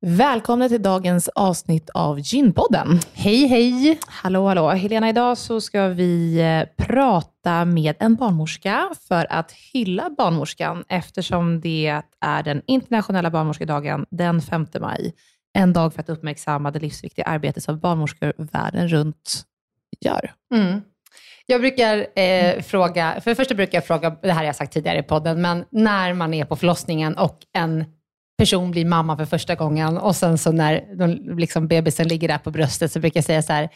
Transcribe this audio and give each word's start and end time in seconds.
Välkomna 0.00 0.68
till 0.68 0.82
dagens 0.82 1.28
avsnitt 1.28 1.90
av 1.90 2.20
Gynpodden. 2.20 3.00
Hej, 3.14 3.46
hej. 3.46 3.98
Hallå, 4.06 4.46
hallå. 4.46 4.68
Helena, 4.68 5.08
idag 5.08 5.38
så 5.38 5.60
ska 5.60 5.88
vi 5.88 6.40
eh, 6.40 6.86
prata 6.86 7.64
med 7.64 7.96
en 8.00 8.14
barnmorska 8.14 8.90
för 9.08 9.32
att 9.32 9.52
hylla 9.52 10.10
barnmorskan 10.10 10.84
eftersom 10.88 11.60
det 11.60 12.02
är 12.20 12.42
den 12.42 12.62
internationella 12.66 13.30
barnmorskedagen 13.30 14.06
den 14.10 14.42
5 14.42 14.66
maj. 14.80 15.14
En 15.52 15.72
dag 15.72 15.94
för 15.94 16.00
att 16.00 16.08
uppmärksamma 16.08 16.70
det 16.70 16.78
livsviktiga 16.78 17.24
arbete 17.24 17.60
som 17.60 17.78
barnmorskor 17.78 18.32
världen 18.36 18.88
runt 18.88 19.44
gör. 20.00 20.32
Mm. 20.54 20.80
Jag 21.46 21.60
brukar 21.60 22.06
eh, 22.18 22.62
fråga, 22.62 23.20
för 23.20 23.30
det 23.30 23.34
första 23.34 23.54
brukar 23.54 23.78
jag 23.78 23.86
fråga, 23.86 24.10
det 24.10 24.32
här 24.32 24.38
har 24.38 24.44
jag 24.44 24.56
sagt 24.56 24.72
tidigare 24.72 24.98
i 24.98 25.02
podden, 25.02 25.42
men 25.42 25.64
när 25.70 26.14
man 26.14 26.34
är 26.34 26.44
på 26.44 26.56
förlossningen 26.56 27.18
och 27.18 27.38
en 27.52 27.84
person 28.38 28.70
blir 28.70 28.84
mamma 28.84 29.16
för 29.16 29.24
första 29.24 29.54
gången 29.54 29.98
och 29.98 30.16
sen 30.16 30.38
så 30.38 30.52
när 30.52 30.96
de, 30.98 31.38
liksom 31.38 31.68
bebisen 31.68 32.08
ligger 32.08 32.28
där 32.28 32.38
på 32.38 32.50
bröstet 32.50 32.92
så 32.92 33.00
brukar 33.00 33.18
jag 33.18 33.24
säga 33.24 33.42
så 33.42 33.52
här, 33.52 33.68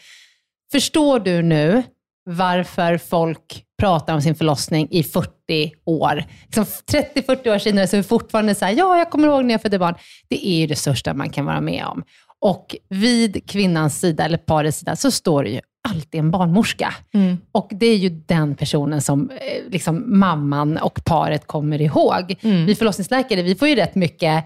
förstår 0.71 1.19
du 1.19 1.41
nu 1.41 1.83
varför 2.25 2.97
folk 2.97 3.65
pratar 3.79 4.13
om 4.13 4.21
sin 4.21 4.35
förlossning 4.35 4.87
i 4.91 5.03
40 5.03 5.71
år. 5.85 6.23
Liksom 6.43 6.63
30-40 6.63 7.55
år 7.55 7.59
senare 7.59 7.87
så 7.87 7.95
är 7.95 8.01
vi 8.01 8.07
fortfarande 8.07 8.55
så 8.55 8.65
här, 8.65 8.73
ja, 8.73 8.97
jag 8.97 9.09
kommer 9.09 9.27
ihåg 9.27 9.45
när 9.45 9.53
jag 9.53 9.61
födde 9.61 9.79
barn. 9.79 9.95
Det 10.29 10.47
är 10.47 10.59
ju 10.59 10.67
det 10.67 10.75
största 10.75 11.13
man 11.13 11.29
kan 11.29 11.45
vara 11.45 11.61
med 11.61 11.85
om. 11.85 12.03
Och 12.39 12.75
vid 12.89 13.49
kvinnans 13.49 13.99
sida, 13.99 14.25
eller 14.25 14.37
parets 14.37 14.77
sida, 14.77 14.95
så 14.95 15.11
står 15.11 15.43
det 15.43 15.49
ju 15.49 15.61
alltid 15.89 16.19
en 16.19 16.31
barnmorska. 16.31 16.93
Mm. 17.13 17.37
Och 17.51 17.69
det 17.71 17.85
är 17.85 17.97
ju 17.97 18.09
den 18.09 18.55
personen 18.55 19.01
som 19.01 19.29
eh, 19.29 19.71
liksom, 19.71 20.19
mamman 20.19 20.77
och 20.77 21.05
paret 21.05 21.47
kommer 21.47 21.81
ihåg. 21.81 22.35
Mm. 22.41 22.65
Vi 22.65 22.75
förlossningsläkare, 22.75 23.41
vi 23.41 23.55
får 23.55 23.67
ju 23.67 23.75
rätt 23.75 23.95
mycket 23.95 24.45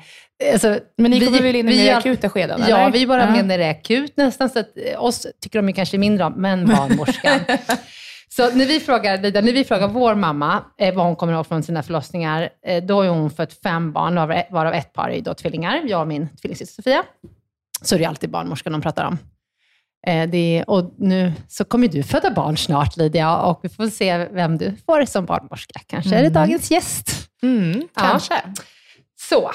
Alltså, 0.54 0.80
men 0.98 1.12
ni 1.12 1.26
kommer 1.26 1.38
vi, 1.38 1.44
väl 1.44 1.56
in 1.56 1.70
i 1.70 1.78
mer 1.78 1.96
akuta 1.96 2.30
skeden? 2.30 2.64
Ja, 2.68 2.78
eller? 2.78 2.92
vi 2.92 3.04
är 3.04 3.08
bara 3.08 3.24
uh 3.24 3.30
-huh. 3.30 3.36
med 3.36 3.46
när 3.46 3.58
det 3.58 3.66
är 3.66 3.72
akut 3.72 4.18
nästan. 4.18 4.50
Så 4.50 4.60
att, 4.60 4.78
eh, 4.78 5.04
oss 5.04 5.28
tycker 5.42 5.60
de 5.60 5.68
ju 5.68 5.74
kanske 5.74 5.98
mindre 5.98 6.26
om, 6.26 6.34
men 6.34 6.66
barnmorskan. 6.76 7.40
så 8.30 8.50
när 8.56 8.66
vi, 8.66 8.80
frågar, 8.80 9.42
när 9.42 9.54
vi 9.54 9.64
frågar 9.64 9.88
vår 9.88 10.16
mamma 10.16 10.64
eh, 10.78 10.96
vad 10.96 11.06
hon 11.06 11.16
kommer 11.16 11.34
ihåg 11.34 11.48
från 11.48 11.64
sina 11.64 11.84
förlossningar, 11.84 12.50
eh, 12.68 12.84
då 12.84 13.04
har 13.04 13.10
hon 13.10 13.32
fött 13.32 13.54
fem 13.64 13.94
barn, 13.94 14.16
varav 14.52 14.74
ett 14.74 14.94
par 14.94 15.10
är 15.10 15.22
då 15.22 15.34
tvillingar, 15.34 15.82
jag 15.88 16.02
och 16.02 16.08
min 16.08 16.30
tvillingsyster 16.42 16.76
Sofia. 16.76 17.04
Så 17.82 17.96
är 17.96 18.00
det 18.00 18.06
alltid 18.06 18.30
barnmorskan 18.30 18.74
de 18.74 18.82
pratar 18.82 19.06
om. 19.06 19.18
Eh, 20.08 20.30
det, 20.30 20.64
och 20.68 20.94
nu 20.98 21.34
så 21.48 21.66
kommer 21.66 21.88
du 21.88 22.04
föda 22.04 22.32
barn 22.32 22.58
snart, 22.58 22.98
Lydia, 22.98 23.38
och 23.38 23.60
vi 23.64 23.70
får 23.70 23.88
se 23.88 24.18
vem 24.18 24.58
du 24.58 24.74
får 24.86 25.06
som 25.06 25.26
barnmorska. 25.26 25.80
Kanske 25.88 26.10
mm. 26.10 26.20
är 26.20 26.22
det 26.22 26.40
mm. 26.40 26.42
dagens 26.42 26.72
gäst. 26.72 27.30
Mm, 27.44 27.88
kanske. 27.96 28.34
Ja. 28.34 28.64
Så, 29.20 29.52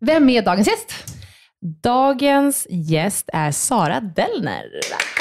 vem 0.00 0.28
är 0.28 0.42
dagens 0.42 0.68
gäst? 0.68 0.94
Dagens 1.82 2.66
gäst 2.70 3.30
är 3.32 3.50
Sara 3.50 4.00
Dellner. 4.00 4.64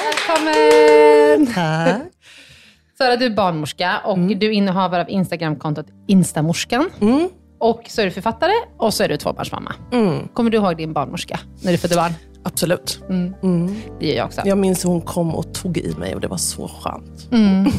Välkommen! 0.04 1.54
Tack. 1.54 2.02
Sara, 2.98 3.16
du 3.16 3.26
är 3.26 3.30
barnmorska 3.30 4.02
och 4.06 4.18
mm. 4.18 4.40
du 4.40 4.46
är 4.46 4.52
innehavare 4.52 5.02
av 5.02 5.10
Instagramkontot 5.10 5.86
Instamorskan. 6.08 6.90
Mm. 7.02 7.30
Och 7.60 7.84
så 7.88 8.02
är 8.02 8.06
du 8.06 8.12
författare 8.12 8.54
och 8.78 8.94
så 8.94 9.04
är 9.04 9.10
du 9.10 9.18
tvåbarnsmamma. 9.18 9.76
Mm. 9.92 10.28
Kommer 10.28 10.50
du 10.50 10.58
ihåg 10.58 10.78
din 10.78 10.94
barnmorska 10.94 11.40
när 11.64 11.72
du 11.72 11.78
födde 11.78 11.96
barn? 11.96 12.12
Absolut. 12.44 13.04
Mm. 13.10 13.34
Mm. 13.44 13.76
Det 14.00 14.08
gör 14.08 14.16
jag 14.16 14.26
också. 14.26 14.42
Jag 14.46 14.58
minns 14.58 14.86
hur 14.86 14.90
hon 14.90 15.02
kom 15.02 15.36
och 15.36 15.54
tog 15.54 15.78
i 15.78 15.96
mig 16.00 16.16
och 16.16 16.22
det 16.22 16.28
var 16.28 16.38
så 16.38 16.68
skönt. 16.68 17.28
Mm. 17.32 17.72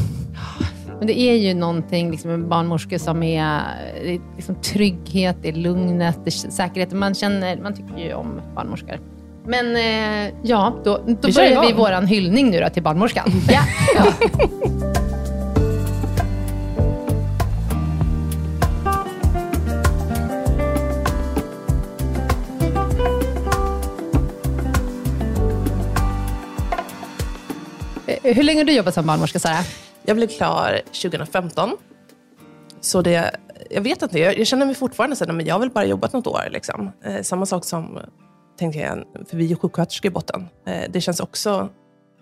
Men 0.98 1.06
det 1.06 1.20
är 1.20 1.34
ju 1.34 1.54
någonting 1.54 2.10
liksom, 2.10 2.30
med 2.30 2.48
barnmorskor 2.48 2.98
som 2.98 3.22
är, 3.22 3.62
det 4.02 4.14
är 4.14 4.20
liksom, 4.36 4.54
trygghet, 4.54 5.36
det 5.42 5.48
är 5.48 5.52
lugnet, 5.52 6.18
det 6.24 6.28
är 6.28 6.50
säkerhet. 6.50 6.92
Man, 6.92 7.14
känner, 7.14 7.56
man 7.56 7.74
tycker 7.74 7.98
ju 7.98 8.14
om 8.14 8.40
barnmorskor. 8.54 9.00
Men 9.46 9.76
eh, 9.76 10.34
ja, 10.42 10.74
då, 10.84 11.00
då 11.06 11.28
Vi 11.28 11.32
börjar 11.32 11.66
vi 11.66 11.72
vår 11.72 12.06
hyllning 12.06 12.50
nu 12.50 12.60
då 12.60 12.68
till 12.68 12.82
barnmorskan. 12.82 13.30
Ja. 13.48 13.60
Eh, 13.96 15.33
Hur 28.26 28.42
länge 28.42 28.60
har 28.60 28.64
du 28.64 28.72
jobbat 28.72 28.94
som 28.94 29.06
barnmorska, 29.06 29.38
Sara? 29.38 29.64
Jag 30.04 30.16
blev 30.16 30.28
klar 30.28 30.80
2015. 30.86 31.70
Så 32.80 33.02
det, 33.02 33.36
jag 33.70 33.80
vet 33.82 34.02
inte, 34.02 34.18
jag, 34.18 34.38
jag 34.38 34.46
känner 34.46 34.66
mig 34.66 34.74
fortfarande 34.74 35.16
så 35.16 35.32
men 35.32 35.46
jag 35.46 35.54
har 35.54 35.60
väl 35.60 35.70
bara 35.70 35.84
jobbat 35.84 36.12
något 36.12 36.26
år. 36.26 36.48
Liksom. 36.50 36.90
Eh, 37.04 37.22
samma 37.22 37.46
sak 37.46 37.64
som, 37.64 37.98
tänkte 38.58 38.78
jag, 38.78 39.04
för 39.28 39.36
vi 39.36 39.52
är 39.52 39.56
sjuksköterskor 39.56 40.10
i 40.10 40.10
botten. 40.10 40.48
Eh, 40.66 40.90
det 40.90 41.00
känns 41.00 41.20
också 41.20 41.68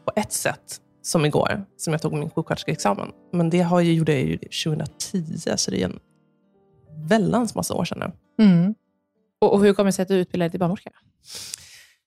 på 0.05 0.13
ett 0.17 0.33
sätt 0.33 0.81
som 1.03 1.25
igår, 1.25 1.65
som 1.77 1.93
jag 1.93 2.03
tog 2.03 2.13
min 2.13 2.31
sjuksköterskeexamen. 2.31 3.09
Men 3.33 3.51
det 3.51 3.61
har 3.61 3.81
ju, 3.81 3.93
gjorde 3.93 4.13
jag 4.13 4.23
ju 4.23 4.39
2010, 4.39 5.57
så 5.57 5.71
det 5.71 5.83
är 5.83 5.85
en 5.85 6.01
väldans 7.09 7.55
massa 7.55 7.75
år 7.75 7.85
sedan 7.85 7.99
nu. 7.99 8.45
Mm. 8.45 8.75
Och, 9.41 9.53
och 9.53 9.61
hur 9.61 9.75
kommer 9.75 9.89
det 9.89 9.93
sig 9.93 10.03
att 10.03 10.09
du 10.09 10.15
utbildade 10.15 10.47
dig 10.47 10.51
till 10.51 10.61
barnmorska? 10.61 10.91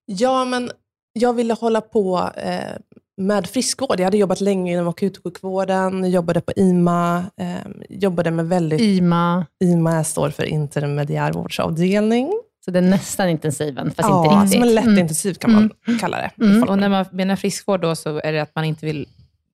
Ja, 0.05 0.45
men 0.45 0.71
jag 1.13 1.33
ville 1.33 1.53
hålla 1.53 1.81
på 1.81 2.29
eh, 2.35 2.77
med 3.17 3.47
friskvård. 3.47 3.99
Jag 3.99 4.03
hade 4.05 4.17
jobbat 4.17 4.41
länge 4.41 4.73
inom 4.73 4.87
akutsjukvården, 4.87 6.11
jobbade 6.11 6.41
på 6.41 6.51
IMA, 6.55 7.25
eh, 7.41 7.55
jobbade 7.89 8.31
med 8.31 8.45
väldigt... 8.49 8.81
IMA, 8.81 9.45
IMA 9.63 10.03
står 10.03 10.29
för 10.29 10.43
intermediärvårdsavdelning. 10.45 12.31
så 12.65 12.71
det 12.71 12.79
är 12.79 12.81
nästan 12.81 13.29
intensiven, 13.29 13.91
fast 13.91 14.09
ja, 14.09 14.23
inte 14.25 14.35
riktigt. 14.35 14.51
som 14.53 14.63
en 14.63 14.75
lätt 14.75 14.85
Mm. 14.85 14.99
intensiv 14.99 15.33
kan 15.33 15.51
man 15.53 15.69
kalla 15.99 16.17
det. 16.17 16.31
Mm. 16.45 16.63
Och 16.63 16.77
när 16.79 16.89
man 16.89 17.05
menar 17.11 17.35
friskvård 17.35 17.81
då, 17.81 17.95
så 17.95 18.21
är 18.23 18.33
det 18.33 18.39
att 18.41 18.55
man 18.55 18.65
inte 18.65 18.85
vill 18.85 19.07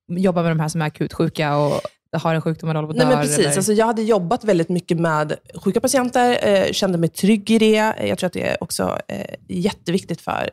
jobba 0.08 0.42
med 0.42 0.50
de 0.50 0.60
här 0.60 0.68
som 0.68 0.82
är 0.82 0.86
akutsjuka 0.86 1.56
och 1.56 1.80
har 2.12 2.34
en 2.34 2.42
sjukdom 2.42 2.68
och 2.68 2.74
håller 2.74 2.86
på 2.88 2.90
att 2.92 2.96
Nej, 2.96 3.06
dö, 3.06 3.14
men 3.14 3.22
precis. 3.22 3.38
eller? 3.38 3.56
Alltså, 3.56 3.72
jag 3.72 3.86
hade 3.86 4.02
jobbat 4.02 4.44
väldigt 4.44 4.68
mycket 4.68 5.00
med 5.00 5.34
sjuka 5.54 5.80
patienter, 5.80 6.38
eh, 6.48 6.72
kände 6.72 6.98
mig 6.98 7.08
trygg 7.08 7.50
i 7.50 7.58
det. 7.58 7.94
Jag 8.08 8.18
tror 8.18 8.26
att 8.26 8.32
det 8.32 8.48
är 8.48 8.62
också 8.62 8.98
eh, 9.08 9.34
jätteviktigt 9.48 10.20
för 10.20 10.50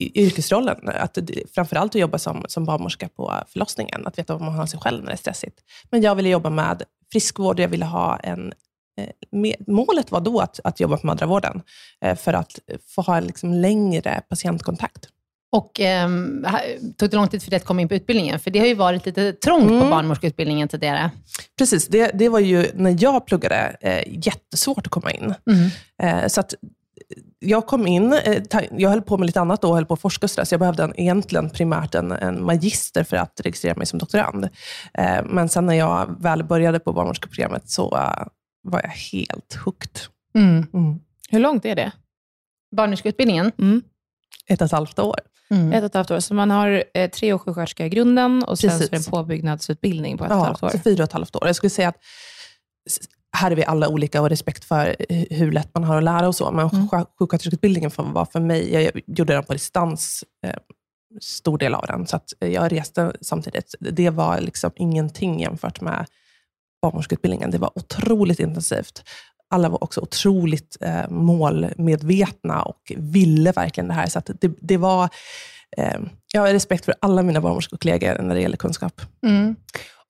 yrkesrollen. 0.00 0.76
Att, 0.88 1.18
framförallt 1.54 1.94
att 1.94 2.00
jobba 2.00 2.18
som, 2.18 2.44
som 2.48 2.64
barnmorska 2.64 3.08
på 3.08 3.34
förlossningen. 3.48 4.06
Att 4.06 4.18
veta 4.18 4.32
vad 4.34 4.42
man 4.42 4.54
har 4.54 4.66
sig 4.66 4.80
själv 4.80 5.00
när 5.00 5.06
det 5.06 5.14
är 5.14 5.16
stressigt. 5.16 5.58
Men 5.90 6.02
jag 6.02 6.14
ville 6.14 6.28
jobba 6.28 6.50
med 6.50 6.82
friskvård. 7.12 7.60
Jag 7.60 7.68
ville 7.68 7.84
ha 7.84 8.16
en... 8.16 8.52
Eh, 9.00 9.08
med, 9.30 9.54
målet 9.66 10.10
var 10.10 10.20
då 10.20 10.40
att, 10.40 10.60
att 10.64 10.80
jobba 10.80 10.96
på 10.96 11.06
mödravården. 11.06 11.62
Eh, 12.04 12.16
för 12.16 12.32
att 12.32 12.58
få 12.86 13.02
ha 13.02 13.20
liksom, 13.20 13.54
längre 13.54 14.22
patientkontakt. 14.28 15.08
Och 15.52 15.70
här- 15.78 16.94
tog 16.96 17.10
det 17.10 17.16
lång 17.16 17.28
tid 17.28 17.42
för 17.42 17.50
dig 17.50 17.56
att 17.56 17.64
komma 17.64 17.80
in 17.80 17.88
på 17.88 17.94
utbildningen? 17.94 18.40
För 18.40 18.50
det 18.50 18.58
har 18.58 18.66
ju 18.66 18.74
varit 18.74 19.06
lite 19.06 19.32
trångt 19.32 19.68
på 19.68 19.74
Mm. 19.74 19.90
barnmorskeutbildningen 19.90 20.68
tidigare. 20.68 21.10
Precis, 21.58 21.86
det, 21.88 22.10
det 22.14 22.28
var 22.28 22.38
ju 22.38 22.66
när 22.74 22.96
jag 23.00 23.26
pluggade 23.26 23.76
eh, 23.80 24.02
jättesvårt 24.26 24.86
att 24.86 24.92
komma 24.92 25.12
in. 25.12 25.34
Mm. 25.50 25.70
Eh, 26.02 26.28
så 26.28 26.40
att 26.40 26.54
jag 27.38 27.66
kom 27.66 27.86
in, 27.86 28.12
eh, 28.12 28.42
jag 28.70 28.90
höll 28.90 29.02
på 29.02 29.18
med 29.18 29.26
lite 29.26 29.40
annat 29.40 29.62
då, 29.62 29.74
höll 29.74 29.86
på 29.86 29.94
att 29.94 30.00
forska 30.00 30.26
och 30.26 30.30
sådär, 30.30 30.44
så 30.44 30.52
jag 30.52 30.60
behövde 30.60 30.82
en, 30.82 31.00
egentligen 31.00 31.50
primärt 31.50 31.94
en, 31.94 32.12
en 32.12 32.44
magister 32.44 33.04
för 33.04 33.16
att 33.16 33.40
registrera 33.44 33.74
mig 33.74 33.86
som 33.86 33.98
doktorand. 33.98 34.48
Eh, 34.94 35.24
men 35.24 35.48
sen 35.48 35.66
när 35.66 35.74
jag 35.74 36.22
väl 36.22 36.44
började 36.44 36.80
på 36.80 36.92
barnmorskeprogrammet 36.92 37.70
så 37.70 37.96
eh, 37.96 38.26
var 38.62 38.80
jag 38.82 38.90
helt 38.90 39.54
hooked. 39.64 39.98
Mm. 40.34 40.66
Mm. 40.74 41.00
Hur 41.30 41.38
långt 41.40 41.64
är 41.64 41.74
det? 41.76 41.92
Barnmorskeutbildningen? 42.76 43.52
Mm. 43.58 43.82
Ett 44.46 44.60
och 44.60 44.64
ett 44.66 44.72
halvt 44.72 44.98
år. 44.98 45.20
Mm. 45.50 45.72
Ett 45.72 45.82
och 45.82 45.86
ett 45.86 45.94
halvt 45.94 46.10
år. 46.10 46.20
Så 46.20 46.34
man 46.34 46.50
har 46.50 46.84
eh, 46.94 47.10
tre 47.10 47.32
år 47.32 47.38
sjuksköterska 47.38 47.86
i 47.86 47.88
grunden 47.88 48.42
och 48.44 48.58
sen 48.58 48.70
så 48.78 48.84
är 48.84 48.88
det 48.88 48.96
en 48.96 49.04
påbyggnadsutbildning 49.04 50.18
på 50.18 50.24
ett 50.24 50.30
och 50.30 50.36
ett 50.36 50.40
Ja, 50.40 50.44
halvt 50.44 50.62
år. 50.62 50.68
så 50.68 50.78
fyra 50.78 51.02
och 51.02 51.08
ett 51.08 51.12
halvt 51.12 51.36
år. 51.36 51.46
Jag 51.46 51.56
skulle 51.56 51.70
säga 51.70 51.88
att 51.88 51.96
här 53.38 53.50
är 53.50 53.56
vi 53.56 53.64
alla 53.64 53.88
olika 53.88 54.22
och 54.22 54.28
respekt 54.28 54.64
för 54.64 54.96
eh, 55.08 55.24
hur 55.30 55.52
lätt 55.52 55.74
man 55.74 55.84
har 55.84 55.96
att 55.96 56.04
lära 56.04 56.28
och 56.28 56.34
så. 56.34 56.50
Men 56.50 56.68
Mm. 56.68 56.88
sjuksköterskeutbildningen 57.18 57.90
var 57.96 58.24
för 58.24 58.40
mig, 58.40 58.72
jag 58.74 59.00
gjorde 59.06 59.32
den 59.32 59.44
på 59.44 59.52
distans, 59.52 60.24
eh, 60.46 60.54
stor 61.20 61.58
del 61.58 61.74
av 61.74 61.86
den. 61.86 62.06
Så 62.06 62.16
att 62.16 62.32
jag 62.38 62.72
reste 62.72 63.12
samtidigt. 63.20 63.74
Det 63.80 64.10
var 64.10 64.40
liksom 64.40 64.70
ingenting 64.76 65.40
jämfört 65.40 65.80
med 65.80 66.06
barnmorskeutbildningen. 66.82 67.50
Det 67.50 67.58
var 67.58 67.70
otroligt 67.74 68.40
intensivt. 68.40 69.02
Alla 69.50 69.68
var 69.68 69.84
också 69.84 70.00
otroligt 70.00 70.76
eh, 70.80 71.10
målmedvetna 71.10 72.62
och 72.62 72.92
ville 72.96 73.52
verkligen 73.52 73.88
det 73.88 73.94
här. 73.94 74.06
Så 74.06 74.20
det, 74.40 74.52
det 74.60 74.76
var, 74.76 75.08
eh, 75.76 75.98
jag 76.32 76.40
har 76.40 76.52
respekt 76.52 76.84
för 76.84 76.94
alla 77.00 77.22
mina 77.22 77.40
barnmorskekollegor 77.40 78.22
när 78.22 78.34
det 78.34 78.40
gäller 78.40 78.56
kunskap. 78.56 79.00
Mm. 79.26 79.56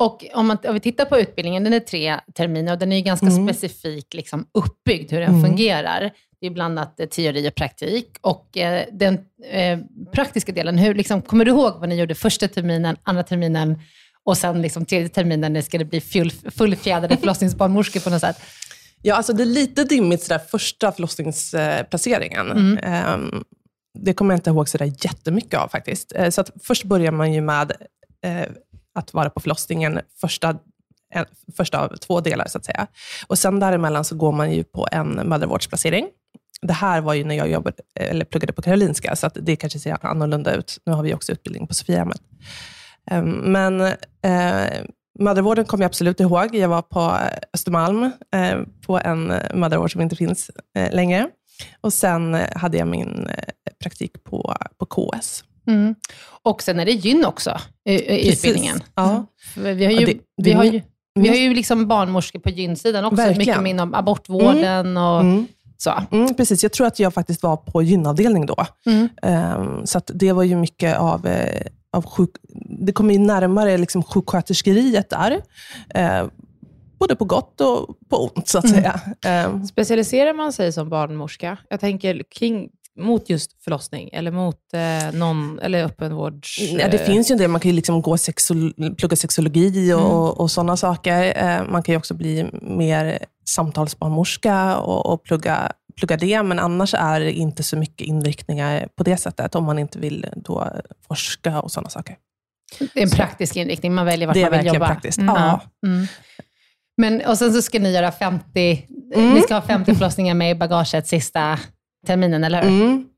Och 0.00 0.24
om, 0.34 0.46
man, 0.46 0.56
om 0.68 0.74
vi 0.74 0.80
tittar 0.80 1.04
på 1.04 1.18
utbildningen, 1.18 1.64
den 1.64 1.72
är 1.72 1.80
tre 1.80 2.20
terminer 2.34 2.72
och 2.72 2.78
den 2.78 2.92
är 2.92 2.96
ju 2.96 3.02
ganska 3.02 3.26
Mm. 3.26 3.46
specifik 3.48 4.14
liksom, 4.14 4.46
uppbyggd, 4.52 5.12
hur 5.12 5.20
den 5.20 5.28
Mm. 5.34 5.42
fungerar. 5.50 6.10
Det 6.40 6.46
är 6.46 6.50
blandat 6.50 7.00
eh, 7.00 7.06
teori 7.06 7.48
och 7.48 7.54
praktik. 7.54 8.16
Och 8.20 8.56
eh, 8.58 8.84
den 8.92 9.14
eh, 9.50 9.78
praktiska 10.12 10.52
delen, 10.52 10.78
hur, 10.78 10.94
liksom, 10.94 11.22
kommer 11.22 11.44
du 11.44 11.50
ihåg 11.50 11.74
vad 11.80 11.88
ni 11.88 11.94
gjorde 11.94 12.14
första 12.14 12.48
terminen, 12.48 12.96
andra 13.02 13.22
terminen 13.22 13.78
och 14.24 14.38
sen 14.38 14.62
liksom, 14.62 14.84
tredje 14.84 15.08
terminen, 15.08 15.52
när 15.52 15.62
ska 15.62 15.78
det 15.78 15.84
bli 15.84 16.00
full, 16.00 16.30
fullfjädrade 16.30 17.16
förlossningsbarnmorskor 17.20 18.00
på 18.00 18.10
något 18.10 18.20
sätt? 18.20 18.36
Ja, 19.02 19.14
alltså 19.14 19.32
det 19.32 19.42
är 19.42 19.46
lite 19.46 19.84
dimmigt 19.84 20.22
sådär 20.22 20.38
första 20.50 20.92
förlossningsplaceringen. 20.92 22.50
Mm. 22.50 22.78
Ehm, 22.82 23.44
det 23.98 24.12
kommer 24.14 24.34
jag 24.34 24.38
inte 24.38 24.50
ihåg 24.50 24.68
sådär 24.68 24.92
jättemycket 25.04 25.60
av 25.60 25.68
faktiskt. 25.68 26.12
Eh, 26.16 26.30
Så 26.30 26.40
att 26.40 26.50
först 26.62 26.84
börjar 26.84 27.12
man 27.12 27.32
ju 27.32 27.40
med 27.40 27.72
eh, 28.24 28.48
att 28.98 29.14
vara 29.14 29.30
på 29.30 29.40
förlossningen 29.40 30.00
första, 30.20 30.58
en, 31.14 31.24
första 31.56 31.80
av 31.80 31.96
två 31.96 32.20
delar, 32.20 32.46
så 32.48 32.58
att 32.58 32.64
säga. 32.64 32.86
Och 33.26 33.38
sen 33.38 33.60
däremellan 33.60 34.04
så 34.04 34.16
går 34.16 34.32
man 34.32 34.52
ju 34.52 34.64
på 34.64 34.88
en 34.92 35.08
mödravårdsplacering. 35.08 36.06
Det 36.62 36.72
här 36.72 37.00
var 37.00 37.14
ju 37.14 37.24
när 37.24 37.34
jag 37.34 37.50
jobbade, 37.50 37.76
eller 37.94 38.24
pluggade 38.24 38.52
på 38.52 38.62
Karolinska, 38.62 39.16
så 39.16 39.26
att 39.26 39.36
det 39.40 39.56
kanske 39.56 39.78
ser 39.78 40.06
annorlunda 40.06 40.54
ut. 40.54 40.78
Nu 40.86 40.92
har 40.92 41.02
vi 41.02 41.14
också 41.14 41.32
utbildning 41.32 41.66
på 41.66 41.74
Sofiahemmet. 41.74 42.20
Ehm, 43.10 43.30
men 43.30 43.80
eh, 44.22 44.84
mödravården 45.18 45.64
kommer 45.64 45.84
jag 45.84 45.88
absolut 45.88 46.20
ihåg. 46.20 46.54
Jag 46.54 46.68
var 46.68 46.82
på 46.82 47.18
Östermalm 47.54 48.10
eh, 48.34 48.58
på 48.86 48.98
en 48.98 49.32
mödravård 49.54 49.92
som 49.92 50.00
inte 50.00 50.16
finns 50.16 50.50
eh, 50.78 50.94
längre. 50.94 51.28
Och 51.80 51.92
sen 51.92 52.34
hade 52.34 52.78
jag 52.78 52.88
min 52.88 53.26
eh, 53.26 53.72
praktik 53.82 54.24
på, 54.24 54.56
på 54.78 54.86
KS. 54.86 55.44
Mm. 55.68 55.94
Och 56.42 56.62
sen 56.62 56.80
är 56.80 56.84
det 56.84 56.92
gyn 56.92 57.24
också 57.24 57.56
i, 57.88 58.28
utbildningen. 58.32 58.80
Ja. 58.94 59.26
För 59.54 59.72
Vi 59.74 59.84
har 59.84 59.92
ju, 59.92 60.06
det- 60.06 60.18
vi 60.42 60.52
har 60.52 60.64
ju, 60.64 60.82
vi 61.14 61.28
har 61.28 61.36
ju 61.36 61.54
liksom 61.54 61.88
barnmorskor 61.88 62.38
på 62.40 62.50
gynsidan 62.50 63.04
också, 63.04 63.16
Verkligen. 63.16 63.58
mycket 63.62 63.70
inom 63.70 63.94
abortvården 63.94 64.96
och 64.96 65.20
Mm. 65.20 65.46
så. 65.76 65.92
Mm, 66.10 66.34
precis, 66.34 66.62
jag 66.62 66.72
tror 66.72 66.86
att 66.86 66.98
jag 66.98 67.14
faktiskt 67.14 67.42
var 67.42 67.56
på 67.56 67.82
gynavdelning 67.82 68.46
då. 68.46 68.56
Mm. 68.86 69.08
Ehm, 69.22 69.86
så 69.86 70.00
det 70.06 70.32
var 70.32 70.42
ju 70.42 70.56
mycket 70.56 70.98
av, 70.98 71.26
eh, 71.26 71.66
av 71.92 72.06
sjuk... 72.06 72.30
Det 72.86 72.92
kommer 72.92 73.14
ju 73.14 73.20
närmare 73.20 73.78
liksom 73.78 74.02
sjuksköterskeriet 74.02 75.10
där. 75.10 75.40
Eh, 75.94 76.26
både 76.98 77.16
på 77.16 77.24
gott 77.24 77.60
och 77.60 77.96
på 78.10 78.16
ont, 78.24 78.48
så 78.48 78.58
att 78.58 78.64
Mm. 78.64 78.76
säga. 78.76 79.00
Ehm, 79.26 79.66
Specialiserar 79.66 80.34
man 80.34 80.52
sig 80.52 80.72
som 80.72 80.88
barnmorska? 80.88 81.56
Jag 81.70 81.80
tänker 81.80 82.22
kring, 82.38 82.68
mot 82.98 83.30
just 83.30 83.62
förlossning 83.64 84.10
eller 84.12 84.30
mot 84.30 84.56
eh, 84.74 85.12
någon, 85.18 85.58
eller 85.58 85.84
öppenvårds... 85.84 86.58
Ja, 86.60 86.88
det 86.88 86.98
eh, 87.00 87.06
finns 87.06 87.30
ju 87.30 87.32
en 87.32 87.38
del. 87.38 87.50
Man 87.50 87.60
kan 87.60 87.68
ju 87.70 87.74
liksom 87.76 88.02
gå 88.02 88.16
sexo- 88.16 88.94
plugga 88.96 89.16
sexologi 89.16 89.92
och, 89.92 90.00
Mm. 90.00 90.12
och 90.12 90.50
sådana 90.50 90.76
saker. 90.76 91.32
Eh, 91.36 91.62
Man 91.70 91.82
kan 91.82 91.92
ju 91.92 91.96
också 91.98 92.14
bli 92.14 92.46
mer 92.62 93.18
samtalsbarnmorska 93.48 94.76
och, 94.76 95.06
och 95.12 95.22
plugga, 95.24 95.72
plugga 95.96 96.16
det. 96.16 96.42
Men 96.42 96.58
annars 96.58 96.94
är 96.94 97.20
det 97.20 97.32
inte 97.32 97.62
så 97.62 97.76
mycket 97.76 98.06
inriktningar 98.06 98.88
på 98.96 99.02
det 99.02 99.16
sättet, 99.16 99.54
om 99.54 99.64
man 99.64 99.78
inte 99.78 99.98
vill 99.98 100.26
då 100.36 100.72
forska 101.08 101.60
och 101.60 101.70
sådana 101.72 101.90
saker. 101.90 102.16
Det 102.78 102.98
är 103.00 103.02
en 103.02 103.10
praktisk 103.10 103.56
inriktning, 103.56 103.94
man 103.94 104.06
väljer 104.06 104.26
vart 104.26 104.34
det 104.34 104.40
är 104.40 104.44
man 104.44 104.50
vill 104.50 104.56
verkligen 104.58 104.74
jobba. 104.74 104.86
praktiskt. 104.86 105.18
Mm. 105.18 105.34
Ja. 105.34 105.60
Mm. 105.86 106.06
Men, 106.96 107.26
och 107.26 107.38
sen 107.38 107.52
så 107.52 107.62
ska 107.62 107.78
ni 107.78 107.92
göra 107.92 108.12
50, 108.12 108.86
Mm. 109.14 109.34
ni 109.34 109.40
ska 109.40 109.54
ha 109.54 109.62
50 109.62 109.94
förlossningar 109.94 110.34
med 110.34 110.50
i 110.50 110.54
bagaget 110.54 111.06
sista 111.06 111.58
terminen, 112.06 112.44
eller 112.44 112.62
hur? 112.62 112.68
Mm. 112.68 113.08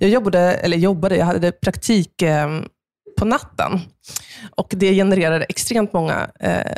Jag 0.00 0.10
jobbade, 0.10 0.38
eller 0.38 0.76
jobbade, 0.76 1.16
jag 1.16 1.26
hade 1.26 1.52
praktik 1.52 2.22
eh, 2.22 2.60
på 3.18 3.24
natten. 3.24 3.80
Och 4.56 4.72
det 4.76 4.94
genererade 4.94 5.44
extremt 5.44 5.92
många 5.92 6.30
eh, 6.40 6.72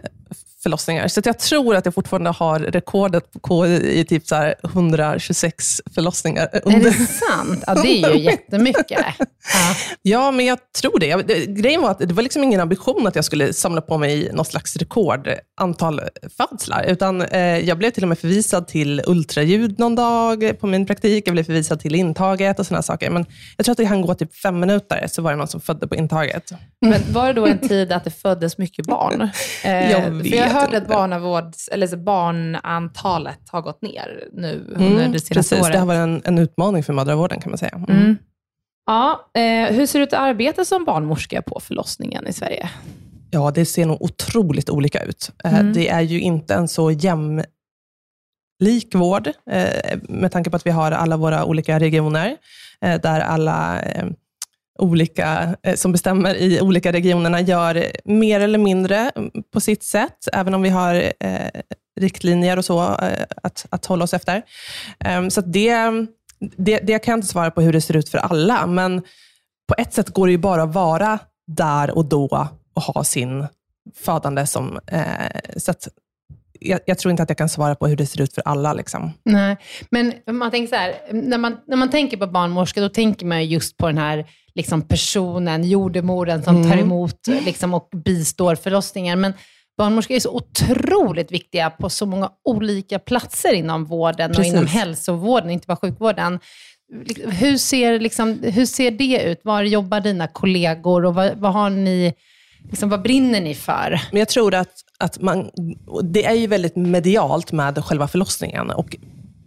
förlossningar. 0.64 1.08
Så 1.08 1.20
jag 1.24 1.38
tror 1.38 1.76
att 1.76 1.84
jag 1.84 1.94
fortfarande 1.94 2.30
har 2.30 2.58
rekordet 2.58 3.24
på 3.32 3.66
KI 3.66 4.00
i 4.00 4.04
typ 4.04 4.26
så 4.26 4.34
här 4.34 4.54
126 4.64 5.80
förlossningar. 5.94 6.48
Är 6.52 6.80
det 6.80 6.92
sant? 6.92 7.64
Ja, 7.66 7.74
det 7.74 8.02
är 8.02 8.14
ju 8.14 8.20
jättemycket. 8.30 9.04
Ja. 9.52 9.74
Ja, 10.02 10.30
men 10.30 10.46
jag 10.46 10.58
tror 10.80 10.98
det. 10.98 11.06
Jag, 11.06 11.26
det. 11.26 11.46
Grejen 11.46 11.82
var 11.82 11.90
att 11.90 11.98
det 11.98 12.14
var 12.14 12.22
liksom 12.22 12.44
ingen 12.44 12.60
ambition 12.60 13.06
att 13.06 13.14
jag 13.16 13.24
skulle 13.24 13.52
samla 13.52 13.80
på 13.80 13.98
mig 13.98 14.30
något 14.32 14.46
slags 14.46 14.76
rekordantal 14.76 16.00
födslar, 16.36 16.84
utan 16.88 17.22
eh, 17.22 17.40
jag 17.40 17.78
blev 17.78 17.90
till 17.90 18.02
och 18.02 18.08
med 18.08 18.18
förvisad 18.18 18.68
till 18.68 19.02
ultraljud 19.06 19.78
någon 19.78 19.94
dag 19.94 20.60
på 20.60 20.66
min 20.66 20.86
praktik. 20.86 21.26
Jag 21.26 21.32
blev 21.32 21.44
förvisad 21.44 21.80
till 21.80 21.94
intaget 21.94 22.58
och 22.58 22.66
sådana 22.66 22.82
saker. 22.82 23.10
Men 23.10 23.26
jag 23.56 23.64
tror 23.64 23.72
att 23.72 23.78
det 23.78 23.84
hann 23.84 24.02
gå 24.02 24.14
typ 24.14 24.36
fem 24.36 24.60
minuter, 24.60 25.06
så 25.10 25.22
var 25.22 25.30
det 25.30 25.36
någon 25.36 25.48
som 25.48 25.60
födde 25.60 25.88
på 25.88 25.94
intaget. 25.94 26.52
Men 26.80 27.02
var 27.12 27.26
det 27.26 27.32
då 27.32 27.46
en 27.46 27.68
tid 27.68 27.92
att 27.92 28.04
det 28.04 28.10
föddes 28.10 28.58
mycket 28.58 28.86
barn? 28.86 29.28
Eh, 29.64 29.90
jag 29.90 30.10
vet 30.10 30.52
hörde 30.60 30.76
att 30.76 30.88
barnavårds, 30.88 31.68
eller 31.68 31.86
så 31.86 31.96
barnantalet 31.96 33.38
har 33.48 33.62
gått 33.62 33.82
ner 33.82 34.28
nu 34.32 34.64
under 34.68 34.86
Mm, 34.86 35.12
det 35.12 35.20
senaste 35.20 35.34
precis, 35.34 35.60
året. 35.62 35.72
det 35.72 35.78
har 35.78 35.86
varit 35.86 35.98
en, 35.98 36.22
en 36.24 36.38
utmaning 36.38 36.82
för 36.84 36.92
mödravården 36.92 37.40
kan 37.40 37.50
man 37.50 37.58
säga. 37.58 37.74
Mm. 37.88 38.00
Mm. 38.02 38.16
Ja, 38.86 39.30
eh, 39.34 39.74
hur 39.76 39.86
ser 39.86 39.98
det 39.98 40.02
ut 40.02 40.12
att 40.12 40.20
arbeta 40.20 40.64
som 40.64 40.84
barnmorska 40.84 41.42
på 41.42 41.60
förlossningen 41.60 42.26
i 42.26 42.32
Sverige? 42.32 42.70
Ja, 43.30 43.50
det 43.50 43.66
ser 43.66 43.86
nog 43.86 44.02
otroligt 44.02 44.70
olika 44.70 45.02
ut. 45.02 45.30
Eh, 45.44 45.54
Mm. 45.60 45.72
Det 45.72 45.88
är 45.88 46.00
ju 46.00 46.20
inte 46.20 46.54
en 46.54 46.68
så 46.68 46.90
jämlik 46.90 47.44
vård, 48.94 49.26
eh, 49.50 49.98
med 50.08 50.32
tanke 50.32 50.50
på 50.50 50.56
att 50.56 50.66
vi 50.66 50.70
har 50.70 50.92
alla 50.92 51.16
våra 51.16 51.44
olika 51.44 51.78
regioner, 51.80 52.36
eh, 52.80 53.00
där 53.00 53.20
alla 53.20 53.80
olika 54.78 55.56
eh, 55.62 55.74
som 55.74 55.92
bestämmer 55.92 56.34
i 56.34 56.60
olika 56.60 56.92
regionerna 56.92 57.40
gör 57.40 57.86
mer 58.04 58.40
eller 58.40 58.58
mindre 58.58 59.12
på 59.52 59.60
sitt 59.60 59.82
sätt, 59.82 60.28
även 60.32 60.54
om 60.54 60.62
vi 60.62 60.68
har 60.68 61.12
eh, 61.20 61.60
riktlinjer 62.00 62.56
och 62.56 62.64
så 62.64 62.82
eh, 62.82 63.24
att, 63.42 63.66
att 63.70 63.86
hålla 63.86 64.04
oss 64.04 64.14
efter. 64.14 64.42
Um, 65.18 65.30
så 65.30 65.40
att 65.40 65.52
det, 65.52 65.76
det, 66.56 66.78
det 66.78 66.98
kan 66.98 67.12
jag 67.12 67.18
inte 67.18 67.28
svara 67.28 67.50
på 67.50 67.60
hur 67.60 67.72
det 67.72 67.80
ser 67.80 67.96
ut 67.96 68.08
för 68.08 68.18
alla, 68.18 68.66
men 68.66 69.02
på 69.68 69.74
ett 69.78 69.94
sätt 69.94 70.08
går 70.08 70.26
det 70.26 70.32
ju 70.32 70.38
bara 70.38 70.62
att 70.62 70.74
vara 70.74 71.18
där 71.46 71.96
och 71.96 72.04
då 72.04 72.48
och 72.74 72.82
ha 72.82 73.04
sin 73.04 73.46
födande 73.94 74.46
som... 74.46 74.78
Eh, 74.86 75.56
så 75.56 75.70
att 75.70 75.88
jag, 76.60 76.80
jag 76.86 76.98
tror 76.98 77.10
inte 77.10 77.22
att 77.22 77.30
jag 77.30 77.38
kan 77.38 77.48
svara 77.48 77.74
på 77.74 77.86
hur 77.86 77.96
det 77.96 78.06
ser 78.06 78.20
ut 78.20 78.34
för 78.34 78.42
alla. 78.44 78.72
Liksom. 78.72 79.12
Nej, 79.24 79.56
men 79.90 80.12
man 80.30 80.50
tänker 80.50 80.68
så 80.68 80.76
här, 80.76 80.94
när 81.12 81.38
man, 81.38 81.56
när 81.66 81.76
man 81.76 81.90
tänker 81.90 82.16
på 82.16 82.26
barnmorska, 82.26 82.80
då 82.80 82.88
tänker 82.88 83.26
man 83.26 83.46
just 83.46 83.76
på 83.76 83.86
den 83.86 83.98
här 83.98 84.26
liksom 84.54 84.82
personen, 84.82 85.64
jordemodern 85.64 86.42
som 86.42 86.62
tar 86.62 86.72
Mm. 86.72 86.78
emot 86.84 87.26
liksom, 87.26 87.74
och 87.74 87.88
bistår 88.04 88.54
förlossningar. 88.54 89.16
Men 89.16 89.32
barnmorskor 89.78 90.16
är 90.16 90.20
så 90.20 90.30
otroligt 90.36 91.32
viktiga 91.32 91.70
på 91.70 91.90
så 91.90 92.06
många 92.06 92.30
olika 92.44 92.98
platser 92.98 93.52
inom 93.52 93.84
vården 93.84 94.30
och 94.30 94.36
Precis. 94.36 94.52
inom 94.52 94.66
hälsovården, 94.66 95.50
inte 95.50 95.66
bara 95.66 95.76
sjukvården. 95.76 96.38
Hur 97.26 97.56
ser, 97.56 98.00
liksom, 98.00 98.38
hur 98.42 98.66
ser 98.66 98.90
det 98.90 99.22
ut? 99.22 99.40
Var 99.44 99.62
jobbar 99.62 100.00
dina 100.00 100.26
kollegor 100.28 101.04
och 101.04 101.14
vad, 101.14 101.36
vad 101.36 101.52
har 101.52 101.70
ni, 101.70 102.14
liksom, 102.70 102.88
vad 102.88 103.02
brinner 103.02 103.40
ni 103.40 103.54
för? 103.54 104.00
Men 104.12 104.18
jag 104.18 104.28
tror 104.28 104.54
att, 104.54 104.72
att 104.98 105.20
man, 105.20 105.50
det 106.02 106.24
är 106.24 106.34
ju 106.34 106.46
väldigt 106.46 106.76
medialt 106.76 107.52
med 107.52 107.84
själva 107.84 108.08
förlossningen. 108.08 108.70
Och 108.70 108.96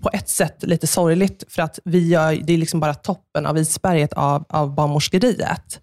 på 0.07 0.17
ett 0.17 0.29
sätt 0.29 0.63
lite 0.63 0.87
sorgligt, 0.87 1.43
för 1.47 1.61
att 1.61 1.79
vi 1.85 2.07
gör, 2.07 2.33
det 2.43 2.53
är 2.53 2.57
liksom 2.57 2.79
bara 2.79 2.93
toppen 2.93 3.45
av 3.45 3.57
isberget 3.57 4.13
av, 4.13 4.45
av 4.49 4.75
barnmorskeriet. 4.75 5.79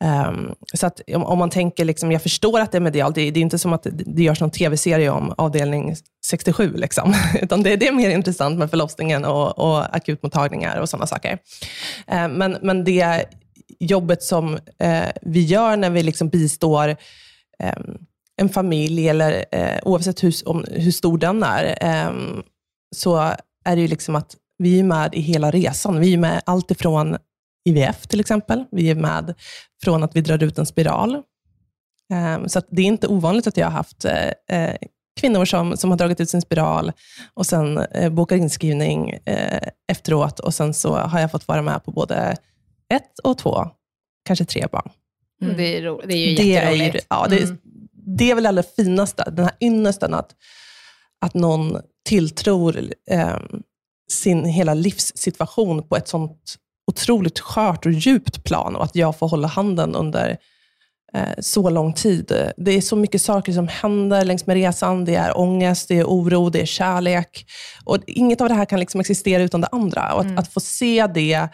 Um, 0.00 0.08
ehm, 0.08 0.54
så 0.74 0.86
att 0.86 1.00
om, 1.14 1.24
om 1.24 1.38
man 1.38 1.50
tänker, 1.50 1.84
liksom, 1.84 2.12
jag 2.12 2.22
förstår 2.22 2.60
att 2.60 2.72
det 2.72 2.78
är 2.78 2.80
medialt, 2.80 3.14
det, 3.14 3.30
det 3.30 3.40
är 3.40 3.42
inte 3.42 3.58
som 3.58 3.72
att 3.72 3.82
det, 3.82 3.90
det 3.90 4.22
görs 4.22 4.40
någon 4.40 4.50
tv-serie 4.50 5.10
om 5.10 5.34
avdelning 5.38 5.96
67, 6.26 6.72
liksom. 6.76 7.14
utan 7.42 7.62
det, 7.62 7.76
det 7.76 7.88
är 7.88 7.92
mer 7.92 8.10
intressant 8.10 8.58
med 8.58 8.70
förlossningen 8.70 9.24
och, 9.24 9.58
och 9.58 9.96
akutmottagningar 9.96 10.80
och 10.80 10.88
sådana 10.88 11.06
saker. 11.06 11.38
Um, 12.12 12.32
men, 12.32 12.58
men 12.62 12.84
det 12.84 13.24
jobbet 13.80 14.22
som 14.22 14.58
eh, 14.78 15.08
vi 15.22 15.44
gör 15.44 15.76
när 15.76 15.90
vi 15.90 16.02
liksom 16.02 16.28
bistår 16.28 16.88
eh, 17.58 17.78
en 18.36 18.48
familj, 18.48 19.08
eller 19.08 19.44
eh, 19.52 19.78
oavsett 19.82 20.24
hur, 20.24 20.34
om, 20.48 20.64
hur 20.70 20.92
stor 20.92 21.18
den 21.18 21.42
är, 21.42 21.78
eh, 21.80 22.12
så 22.96 23.34
är 23.64 23.76
det 23.76 23.82
ju 23.82 23.88
liksom 23.88 24.14
att 24.16 24.36
vi 24.58 24.78
är 24.78 24.84
med 24.84 25.14
i 25.14 25.20
hela 25.20 25.50
resan. 25.50 26.00
Vi 26.00 26.12
är 26.12 26.18
med 26.18 26.42
allt 26.46 26.70
ifrån 26.70 27.16
IVF 27.64 28.06
till 28.06 28.20
exempel. 28.20 28.64
Vi 28.70 28.90
är 28.90 28.94
med 28.94 29.34
från 29.84 30.02
att 30.02 30.16
vi 30.16 30.20
drar 30.20 30.42
ut 30.42 30.58
en 30.58 30.66
spiral. 30.66 31.14
Eh, 32.12 32.46
så 32.46 32.58
att 32.58 32.66
det 32.70 32.82
är 32.82 32.86
inte 32.86 33.06
ovanligt 33.06 33.46
att 33.46 33.56
jag 33.56 33.66
har 33.66 33.72
haft 33.72 34.04
eh, 34.04 34.28
eh, 34.58 34.76
kvinnor 35.20 35.44
som, 35.44 35.76
som 35.76 35.90
har 35.90 35.98
dragit 35.98 36.20
ut 36.20 36.30
sin 36.30 36.42
spiral 36.42 36.92
och 37.34 37.46
sen 37.46 37.78
eh, 37.78 38.10
bokar 38.12 38.36
inskrivning 38.36 39.18
efteråt 39.92 40.40
och 40.40 40.54
sen 40.54 40.74
så 40.74 40.94
har 40.96 41.20
jag 41.20 41.30
fått 41.30 41.48
vara 41.48 41.62
med 41.62 41.84
på 41.84 41.90
både 41.90 42.36
ett 42.94 43.18
och 43.24 43.38
två, 43.38 43.66
kanske 44.24 44.44
tre 44.44 44.66
barn. 44.72 44.90
Mm. 45.42 45.56
Det, 45.56 45.76
är 45.76 45.82
ro, 45.82 46.00
det 46.06 46.14
är 46.14 46.28
ju 46.30 46.36
Det 46.36 46.42
är, 46.56 46.70
jätteroligt. 46.70 46.94
ju, 46.94 47.00
ja, 47.08 47.26
det, 47.30 47.36
är, 47.36 47.42
Mm. 47.44 47.58
det 48.18 48.30
är 48.30 48.34
väl 48.34 48.42
det 48.42 48.48
allra 48.48 48.62
finaste, 48.62 49.30
den 49.30 49.44
här 49.44 49.54
ynnesten 49.60 50.14
att, 50.14 50.34
att 51.24 51.34
någon 51.34 51.80
tilltror 52.04 52.92
eh, 53.10 53.36
sin 54.10 54.44
hela 54.44 54.74
livssituation 54.74 55.88
på 55.88 55.96
ett 55.96 56.08
sånt 56.08 56.56
otroligt 56.86 57.40
skört 57.40 57.86
och 57.86 57.92
djupt 57.92 58.44
plan 58.44 58.76
och 58.76 58.84
att 58.84 58.96
jag 58.96 59.18
får 59.18 59.28
hålla 59.28 59.48
handen 59.48 59.94
under 59.94 60.38
eh, 61.14 61.28
så 61.38 61.70
lång 61.70 61.92
tid. 61.92 62.52
Det 62.56 62.70
är 62.70 62.80
så 62.80 62.96
mycket 62.96 63.22
saker 63.22 63.52
som 63.52 63.68
händer 63.68 64.24
längs 64.24 64.46
med 64.46 64.54
resan. 64.54 65.04
Det 65.04 65.14
är 65.14 65.38
ångest, 65.38 65.88
det 65.88 65.98
är 65.98 66.04
oro, 66.04 66.50
det 66.50 66.60
är 66.60 66.66
kärlek. 66.66 67.46
Och 67.84 67.98
inget 68.06 68.40
av 68.40 68.48
det 68.48 68.54
här 68.54 68.64
kan 68.64 68.80
liksom 68.80 69.00
existera 69.00 69.42
utan 69.42 69.60
det 69.60 69.68
andra. 69.72 70.14
Och 70.14 70.20
att, 70.20 70.38
att 70.38 70.52
få 70.52 70.60
se 70.60 71.06
det 71.06 71.48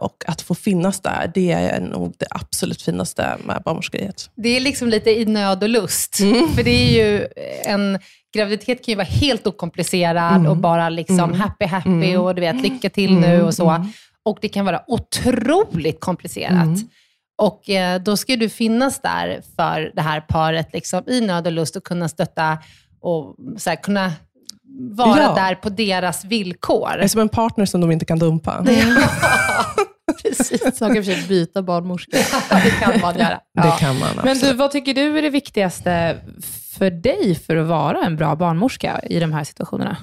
och 0.00 0.24
att 0.26 0.42
få 0.42 0.54
finnas 0.54 1.00
där, 1.00 1.30
det 1.34 1.52
är 1.52 1.80
nog 1.80 2.14
det 2.18 2.26
absolut 2.30 2.82
finaste 2.82 3.36
med 3.44 3.62
barnmorskeriet. 3.64 4.30
Det 4.34 4.48
är 4.48 4.60
liksom 4.60 4.88
lite 4.88 5.10
i 5.10 5.24
nöd 5.24 5.62
och 5.62 5.68
lust. 5.68 6.16
För 6.54 6.62
det 6.62 6.70
är 6.70 6.92
ju 7.04 7.28
en 7.64 7.98
graviditet 8.34 8.84
kan 8.84 8.92
ju 8.92 8.96
vara 8.96 9.06
helt 9.06 9.46
okomplicerad 9.46 10.46
och 10.46 10.56
bara 10.56 10.88
liksom 10.88 11.32
happy 11.34 11.64
happy 11.64 12.16
och 12.16 12.34
du 12.34 12.40
vet, 12.40 12.62
lycka 12.62 12.90
till 12.90 13.14
nu 13.14 13.42
och 13.42 13.54
så. 13.54 13.86
Och 14.22 14.38
det 14.40 14.48
kan 14.48 14.64
vara 14.64 14.82
otroligt 14.86 16.00
komplicerat. 16.00 16.78
Och 17.38 17.70
eh, 17.70 18.02
då 18.02 18.16
ska 18.16 18.36
du 18.36 18.48
finnas 18.48 19.00
där 19.00 19.42
för 19.56 19.92
det 19.94 20.02
här 20.02 20.20
paret 20.20 20.68
liksom, 20.72 21.02
i 21.06 21.20
nöd 21.20 21.46
och 21.46 21.52
lust 21.52 21.76
och 21.76 21.84
kunna 21.84 22.08
stötta 22.08 22.58
och 23.00 23.36
så 23.56 23.70
här, 23.70 23.76
kunna 23.76 24.12
vara 24.78 25.22
Ja. 25.22 25.34
där 25.34 25.54
på 25.54 25.68
deras 25.68 26.24
villkor. 26.24 26.88
Det 26.96 27.04
är 27.04 27.08
som 27.08 27.20
en 27.20 27.28
partner 27.28 27.66
som 27.66 27.80
de 27.80 27.90
inte 27.90 28.04
kan 28.04 28.18
dumpa. 28.18 28.64
Precis. 30.22 30.60
Så 30.78 30.84
man 30.84 30.90
kan 30.90 30.96
i 30.96 31.00
och 31.00 31.04
för 31.04 31.12
sig 31.12 31.28
byta 31.28 31.62
barnmorska. 31.62 32.16
det 32.50 32.70
kan 32.70 33.00
man 33.00 33.18
göra. 33.18 33.40
Det 33.62 33.74
kan 33.78 33.98
man 33.98 34.08
Men 34.24 34.38
du, 34.38 34.52
vad 34.52 34.70
tycker 34.70 34.94
du 34.94 35.18
är 35.18 35.22
det 35.22 35.30
viktigaste 35.30 36.18
för 36.78 36.90
dig 36.90 37.34
för 37.46 37.56
att 37.56 37.66
vara 37.66 37.98
en 38.06 38.16
bra 38.16 38.36
barnmorska 38.36 39.00
i 39.10 39.20
de 39.20 39.32
här 39.32 39.44
situationerna? 39.44 39.96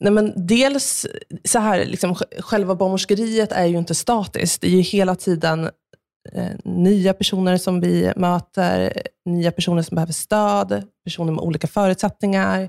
Nej, 0.00 0.12
men 0.12 0.46
dels, 0.46 1.06
så 1.44 1.58
här, 1.58 1.84
liksom, 1.84 2.14
sj- 2.14 2.40
själva 2.42 2.74
barnmorskeriet 2.74 3.52
är 3.52 3.64
ju 3.66 3.78
inte 3.78 3.94
statiskt. 3.94 4.60
Det 4.60 4.66
är 4.66 4.70
ju 4.70 4.80
hela 4.80 5.14
tiden 5.14 5.70
nya 6.64 7.14
personer 7.14 7.56
som 7.56 7.80
vi 7.80 8.12
möter, 8.16 9.02
nya 9.24 9.52
personer 9.52 9.82
som 9.82 9.94
behöver 9.94 10.12
stöd, 10.12 10.84
personer 11.04 11.32
med 11.32 11.44
olika 11.44 11.66
förutsättningar. 11.66 12.60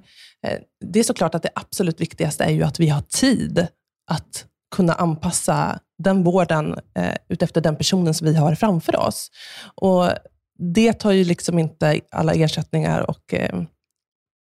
Eh, 0.48 0.60
det 0.86 1.00
är 1.00 1.04
såklart 1.04 1.36
att 1.36 1.44
det 1.44 1.50
absolut 1.56 2.02
viktigaste 2.02 2.44
är 2.44 2.50
ju 2.50 2.64
att 2.64 2.80
vi 2.80 2.90
har 2.90 3.02
tid 3.02 3.68
att 4.12 4.46
kunna 4.76 4.94
anpassa 4.94 5.80
den 6.04 6.24
vården 6.24 6.80
eh, 6.96 7.16
utefter 7.30 7.62
den 7.62 7.76
personen 7.76 8.14
som 8.14 8.28
vi 8.28 8.36
har 8.36 8.56
framför 8.56 8.96
oss. 8.96 9.32
Och 9.76 10.10
det 10.60 10.94
tar 10.94 11.12
ju 11.12 11.24
liksom 11.24 11.60
inte 11.60 12.02
alla 12.12 12.34
ersättningar 12.34 13.10
och 13.10 13.34
eh, 13.34 13.64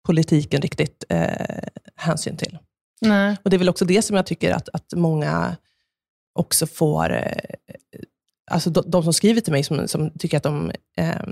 politiken 0.06 0.62
riktigt 0.62 1.04
eh, 1.08 1.68
hänsyn 1.96 2.36
till. 2.36 2.58
Nej. 3.00 3.36
Och 3.42 3.50
Det 3.50 3.56
är 3.56 3.58
väl 3.58 3.68
också 3.68 3.84
det 3.84 4.02
som 4.02 4.16
jag 4.16 4.26
tycker 4.26 4.52
att, 4.52 4.68
att 4.72 4.92
många 4.96 5.56
också 6.38 6.66
får, 6.66 7.12
eh, 7.12 7.36
alltså 8.52 8.70
de, 8.70 8.84
de 8.86 9.02
som 9.02 9.12
skriver 9.12 9.40
till 9.40 9.52
mig 9.52 9.64
som, 9.64 9.88
som 9.88 10.10
tycker 10.18 10.36
att 10.36 10.42
de 10.42 10.72
eh, 10.98 11.22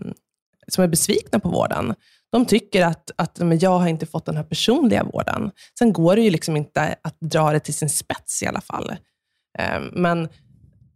som 0.68 0.84
är 0.84 0.88
besvikna 0.88 1.40
på 1.40 1.48
vården, 1.48 1.94
de 2.32 2.46
tycker 2.46 2.84
att, 2.84 3.10
att 3.16 3.38
men 3.38 3.58
jag 3.58 3.78
har 3.78 3.88
inte 3.88 4.06
fått 4.06 4.26
den 4.26 4.36
här 4.36 4.44
personliga 4.44 5.04
vården. 5.04 5.50
Sen 5.78 5.92
går 5.92 6.16
det 6.16 6.22
ju 6.22 6.30
liksom 6.30 6.56
inte 6.56 6.96
att 7.02 7.16
dra 7.20 7.52
det 7.52 7.60
till 7.60 7.74
sin 7.74 7.88
spets 7.88 8.42
i 8.42 8.46
alla 8.46 8.60
fall. 8.60 8.90
Eh, 9.58 9.80
men, 9.92 10.28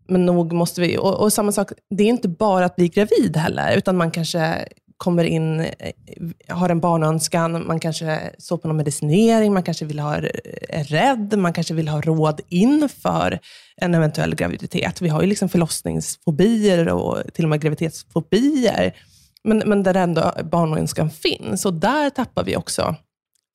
men 0.08 0.26
nog 0.26 0.52
måste 0.52 0.80
vi, 0.80 0.98
och, 0.98 1.14
och 1.14 1.32
samma 1.32 1.52
sak, 1.52 1.72
det 1.90 2.04
är 2.04 2.08
inte 2.08 2.28
bara 2.28 2.64
att 2.64 2.76
bli 2.76 2.88
gravid 2.88 3.36
heller, 3.36 3.76
utan 3.76 3.96
man 3.96 4.10
kanske 4.10 4.68
kommer 4.96 5.24
in, 5.24 5.60
eh, 5.60 5.92
har 6.48 6.68
en 6.68 6.80
barnönskan, 6.80 7.66
man 7.66 7.80
kanske 7.80 8.30
står 8.38 8.56
på 8.56 8.68
någon 8.68 8.76
medicinering, 8.76 9.52
man 9.52 9.62
kanske 9.62 9.84
vill 9.84 9.98
ha, 9.98 10.16
är 10.16 10.30
eh, 10.68 10.84
rädd, 10.84 11.38
man 11.38 11.52
kanske 11.52 11.74
vill 11.74 11.88
ha 11.88 12.00
råd 12.00 12.40
inför 12.48 13.38
en 13.80 13.94
eventuell 13.94 14.34
graviditet. 14.34 15.00
Vi 15.00 15.08
har 15.08 15.22
ju 15.22 15.26
liksom 15.28 15.48
förlossningsfobier 15.48 16.88
och 16.88 17.34
till 17.34 17.44
och 17.44 17.48
med 17.48 17.60
graviditetsfobier 17.60 18.94
men, 19.44 19.62
men 19.66 19.82
där 19.82 19.94
ändå 19.94 20.32
barnmorskan 20.44 21.10
finns. 21.10 21.64
Och 21.66 21.74
där 21.74 22.10
tappar 22.10 22.44
vi 22.44 22.56
också 22.56 22.96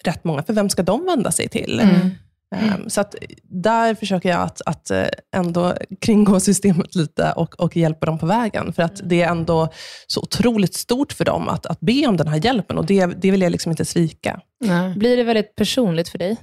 rätt 0.03 0.23
många, 0.23 0.43
för 0.43 0.53
vem 0.53 0.69
ska 0.69 0.83
de 0.83 1.05
vända 1.05 1.31
sig 1.31 1.47
till? 1.49 1.79
Mm. 1.79 2.09
Um, 2.55 2.89
så 2.89 3.01
att 3.01 3.15
där 3.43 3.95
försöker 3.95 4.29
jag 4.29 4.41
att, 4.41 4.61
att 4.65 4.91
eh, 4.91 5.05
ändå 5.35 5.73
kringgå 6.01 6.39
systemet 6.39 6.95
lite 6.95 7.31
och, 7.31 7.59
och 7.59 7.77
hjälpa 7.77 8.05
dem 8.05 8.19
på 8.19 8.25
vägen. 8.25 8.73
För 8.73 8.83
att 8.83 9.01
det 9.03 9.21
är 9.21 9.29
ändå 9.29 9.69
så 10.07 10.21
otroligt 10.21 10.73
stort 10.73 11.13
för 11.13 11.25
dem 11.25 11.47
att, 11.47 11.65
att 11.65 11.79
be 11.79 12.07
om 12.07 12.17
den 12.17 12.27
här 12.27 12.45
hjälpen 12.45 12.77
och 12.77 12.85
det, 12.85 13.05
det 13.05 13.31
vill 13.31 13.41
jag 13.41 13.51
liksom 13.51 13.71
inte 13.71 13.85
svika. 13.85 14.41
Nej. 14.65 14.93
Blir 14.95 15.17
det 15.17 15.23
väldigt 15.23 15.55
personligt 15.55 16.09
för 16.09 16.17
dig? 16.17 16.37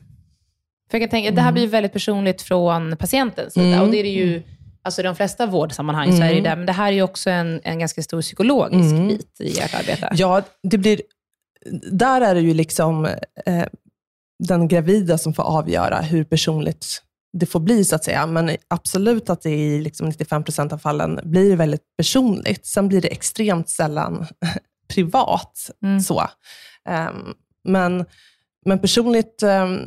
För 0.91 0.99
jag 0.99 1.03
kan 1.03 1.11
tänka, 1.11 1.31
Det 1.31 1.41
här 1.41 1.53
blir 1.53 1.67
väldigt 1.67 1.93
personligt 1.93 2.43
från 2.43 2.97
patientens 2.97 3.53
sida. 3.55 3.67
Mm. 3.67 3.81
Och 3.83 3.91
det 3.91 3.99
är 3.99 4.03
det 4.03 4.09
ju, 4.09 4.43
alltså 4.83 5.01
i 5.01 5.05
de 5.05 5.17
flesta 5.17 5.47
vårdsammanhang 5.47 6.17
så 6.17 6.23
är 6.23 6.29
det 6.29 6.35
ju 6.35 6.41
det, 6.41 6.57
men 6.57 6.67
det 6.67 6.73
här 6.73 6.89
är 6.89 6.93
ju 6.93 7.03
också 7.03 7.31
en, 7.31 7.61
en 7.65 7.79
ganska 7.79 8.03
stor 8.03 8.23
psykologisk 8.23 8.93
Mm. 8.93 9.09
bit 9.09 9.41
i 9.41 9.59
ert 9.59 9.75
arbete. 9.75 10.09
Ja, 10.13 10.43
det 10.63 10.79
blir, 10.79 11.01
där 11.93 12.21
är 12.21 12.35
det 12.35 12.41
ju 12.41 12.55
liksom 12.55 13.05
eh, 13.47 13.65
den 14.49 14.69
gravida 14.69 15.19
som 15.19 15.35
får 15.35 15.43
avgöra 15.43 16.01
hur 16.01 16.25
personligt 16.25 17.03
det 17.33 17.47
får 17.47 17.61
bli, 17.61 17.85
så 17.85 17.97
att 17.97 18.05
säga. 18.05 18.27
Men 18.27 18.51
absolut 18.69 19.31
att 19.31 19.43
det 19.43 19.51
i 19.51 19.81
liksom 19.81 20.09
95 20.09 20.45
procent 20.45 20.73
av 20.73 20.79
fallen 20.79 21.21
blir 21.23 21.57
väldigt 21.57 21.83
personligt. 21.99 22.67
Sen 22.67 22.89
blir 22.89 23.01
det 23.01 23.09
extremt 23.09 23.69
sällan 23.69 24.27
privat. 24.95 25.71
Mm. 25.83 26.01
så. 26.01 26.23
Ehm, 26.89 27.35
men, 27.65 28.05
men 28.67 28.79
personligt, 28.79 29.43
ehm, 29.43 29.79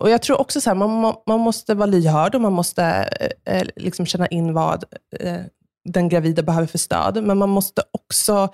och 0.00 0.10
jag 0.10 0.22
tror 0.22 0.40
också 0.40 0.60
så 0.60 0.70
här, 0.70 0.74
man, 0.74 1.14
man 1.26 1.40
måste 1.40 1.74
vara 1.74 1.86
lyhörd 1.86 2.34
och 2.34 2.40
man 2.40 2.52
måste 2.52 2.84
eh, 3.44 3.56
eh, 3.56 3.66
liksom 3.76 4.06
känna 4.06 4.26
in 4.26 4.52
vad 4.52 4.84
eh, 5.20 5.36
den 5.88 6.08
gravida 6.08 6.42
behöver 6.42 6.66
för 6.66 6.78
stöd. 6.78 7.24
Men 7.24 7.38
man 7.38 7.48
måste 7.48 7.82
också 7.92 8.48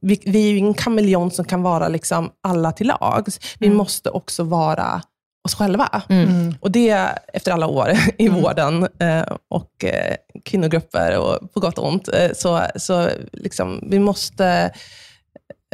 vi, 0.00 0.22
vi 0.24 0.46
är 0.46 0.50
ju 0.50 0.56
ingen 0.56 0.74
kameleont 0.74 1.34
som 1.34 1.44
kan 1.44 1.62
vara 1.62 1.88
liksom 1.88 2.30
alla 2.42 2.72
till 2.72 2.86
lags. 2.86 3.40
Vi 3.58 3.66
Mm. 3.66 3.78
måste 3.78 4.10
också 4.10 4.42
vara 4.44 5.02
oss 5.44 5.54
själva. 5.54 6.02
Mm. 6.08 6.54
Och 6.60 6.70
det 6.70 6.90
efter 7.32 7.52
alla 7.52 7.66
år 7.66 7.92
i 8.18 8.28
vården 8.28 8.88
eh, 8.98 9.36
och 9.48 9.84
eh, 9.84 10.16
kvinnogrupper 10.44 11.18
och 11.18 11.52
på 11.52 11.60
gott 11.60 11.78
och 11.78 11.88
ont. 11.88 12.08
Eh, 12.08 12.30
så 12.34 12.62
så 12.76 13.08
liksom, 13.32 13.88
vi 13.90 13.98
måste 13.98 14.46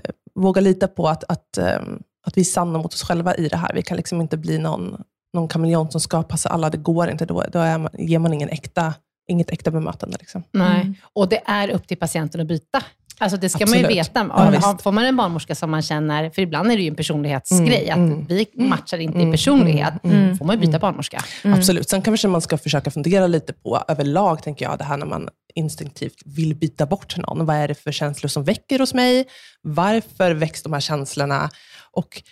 eh, 0.05 0.11
våga 0.35 0.61
lita 0.61 0.89
på 0.89 1.09
att, 1.09 1.25
att, 1.29 1.59
eh, 1.59 1.81
att 2.29 2.37
vi 2.37 2.41
är 2.41 2.45
sanna 2.45 2.79
mot 2.79 2.95
oss 2.95 3.03
själva 3.03 3.35
i 3.35 3.49
det 3.49 3.57
här. 3.57 3.73
Vi 3.75 3.83
kan 3.83 3.97
liksom 3.97 4.21
inte 4.21 4.37
bli 4.37 4.59
någon, 4.59 5.03
någon 5.35 5.49
kameleont 5.49 5.93
som 5.93 6.01
ska 6.01 6.23
passa 6.23 6.49
alla. 6.49 6.71
Det 6.71 6.79
går 6.79 7.11
inte. 7.11 7.27
Då, 7.27 7.45
då 7.53 7.59
är 7.59 7.79
man, 7.79 7.91
ger 7.99 8.19
man 8.19 8.33
ingen 8.35 8.49
äkta, 8.49 8.95
inget 9.31 9.51
äkta 9.51 9.71
bemötande. 9.71 10.17
Liksom. 10.21 10.43
Nej. 10.53 10.81
Mm. 10.81 10.95
Och 11.13 11.29
det 11.29 11.43
är 11.47 11.69
upp 11.71 11.89
till 11.89 11.97
patienten 11.97 12.41
att 12.41 12.47
byta. 12.47 12.83
Alltså 13.21 13.39
det 13.39 13.49
ska 13.49 13.67
man 13.67 13.79
ju 13.79 13.85
Absolut. 13.85 13.99
veta. 14.07 14.27
Ja, 14.29 14.35
har- 14.61 14.83
får 14.83 14.93
man 14.93 15.05
en 15.05 15.17
barnmorska 15.17 15.55
som 15.55 15.71
man 15.71 15.83
känner, 15.83 16.31
för 16.31 16.43
ibland 16.43 16.71
är 16.73 16.77
det 16.77 16.83
ju 16.83 16.89
en 16.89 16.95
personlighetsgrej, 16.97 17.89
Mm, 17.89 18.05
att 18.05 18.13
mm. 18.13 18.27
vi 18.29 18.47
matchar 18.55 18.99
inte 18.99 19.19
i 19.19 19.23
Mm, 19.23 19.33
personlighet, 19.33 19.95
mm, 20.05 20.17
mm, 20.25 20.39
får 20.39 20.45
man 20.45 20.57
ju 20.61 20.67
byta 20.67 20.79
barnmorska. 20.79 21.25
Absolut. 21.45 21.89
Sen 21.89 22.03
kanske 22.03 22.29
man 22.29 22.41
ska 22.41 22.59
försöka 22.59 22.91
fundera 22.91 23.27
lite 23.27 23.53
på 23.53 23.83
överlag, 23.89 24.43
tänker 24.43 24.65
jag, 24.65 24.79
det 24.79 24.85
här 24.85 24.97
när 24.97 25.07
man 25.07 25.29
instinktivt 25.55 26.23
vill 26.25 26.55
byta 26.55 26.87
bort 26.87 27.17
någon. 27.17 27.47
Vad 27.47 27.57
är 27.57 27.69
det 27.69 27.75
för 27.75 27.93
känslor 27.93 28.29
som 28.29 28.45
väcker 28.45 28.79
hos 28.79 28.95
mig? 28.95 29.25
Varför 29.63 30.31
väcks 30.35 30.63
de 30.63 30.73
här 30.73 30.81
känslorna? 30.81 31.51
Och 31.99 32.23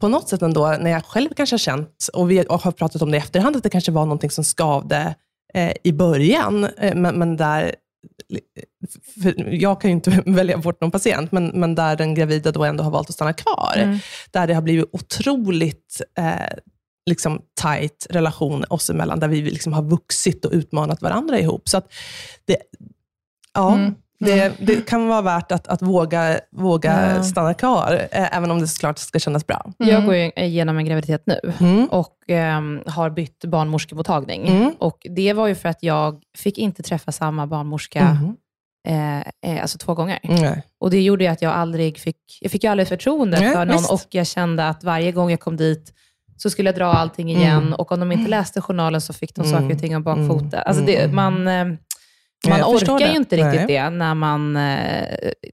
på 0.00 0.08
något 0.08 0.28
sätt 0.28 0.42
ändå, 0.42 0.76
när 0.80 0.90
jag 0.90 1.04
själv 1.04 1.28
kanske 1.36 1.54
har 1.54 1.58
känt, 1.58 2.08
och 2.12 2.30
vi 2.30 2.38
har 2.38 2.72
pratat 2.72 3.02
om 3.02 3.10
det 3.10 3.16
i 3.16 3.20
efterhand, 3.20 3.56
att 3.56 3.62
det 3.62 3.70
kanske 3.70 3.92
var 3.92 4.04
någonting 4.04 4.30
som 4.30 4.44
skavde 4.44 5.14
eh, 5.54 5.72
i 5.84 5.92
början, 5.92 6.64
eh, 6.64 6.94
men, 6.94 7.18
men 7.18 7.36
där 7.36 7.74
jag 9.50 9.80
kan 9.80 9.90
ju 9.90 9.94
inte 9.94 10.10
välja 10.26 10.58
bort 10.58 10.80
någon 10.80 10.90
patient, 10.90 11.32
men, 11.32 11.46
men 11.46 11.74
där 11.74 11.96
den 11.96 12.14
gravida 12.14 12.52
då 12.52 12.64
ändå 12.64 12.84
har 12.84 12.90
valt 12.90 13.08
att 13.08 13.14
stanna 13.14 13.32
kvar. 13.32 13.72
Mm. 13.76 13.98
Där 14.30 14.46
det 14.46 14.54
har 14.54 14.62
blivit 14.62 14.88
otroligt 14.92 16.00
eh, 16.18 16.58
liksom 17.10 17.40
tight 17.62 18.06
relation 18.10 18.64
oss 18.68 18.90
emellan, 18.90 19.20
där 19.20 19.28
vi 19.28 19.42
liksom 19.42 19.72
har 19.72 19.82
vuxit 19.82 20.44
och 20.44 20.52
utmanat 20.52 21.02
varandra 21.02 21.38
ihop. 21.38 21.68
Så 21.68 21.76
att 21.76 21.92
det, 22.44 22.56
ja, 23.54 23.74
Mm. 23.74 23.94
Det, 24.22 24.52
det 24.58 24.86
kan 24.88 25.08
vara 25.08 25.22
värt 25.22 25.52
att, 25.52 25.68
att 25.68 25.82
våga, 25.82 26.40
våga 26.52 27.14
Ja. 27.16 27.22
stanna 27.22 27.54
kvar, 27.54 28.08
eh, 28.12 28.36
även 28.36 28.50
om 28.50 28.60
det 28.60 28.66
såklart 28.68 28.98
ska 28.98 29.18
kännas 29.18 29.46
bra. 29.46 29.72
Jag 29.78 30.04
går 30.04 30.14
igenom 30.14 30.78
en 30.78 30.84
graviditet 30.84 31.22
nu 31.26 31.40
Mm. 31.60 31.84
och 31.86 32.16
ehm, 32.28 32.80
har 32.86 33.10
bytt 33.10 33.44
barnmorskemottagning. 33.44 34.48
Mm. 34.48 34.72
Och 34.78 35.06
det 35.16 35.32
var 35.32 35.46
ju 35.46 35.54
för 35.54 35.68
att 35.68 35.82
jag 35.82 36.20
fick 36.38 36.58
inte 36.58 36.82
träffa 36.82 37.12
samma 37.12 37.46
barnmorska 37.46 38.00
Mm. 38.00 38.36
eh, 38.88 39.52
eh, 39.56 39.62
alltså 39.62 39.78
två 39.78 39.94
gånger. 39.94 40.18
Och 40.80 40.90
det 40.90 41.02
gjorde 41.02 41.24
ju 41.24 41.30
att 41.30 41.42
jag 41.42 41.52
aldrig 41.52 41.98
fick, 41.98 42.38
jag 42.40 42.50
fick 42.50 42.64
ju 42.64 42.70
aldrig 42.70 42.88
förtroende 42.88 43.40
Nej, 43.40 43.52
för 43.54 43.64
någon 43.64 43.76
visst. 43.76 43.90
och 43.92 44.06
jag 44.10 44.26
kände 44.26 44.68
att 44.68 44.84
varje 44.84 45.12
gång 45.12 45.30
jag 45.30 45.40
kom 45.40 45.56
dit 45.56 45.92
så 46.36 46.50
skulle 46.50 46.68
jag 46.68 46.76
dra 46.76 46.84
allting 46.92 47.30
igen 47.30 47.62
Mm. 47.62 47.72
och 47.74 47.92
om 47.92 48.00
de 48.00 48.12
inte 48.12 48.30
läste 48.30 48.60
journalen 48.60 49.00
så 49.00 49.12
fick 49.12 49.34
de 49.34 49.40
Mm. 49.46 49.52
saker 49.60 49.74
och 49.74 49.80
ting 49.80 49.96
om 49.96 50.02
bakfoten. 50.02 50.48
Mm. 50.52 50.62
Alltså 50.66 50.82
det, 50.84 50.96
Mm. 50.96 51.16
man 51.16 51.48
eh, 51.48 51.54
Ja, 51.64 51.76
man 52.48 52.58
jag 52.58 52.70
orkar 52.70 52.98
ju 53.10 53.16
inte 53.16 53.36
riktigt 53.36 53.54
Nej. 53.54 53.66
det 53.66 53.90
när 53.90 54.14
man 54.14 54.56
eh, 54.56 54.62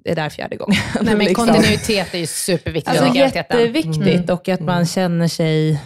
är 0.03 0.15
där 0.15 0.29
fjärde 0.29 0.55
gången. 0.55 0.77
Nej, 1.01 1.15
men 1.15 1.25
Liksom. 1.25 1.47
kontinuitet 1.47 2.13
är 2.13 2.17
ju 2.19 2.25
superviktigt 2.27 2.99
Alltså 3.01 3.17
jätteviktigt 3.17 3.95
Mm. 4.07 4.25
och 4.29 4.49
att 4.49 4.59
man 4.59 4.85
känner 4.85 5.27
sig 5.27 5.81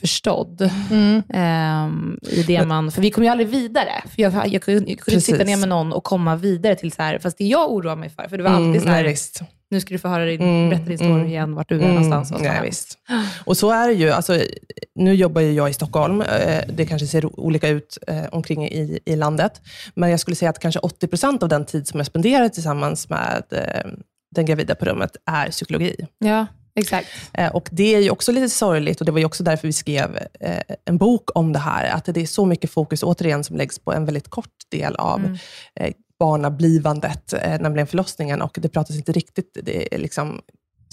förstådd 0.00 0.70
Mm. 0.90 1.22
ehm, 1.34 2.18
i 2.22 2.42
det 2.42 2.66
man... 2.66 2.90
För 2.92 3.02
vi 3.02 3.10
kommer 3.10 3.26
ju 3.26 3.30
aldrig 3.30 3.48
vidare. 3.48 3.92
För 4.14 4.22
jag, 4.22 4.32
jag, 4.48 4.62
kunde- 4.62 4.90
jag 4.90 4.98
kunde 4.98 5.16
Precis. 5.16 5.24
sitta 5.24 5.44
ner 5.44 5.56
med 5.56 5.68
någon 5.68 5.92
och 5.92 6.04
komma 6.04 6.36
vidare 6.36 6.74
till 6.74 6.92
så 6.92 7.02
här, 7.02 7.18
fast 7.18 7.38
det 7.38 7.44
jag 7.44 7.72
oroar 7.72 7.96
mig 7.96 8.10
för, 8.10 8.28
för 8.28 8.36
det 8.36 8.42
var 8.42 8.50
alltid 8.50 8.82
så 8.82 8.88
här, 8.88 8.94
nej. 9.02 9.04
Nu 9.74 9.80
ska 9.80 9.94
du 9.94 9.98
få 9.98 10.08
höra 10.08 10.24
din, 10.24 10.40
Mm, 10.42 10.70
berätta 10.70 10.84
din 10.84 10.98
story 10.98 11.12
mm, 11.12 11.26
igen, 11.26 11.54
vart 11.54 11.68
du 11.68 11.80
är 11.82 11.88
någonstans. 11.88 12.32
Och 12.32 12.38
så 12.38 12.44
nej, 12.44 12.60
visst. 12.62 12.98
Och 13.44 13.56
så 13.56 13.70
är 13.70 13.88
det 13.88 13.94
ju. 13.94 14.10
Alltså, 14.10 14.40
nu 14.94 15.14
jobbar 15.14 15.40
ju 15.40 15.52
jag 15.52 15.70
i 15.70 15.72
Stockholm. 15.72 16.20
Eh, 16.20 16.60
Det 16.68 16.86
kanske 16.86 17.06
ser 17.06 17.40
olika 17.40 17.68
ut 17.68 17.98
eh, 18.06 18.24
omkring 18.32 18.64
i, 18.68 18.98
i 19.06 19.16
landet. 19.16 19.60
Men 19.94 20.10
jag 20.10 20.20
skulle 20.20 20.34
säga 20.36 20.50
att 20.50 20.58
kanske 20.58 20.80
80 20.80 21.06
procent 21.06 21.42
av 21.42 21.48
den 21.48 21.64
tid 21.66 21.88
som 21.88 22.00
jag 22.00 22.06
spenderar 22.06 22.48
tillsammans 22.48 23.08
med 23.08 23.42
eh, 23.50 23.90
den 24.34 24.46
gravida 24.46 24.74
på 24.74 24.84
rummet 24.84 25.16
är 25.30 25.50
psykologi. 25.50 25.96
Ja, 26.18 26.46
exakt. 26.76 27.08
Och 27.52 27.68
Det 27.72 27.94
är 27.94 28.00
ju 28.00 28.10
också 28.10 28.32
lite 28.32 28.48
sorgligt 28.48 29.00
och 29.00 29.06
det 29.06 29.12
var 29.12 29.18
ju 29.18 29.24
också 29.24 29.42
därför 29.42 29.68
vi 29.68 29.72
skrev 29.72 30.18
en 30.84 30.98
bok 30.98 31.30
om 31.34 31.52
det 31.52 31.58
här. 31.58 31.90
Att 31.94 32.04
det 32.04 32.20
är 32.20 32.26
så 32.26 32.46
mycket 32.46 32.70
fokus, 32.70 33.02
återigen, 33.02 33.44
som 33.44 33.56
läggs 33.56 33.78
på 33.78 33.92
en 33.92 34.04
väldigt 34.04 34.28
kort 34.28 34.50
del 34.70 34.96
av 34.96 35.18
Mm. 35.20 35.38
Eh, 36.14 36.26
barnablivandet, 36.26 37.32
eh, 37.32 37.60
nämligen 37.60 37.86
förlossningen. 37.86 38.42
Och 38.42 38.58
det 38.62 38.68
pratas 38.68 38.96
inte 38.96 39.12
riktigt 39.12 39.58
det 39.62 39.94
är 39.94 39.98
liksom 39.98 40.40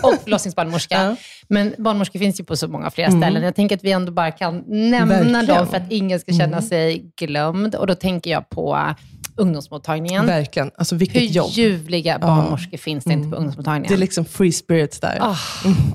och 0.02 0.14
förlossningsbarnmorska. 0.22 0.94
Ja. 1.02 1.16
Men 1.48 1.74
barnmorskor 1.78 2.18
finns 2.18 2.40
ju 2.40 2.44
på 2.44 2.56
så 2.56 2.68
många 2.68 2.90
fler 2.90 3.04
Mm. 3.06 3.20
ställen. 3.20 3.42
Jag 3.42 3.54
tänker 3.54 3.76
att 3.76 3.84
vi 3.84 3.92
ändå 3.92 4.12
bara 4.12 4.30
kan 4.30 4.64
nämna 4.66 5.14
Verkligen. 5.22 5.46
dem 5.46 5.66
för 5.66 5.76
att 5.76 5.92
ingen 5.92 6.20
ska 6.20 6.32
känna 6.32 6.44
Mm. 6.56 6.62
sig 6.62 7.12
glömd. 7.20 7.74
Och 7.74 7.86
då 7.86 7.94
tänker 7.94 8.30
jag 8.30 8.48
på 8.48 8.74
eh, 8.76 8.94
ungdomsmottagningen. 9.36 10.26
Verkligen. 10.26 10.70
Alltså 10.76 10.96
vilket 10.96 11.22
Hur 11.22 11.26
jobb. 11.26 11.50
ljuvliga 11.50 12.18
barnmorskor 12.18 12.76
finns 12.78 13.04
det 13.04 13.12
inte 13.12 13.22
på 13.22 13.26
Mm. 13.28 13.38
ungdomsmottagningen? 13.38 13.88
Det 13.88 13.94
är 13.94 13.98
liksom 13.98 14.24
free 14.24 14.52
spirits 14.52 15.00
där. 15.00 15.18
Ah, 15.20 15.36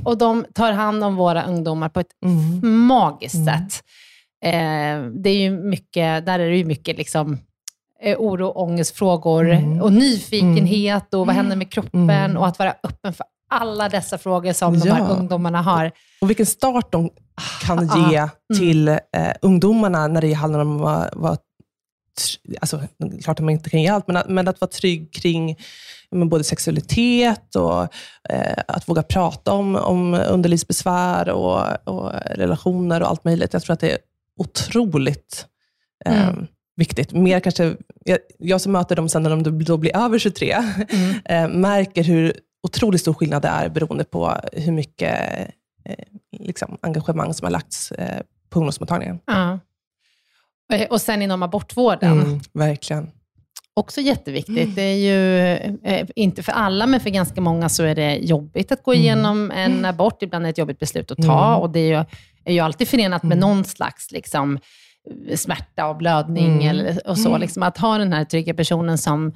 och 0.03 0.17
de 0.17 0.45
tar 0.53 0.71
hand 0.71 1.03
om 1.03 1.15
våra 1.15 1.43
ungdomar 1.43 1.89
på 1.89 1.99
ett 1.99 2.07
Mm. 2.25 2.79
magiskt 2.85 3.35
Mm. 3.35 3.45
sätt. 3.47 3.83
Eh, 4.45 4.51
det 5.23 5.29
är 5.29 5.37
ju 5.37 5.51
mycket, 5.51 6.25
där 6.25 6.39
är 6.39 6.49
det 6.49 6.57
ju 6.57 6.65
mycket 6.65 6.97
liksom, 6.97 7.37
eh, 8.05 8.17
oro, 8.19 8.45
ångestfrågor 8.47 9.81
och 9.81 9.93
nyfikenhet 9.93 11.13
och 11.13 11.25
vad 11.25 11.35
händer 11.35 11.55
med 11.55 11.71
kroppen 11.71 12.37
och 12.37 12.47
att 12.47 12.59
vara 12.59 12.75
öppen 12.83 13.13
för 13.13 13.25
alla 13.49 13.89
dessa 13.89 14.17
frågor 14.17 14.53
som 14.53 14.79
de 14.79 14.89
här 14.89 14.99
Ja. 14.99 15.05
ungdomarna 15.07 15.61
har. 15.61 15.91
Och 16.21 16.29
vilken 16.29 16.45
start 16.45 16.91
de 16.91 17.09
kan 17.65 17.89
Ah, 17.89 18.11
ge 18.11 18.27
till 18.57 18.87
eh, 18.87 18.97
ungdomarna 19.41 20.07
när 20.07 20.21
det 20.21 20.33
handlar 20.33 20.59
om 20.59 20.77
vara 20.77 21.37
tr- 22.19 22.55
alltså, 22.61 22.81
klart 23.23 23.39
att 23.39 23.43
man 23.45 23.49
inte 23.49 23.69
kan 23.69 23.81
ge 23.81 23.87
allt, 23.87 24.07
men 24.07 24.17
att, 24.17 24.29
men 24.29 24.47
att 24.47 24.61
vara 24.61 24.71
trygg 24.71 25.13
kring 25.13 25.55
både 26.29 26.43
sexualitet 26.43 27.55
och 27.55 27.81
eh, 28.29 28.63
att 28.67 28.89
våga 28.89 29.03
prata 29.03 29.53
om, 29.53 29.75
om 29.75 30.13
underlivsbesvär 30.13 31.29
och, 31.29 31.87
och 31.89 32.11
relationer 32.25 33.01
och 33.01 33.09
allt 33.09 33.23
möjligt. 33.23 33.53
Jag 33.53 33.61
tror 33.63 33.73
att 33.73 33.79
det 33.79 33.91
är 33.91 33.97
otroligt 34.39 35.45
eh, 36.05 36.29
viktigt. 36.75 37.11
Mer 37.13 37.39
kanske, 37.39 37.75
jag, 38.05 38.17
jag 38.39 38.61
som 38.61 38.71
möter 38.71 38.95
dem 38.95 39.09
sen 39.09 39.23
när 39.23 39.29
de 39.29 39.63
då- 39.63 39.77
blir 39.77 39.95
över 39.97 40.19
23, 40.19 40.51
eh, 41.25 41.47
märker 41.47 42.03
hur 42.03 42.33
otroligt 42.63 43.01
stor 43.01 43.13
skillnad 43.13 43.41
det 43.41 43.47
är 43.47 43.69
beroende 43.69 44.03
på 44.03 44.33
hur 44.53 44.71
mycket 44.71 45.19
eh, 45.89 45.95
liksom, 46.39 46.77
engagemang 46.81 47.33
som 47.33 47.45
har 47.45 47.51
lagts 47.51 47.91
eh, 47.91 48.21
på 48.49 48.59
ungdomsmottagningen. 48.59 49.19
Ja. 49.25 49.59
Eh, 50.73 50.87
Och 50.89 51.01
sen 51.01 51.21
inom 51.21 51.43
abortvården. 51.43 52.21
Mm, 52.21 52.39
verkligen. 52.53 53.11
Också 53.73 54.01
jätteviktigt. 54.01 54.75
Det 54.75 54.81
är 54.81 54.95
ju, 54.95 55.39
eh, 55.83 56.07
inte 56.15 56.43
för 56.43 56.51
alla, 56.51 56.87
men 56.87 56.99
för 56.99 57.09
ganska 57.09 57.41
många 57.41 57.69
så 57.69 57.83
är 57.83 57.95
det 57.95 58.15
jobbigt 58.15 58.71
att 58.71 58.83
gå 58.83 58.93
igenom 58.93 59.51
en 59.51 59.85
abort. 59.85 60.23
Ibland 60.23 60.43
är 60.45 60.47
det 60.47 60.49
ett 60.51 60.57
jobbigt 60.57 60.79
beslut 60.79 61.11
att 61.11 61.17
ta 61.17 61.55
och 61.55 61.69
det 61.69 61.79
är 61.79 61.87
ju, 61.99 62.05
är 62.45 62.53
ju 62.53 62.59
alltid 62.59 62.87
förenat 62.87 63.23
med 63.23 63.37
någon 63.37 63.63
slags 63.63 64.11
liksom, 64.11 64.59
smärta 65.35 65.87
och 65.87 65.97
blödning 65.97 66.63
eller, 66.65 67.07
och 67.07 67.17
så. 67.17 67.37
Liksom, 67.37 67.63
att 67.63 67.77
ha 67.77 67.97
den 67.97 68.13
här 68.13 68.25
trygga 68.25 68.53
personen 68.53 68.97
som 68.97 69.31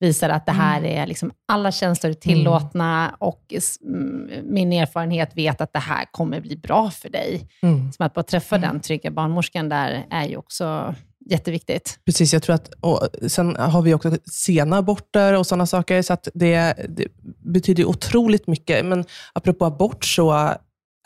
visar 0.00 0.28
att 0.28 0.46
det 0.46 0.52
här 0.52 0.84
är 0.84 1.06
liksom, 1.06 1.32
alla 1.48 1.72
känslor 1.72 2.10
är 2.10 2.14
tillåtna 2.14 3.16
och 3.18 3.42
s- 3.54 3.76
mm, 3.82 4.30
min 4.44 4.72
erfarenhet 4.72 5.30
vet 5.36 5.60
att 5.60 5.72
det 5.72 5.78
här 5.78 6.04
kommer 6.10 6.40
bli 6.40 6.56
bra 6.56 6.90
för 6.90 7.08
dig. 7.08 7.48
Mm. 7.62 7.92
Som 7.92 8.06
att 8.06 8.14
bara 8.14 8.22
träffa 8.22 8.58
den 8.58 8.80
trygga 8.80 9.10
barnmorskan 9.10 9.68
där 9.68 10.06
är 10.10 10.24
ju 10.28 10.36
också 10.36 10.94
jätteviktigt. 11.30 11.98
Precis, 12.06 12.32
jag 12.32 12.42
tror 12.42 12.54
att, 12.54 12.68
och 12.80 13.00
sen 13.28 13.56
har 13.56 13.82
vi 13.82 13.94
också 13.94 14.16
sena 14.30 14.76
aborter 14.76 15.32
och 15.38 15.46
sådana 15.46 15.66
saker, 15.66 16.02
så 16.02 16.12
att 16.12 16.28
det, 16.34 16.74
det 16.88 17.06
betyder 17.44 17.84
otroligt 17.84 18.46
mycket. 18.46 18.84
Men 18.86 19.04
apropå 19.32 19.64
abort 19.64 20.04
så 20.04 20.32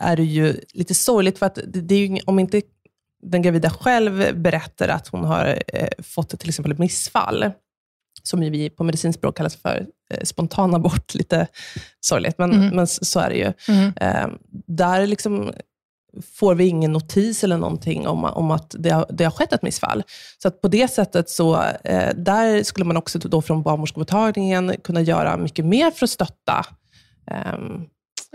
är 0.03 0.15
det 0.15 0.23
ju 0.23 0.55
lite 0.73 0.93
sorgligt, 0.93 1.39
för 1.39 1.45
att 1.45 1.55
det, 1.55 1.81
det 1.81 1.95
är 1.95 2.07
ju, 2.07 2.19
om 2.25 2.39
inte 2.39 2.61
den 3.23 3.41
gravida 3.41 3.69
själv 3.69 4.39
berättar 4.41 4.87
att 4.87 5.07
hon 5.07 5.23
har 5.25 5.63
eh, 5.67 5.87
fått 6.03 6.39
till 6.39 6.49
exempel 6.49 6.71
ett 6.71 6.79
missfall, 6.79 7.51
som 8.23 8.43
ju 8.43 8.49
vi 8.49 8.69
på 8.69 8.83
medicinspråk 8.83 9.37
kallas 9.37 9.55
för 9.55 9.85
eh, 10.13 10.23
spontan 10.23 10.75
abort, 10.75 11.13
lite 11.15 11.47
sorgligt, 11.99 12.37
men, 12.37 12.49
men 12.69 12.83
s- 12.83 13.09
så 13.11 13.19
är 13.19 13.29
det 13.29 13.35
ju. 13.35 13.53
Eh, 13.95 14.27
där 14.67 15.07
liksom 15.07 15.51
får 16.33 16.55
vi 16.55 16.67
ingen 16.67 16.91
notis 16.91 17.43
eller 17.43 17.57
någonting 17.57 18.07
om, 18.07 18.23
om 18.23 18.51
att 18.51 18.75
det 18.79 18.89
har, 18.89 19.05
det 19.09 19.23
har 19.23 19.31
skett 19.31 19.53
ett 19.53 19.61
missfall. 19.61 20.03
Så 20.41 20.47
att 20.47 20.61
på 20.61 20.67
det 20.67 20.87
sättet 20.87 21.29
så, 21.29 21.55
eh, 21.83 22.13
där 22.15 22.63
skulle 22.63 22.85
man 22.85 22.97
också 22.97 23.19
då 23.19 23.41
från 23.41 23.61
barnmorskemottagningen 23.63 24.73
kunna 24.83 25.01
göra 25.01 25.37
mycket 25.37 25.65
mer 25.65 25.91
för 25.91 26.05
att 26.05 26.09
stötta. 26.09 26.65
ehm, 27.31 27.85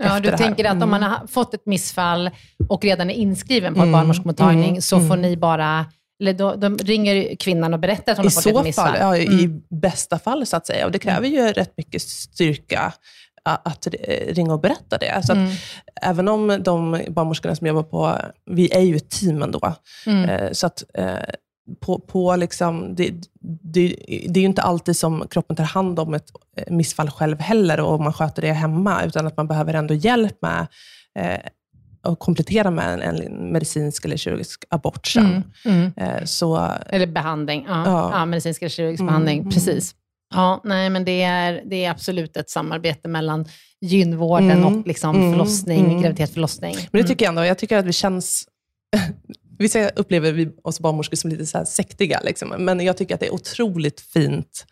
Ja, 0.03 0.19
du 0.19 0.31
tänker 0.31 0.65
att 0.65 0.83
om 0.83 0.89
man 0.89 1.03
har 1.03 1.27
fått 1.27 1.53
ett 1.53 1.65
missfall 1.65 2.29
och 2.69 2.83
redan 2.83 3.09
är 3.09 3.13
inskriven 3.13 3.73
på 3.73 3.79
en 3.79 3.87
Mm, 3.87 3.91
barnmorskemottagning, 3.99 4.69
mm, 4.69 4.81
så 4.81 4.99
får 5.07 5.17
ni 5.17 5.37
bara, 5.37 5.85
eller 6.21 6.33
då, 6.33 6.55
de 6.55 6.77
ringer 6.77 7.35
kvinnan 7.35 7.73
och 7.73 7.79
berättar 7.79 8.11
att 8.11 8.17
hon 8.17 8.25
I 8.25 8.27
har 8.27 8.31
fått 8.41 8.43
så 8.43 8.59
ett 8.59 8.65
missfall. 8.65 8.87
fall, 8.97 8.99
ja, 8.99 9.17
Mm. 9.17 9.39
i 9.39 9.61
bästa 9.75 10.19
fall 10.19 10.45
så 10.45 10.57
att 10.57 10.67
säga. 10.67 10.85
Och 10.85 10.91
det 10.91 10.99
kräver 10.99 11.27
ju 11.27 11.41
rätt 11.51 11.73
mycket 11.77 12.01
styrka 12.01 12.93
att 13.43 13.87
ringa 14.27 14.53
och 14.53 14.59
berätta 14.61 14.97
det. 14.97 15.21
Så 15.25 15.33
Mm. 15.33 15.51
Även 16.01 16.27
om 16.27 16.57
de 16.63 17.01
barnmorskorna 17.09 17.55
som 17.55 17.67
jobbar 17.67 17.83
på, 17.83 18.17
vi 18.51 18.73
är 18.75 18.81
ju 18.81 18.95
ett 18.95 19.09
team 19.09 19.41
ändå. 19.41 19.73
Mm. 20.05 20.29
Eh, 20.29 20.51
Så 20.51 20.67
att 20.67 20.83
eh, 20.93 21.05
på, 21.79 21.99
på 21.99 22.35
liksom, 22.35 22.95
det, 22.95 23.13
det, 23.61 23.95
det 24.29 24.39
är 24.39 24.41
ju 24.41 24.47
inte 24.47 24.61
alltid 24.61 24.97
som 24.97 25.27
kroppen 25.29 25.55
tar 25.55 25.63
hand 25.63 25.99
om 25.99 26.13
ett 26.13 26.27
eh, 26.57 26.73
missfall 26.73 27.09
själv 27.09 27.39
heller 27.39 27.79
och 27.79 27.99
man 27.99 28.13
sköter 28.13 28.41
det 28.41 28.53
hemma, 28.53 29.03
utan 29.03 29.27
att 29.27 29.37
man 29.37 29.47
behöver 29.47 29.73
ändå 29.73 29.93
hjälp 29.93 30.41
med 30.41 30.67
eh, 31.19 31.39
och 32.03 32.19
komplettera 32.19 32.71
med 32.71 32.93
en, 32.93 33.01
en 33.01 33.51
medicinsk 33.51 34.05
eller 34.05 34.17
kirurgisk 34.17 34.63
abort 34.69 35.07
sen. 35.07 35.43
Mm. 35.65 35.91
Eh, 35.97 36.23
Så 36.25 36.71
Eller 36.89 37.07
behandling, 37.07 37.65
ja. 37.67 37.83
Ja. 37.85 38.09
ja. 38.13 38.25
medicinsk 38.25 38.61
eller 38.61 38.69
kirurgisk 38.69 39.01
Mm, 39.01 39.07
behandling, 39.07 39.39
mm. 39.39 39.51
precis. 39.51 39.95
Ja, 40.33 40.61
nej, 40.63 40.89
men 40.89 41.05
det 41.05 41.21
är, 41.21 41.63
det 41.65 41.85
är 41.85 41.91
absolut 41.91 42.37
ett 42.37 42.49
samarbete 42.49 43.07
mellan 43.07 43.45
gynvården 43.81 44.51
Mm, 44.51 44.65
och 44.65 44.87
liksom 44.87 45.15
mm, 45.15 45.31
förlossning, 45.31 45.85
mm. 45.85 46.01
graviditet, 46.01 46.33
förlossning. 46.33 46.75
Men 46.91 47.01
det 47.01 47.07
tycker 47.07 47.25
jag 47.25 47.29
ändå. 47.29 47.45
Jag 47.45 47.57
tycker 47.57 47.77
att 47.77 47.85
vi 47.85 47.93
känns... 47.93 48.47
Vissa 49.59 49.89
upplever 49.89 50.31
vi 50.31 50.49
oss 50.63 50.79
barnmorskor 50.79 51.17
som 51.17 51.29
lite 51.29 51.45
så 51.45 51.57
här 51.57 51.65
sektiga, 51.65 52.19
liksom. 52.23 52.49
men 52.57 52.79
jag 52.79 52.97
tycker 52.97 53.13
att 53.13 53.19
det 53.19 53.27
är 53.27 53.33
otroligt 53.33 54.01
fint. 54.01 54.65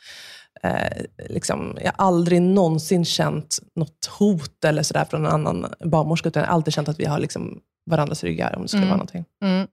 Eh, 0.63 1.04
liksom, 1.30 1.78
jag 1.84 1.91
har 1.96 2.06
aldrig 2.06 2.41
någonsin 2.41 3.06
känt 3.06 3.60
något 3.76 4.06
hot 4.19 4.65
eller 4.65 4.84
så 4.84 4.93
där 4.93 5.06
från 5.06 5.26
en 5.26 5.32
annan 5.32 5.74
barnmorska, 5.86 6.30
utan 6.30 6.41
jag 6.41 6.48
har 6.48 6.54
alltid 6.56 6.74
känt 6.74 6.89
att 6.89 7.00
vi 7.00 7.06
har 7.06 7.19
liksom 7.19 7.60
varandras 7.89 8.24
ryggar 8.24 8.56
om 8.56 8.62
det 8.62 8.67
skulle 8.67 8.82
Mm. 8.84 8.89
vara 8.89 8.98
någonting. 8.98 9.26
Mm. 9.43 9.67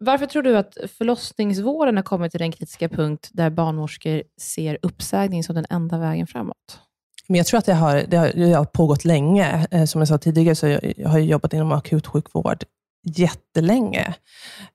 Varför 0.00 0.26
tror 0.26 0.42
du 0.42 0.56
att 0.58 0.76
förlossningsvården 0.98 1.96
har 1.96 2.02
kommit 2.02 2.30
till 2.32 2.40
den 2.40 2.52
kritiska 2.52 2.88
punkt 2.88 3.28
där 3.32 3.50
barnmorskor 3.50 4.22
ser 4.40 4.78
uppsägning 4.82 5.44
som 5.44 5.54
den 5.54 5.66
enda 5.70 5.98
vägen 5.98 6.26
framåt? 6.26 6.80
Men 7.26 7.36
jag 7.36 7.46
tror 7.46 7.58
att 7.58 7.66
det 7.66 7.74
har, 7.74 8.04
det 8.08 8.16
har, 8.16 8.32
det 8.34 8.52
har 8.52 8.64
pågått 8.64 9.04
länge. 9.04 9.66
Eh, 9.70 9.84
som 9.84 10.00
jag 10.00 10.08
sa 10.08 10.18
tidigare 10.18 10.54
så 10.54 10.66
jag, 10.66 10.94
jag 10.96 11.08
har 11.08 11.18
jag 11.18 11.26
jobbat 11.26 11.52
inom 11.52 11.72
akutsjukvård 11.72 12.64
jättelänge. 13.08 14.14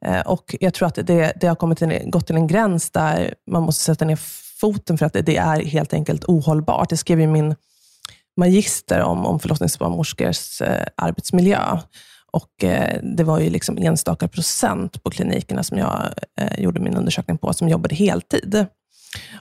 Eh, 0.05 0.19
och 0.21 0.55
jag 0.59 0.73
tror 0.73 0.87
att 0.87 0.95
det, 0.95 1.33
det 1.41 1.47
har 1.47 1.55
kommit 1.55 1.77
till, 1.77 2.01
gått 2.05 2.27
till 2.27 2.35
en 2.35 2.47
gräns 2.47 2.91
där 2.91 3.35
man 3.51 3.63
måste 3.63 3.83
sätta 3.83 4.05
ner 4.05 4.19
foten 4.61 4.97
för 4.97 5.05
att 5.05 5.13
det, 5.13 5.21
det 5.21 5.37
är 5.37 5.65
helt 5.65 5.93
enkelt 5.93 6.25
ohållbart. 6.25 6.89
Det 6.89 6.97
skrev 6.97 7.21
ju 7.21 7.27
min 7.27 7.55
magister 8.37 9.01
om, 9.01 9.25
om 9.25 9.39
förlossningsbarnmorskors 9.39 10.61
eh, 10.61 10.85
arbetsmiljö. 10.97 11.79
Och 12.31 12.63
eh, 12.63 12.99
Det 13.17 13.23
var 13.23 13.39
ju 13.39 13.49
liksom 13.49 13.77
enstaka 13.77 14.27
procent 14.27 15.03
på 15.03 15.09
klinikerna 15.09 15.63
som 15.63 15.77
jag 15.77 16.13
eh, 16.41 16.59
gjorde 16.59 16.79
min 16.79 16.97
undersökning 16.97 17.37
på, 17.37 17.53
som 17.53 17.69
jobbade 17.69 17.95
heltid. 17.95 18.65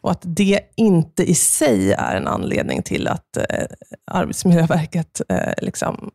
Och 0.01 0.11
att 0.11 0.23
det 0.23 0.61
inte 0.77 1.23
i 1.23 1.35
sig 1.35 1.93
är 1.93 2.17
en 2.17 2.27
anledning 2.27 2.83
till 2.83 3.09
att 3.09 3.37
eh, 3.37 3.67
Arbetsmiljöverket 4.11 5.21
eh, 5.29 5.53
liksom... 5.63 6.11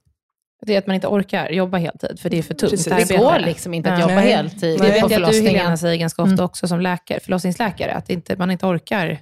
Det 0.66 0.74
är 0.74 0.78
att 0.78 0.88
man 0.88 0.94
inte 0.96 1.08
orkar 1.08 1.50
jobba 1.50 1.78
heltid, 1.78 2.20
för 2.20 2.30
det 2.30 2.38
är 2.38 2.44
för 2.44 2.54
tungt 2.54 2.72
Precis. 2.72 2.86
Det 2.86 2.94
arbete. 2.96 3.18
går 3.18 3.40
liksom 3.40 3.74
inte 3.74 3.94
att 3.94 4.00
jobba 4.02 4.14
Nej. 4.16 4.32
heltid 4.34 4.80
Det 4.80 4.84
vet 4.84 4.96
jag 4.96 5.04
att 5.04 5.10
du 5.10 5.16
förlossningen. 5.16 5.56
Helena 5.56 5.78
säger 5.78 5.96
ganska 5.98 6.22
ofta 6.22 6.34
Mm. 6.34 6.46
också 6.46 6.68
som 6.68 6.82
läkare, 6.82 7.20
förlossningsläkare, 7.20 7.94
att 7.94 8.10
inte, 8.10 8.36
man 8.36 8.52
inte 8.52 8.66
orkar 8.66 9.20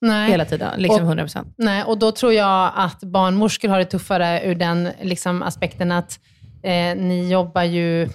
Nej. 0.00 0.30
hela 0.30 0.44
tiden, 0.44 0.80
liksom 0.80 1.02
Och- 1.02 1.06
100 1.08 1.22
procent. 1.24 1.54
Nej, 1.58 1.84
och 1.84 1.98
då 1.98 2.12
tror 2.12 2.32
jag 2.32 2.72
att 2.76 3.00
barnmorskor 3.00 3.68
har 3.68 3.78
det 3.78 3.84
tuffare 3.84 4.42
ur 4.44 4.54
den 4.54 4.88
liksom, 5.02 5.42
aspekten 5.42 5.92
att 5.92 6.18
eh, 6.62 6.96
ni 6.96 7.28
jobbar 7.30 7.62
ju, 7.62 8.08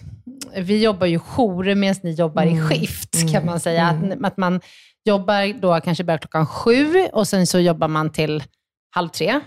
vi 0.58 0.84
jobbar 0.84 1.08
ju 1.08 1.20
jour 1.20 1.76
medan 1.76 1.96
ni 2.04 2.12
jobbar 2.12 2.44
i 2.46 2.62
skift, 2.62 3.32
kan 3.34 3.46
man 3.46 3.60
säga. 3.60 3.86
Att, 3.88 4.26
att 4.26 4.38
man 4.38 4.62
jobbar 5.06 5.62
då 5.62 5.80
kanske 5.82 6.04
börjar 6.04 6.18
klockan 6.18 6.48
sju 6.48 6.88
och 7.13 7.28
sen 7.28 7.48
så 7.48 7.60
jobbar 7.60 7.88
man 7.88 8.10
till 8.12 8.44
halv 8.96 9.10
tre. 9.10 9.39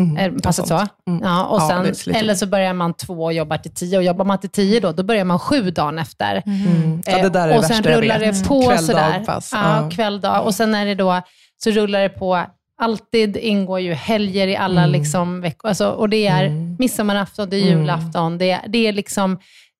Mm, 0.00 0.16
Är 0.16 0.30
passet 0.42 0.66
så? 0.68 0.74
Mm. 1.08 1.20
Ja, 1.24 1.44
och 1.44 1.60
Ja, 1.60 1.68
sen, 1.68 1.82
lite- 1.84 2.10
eller 2.20 2.34
så 2.34 2.46
börjar 2.46 2.72
man 2.72 2.94
två 2.94 3.24
och 3.24 3.32
jobbar 3.32 3.56
till 3.56 3.74
tio. 3.74 3.98
Och 3.98 4.04
jobbar 4.04 4.24
man 4.24 4.38
till 4.38 4.50
tio 4.50 4.80
då, 4.80 4.92
då 4.92 5.02
börjar 5.02 5.24
man 5.24 5.38
sju 5.38 5.70
dagen 5.70 5.98
efter. 5.98 6.42
Mm. 6.46 7.02
Ja, 7.06 7.12
det 7.12 7.20
Eh, 7.20 7.30
där 7.32 7.48
är 7.48 7.52
det 7.52 7.58
och 7.58 7.64
sen 7.64 7.82
rullar 7.82 8.18
det 8.18 8.48
på 8.48 8.62
Kväll, 8.62 8.78
sådär. 8.78 9.12
dagpass. 9.18 9.50
Ja, 9.54 9.82
Ja. 9.82 9.90
kväll, 9.90 10.20
dag. 10.20 10.44
Och 10.44 10.54
sen 10.54 10.74
är 10.74 10.86
det 10.86 10.94
då, 10.94 11.20
så 11.64 11.70
rullar 11.70 12.00
det 12.00 12.08
på. 12.08 12.42
Alltid 12.82 13.36
ingår 13.36 13.80
ju 13.80 13.92
helger 13.94 14.46
i 14.48 14.56
alla 14.56 14.86
liksom 14.86 15.40
veckor. 15.40 15.68
Alltså, 15.68 15.88
och 15.90 16.08
det 16.08 16.26
är 16.26 16.44
Mm. 16.44 16.76
midsommarafton, 16.78 17.50
det 17.50 17.56
är 17.56 17.60
julafton. 17.60 18.38
Det, 18.38 18.50
är- 18.50 18.68
det, 18.68 18.86
är 18.86 18.92
liksom, 18.92 19.38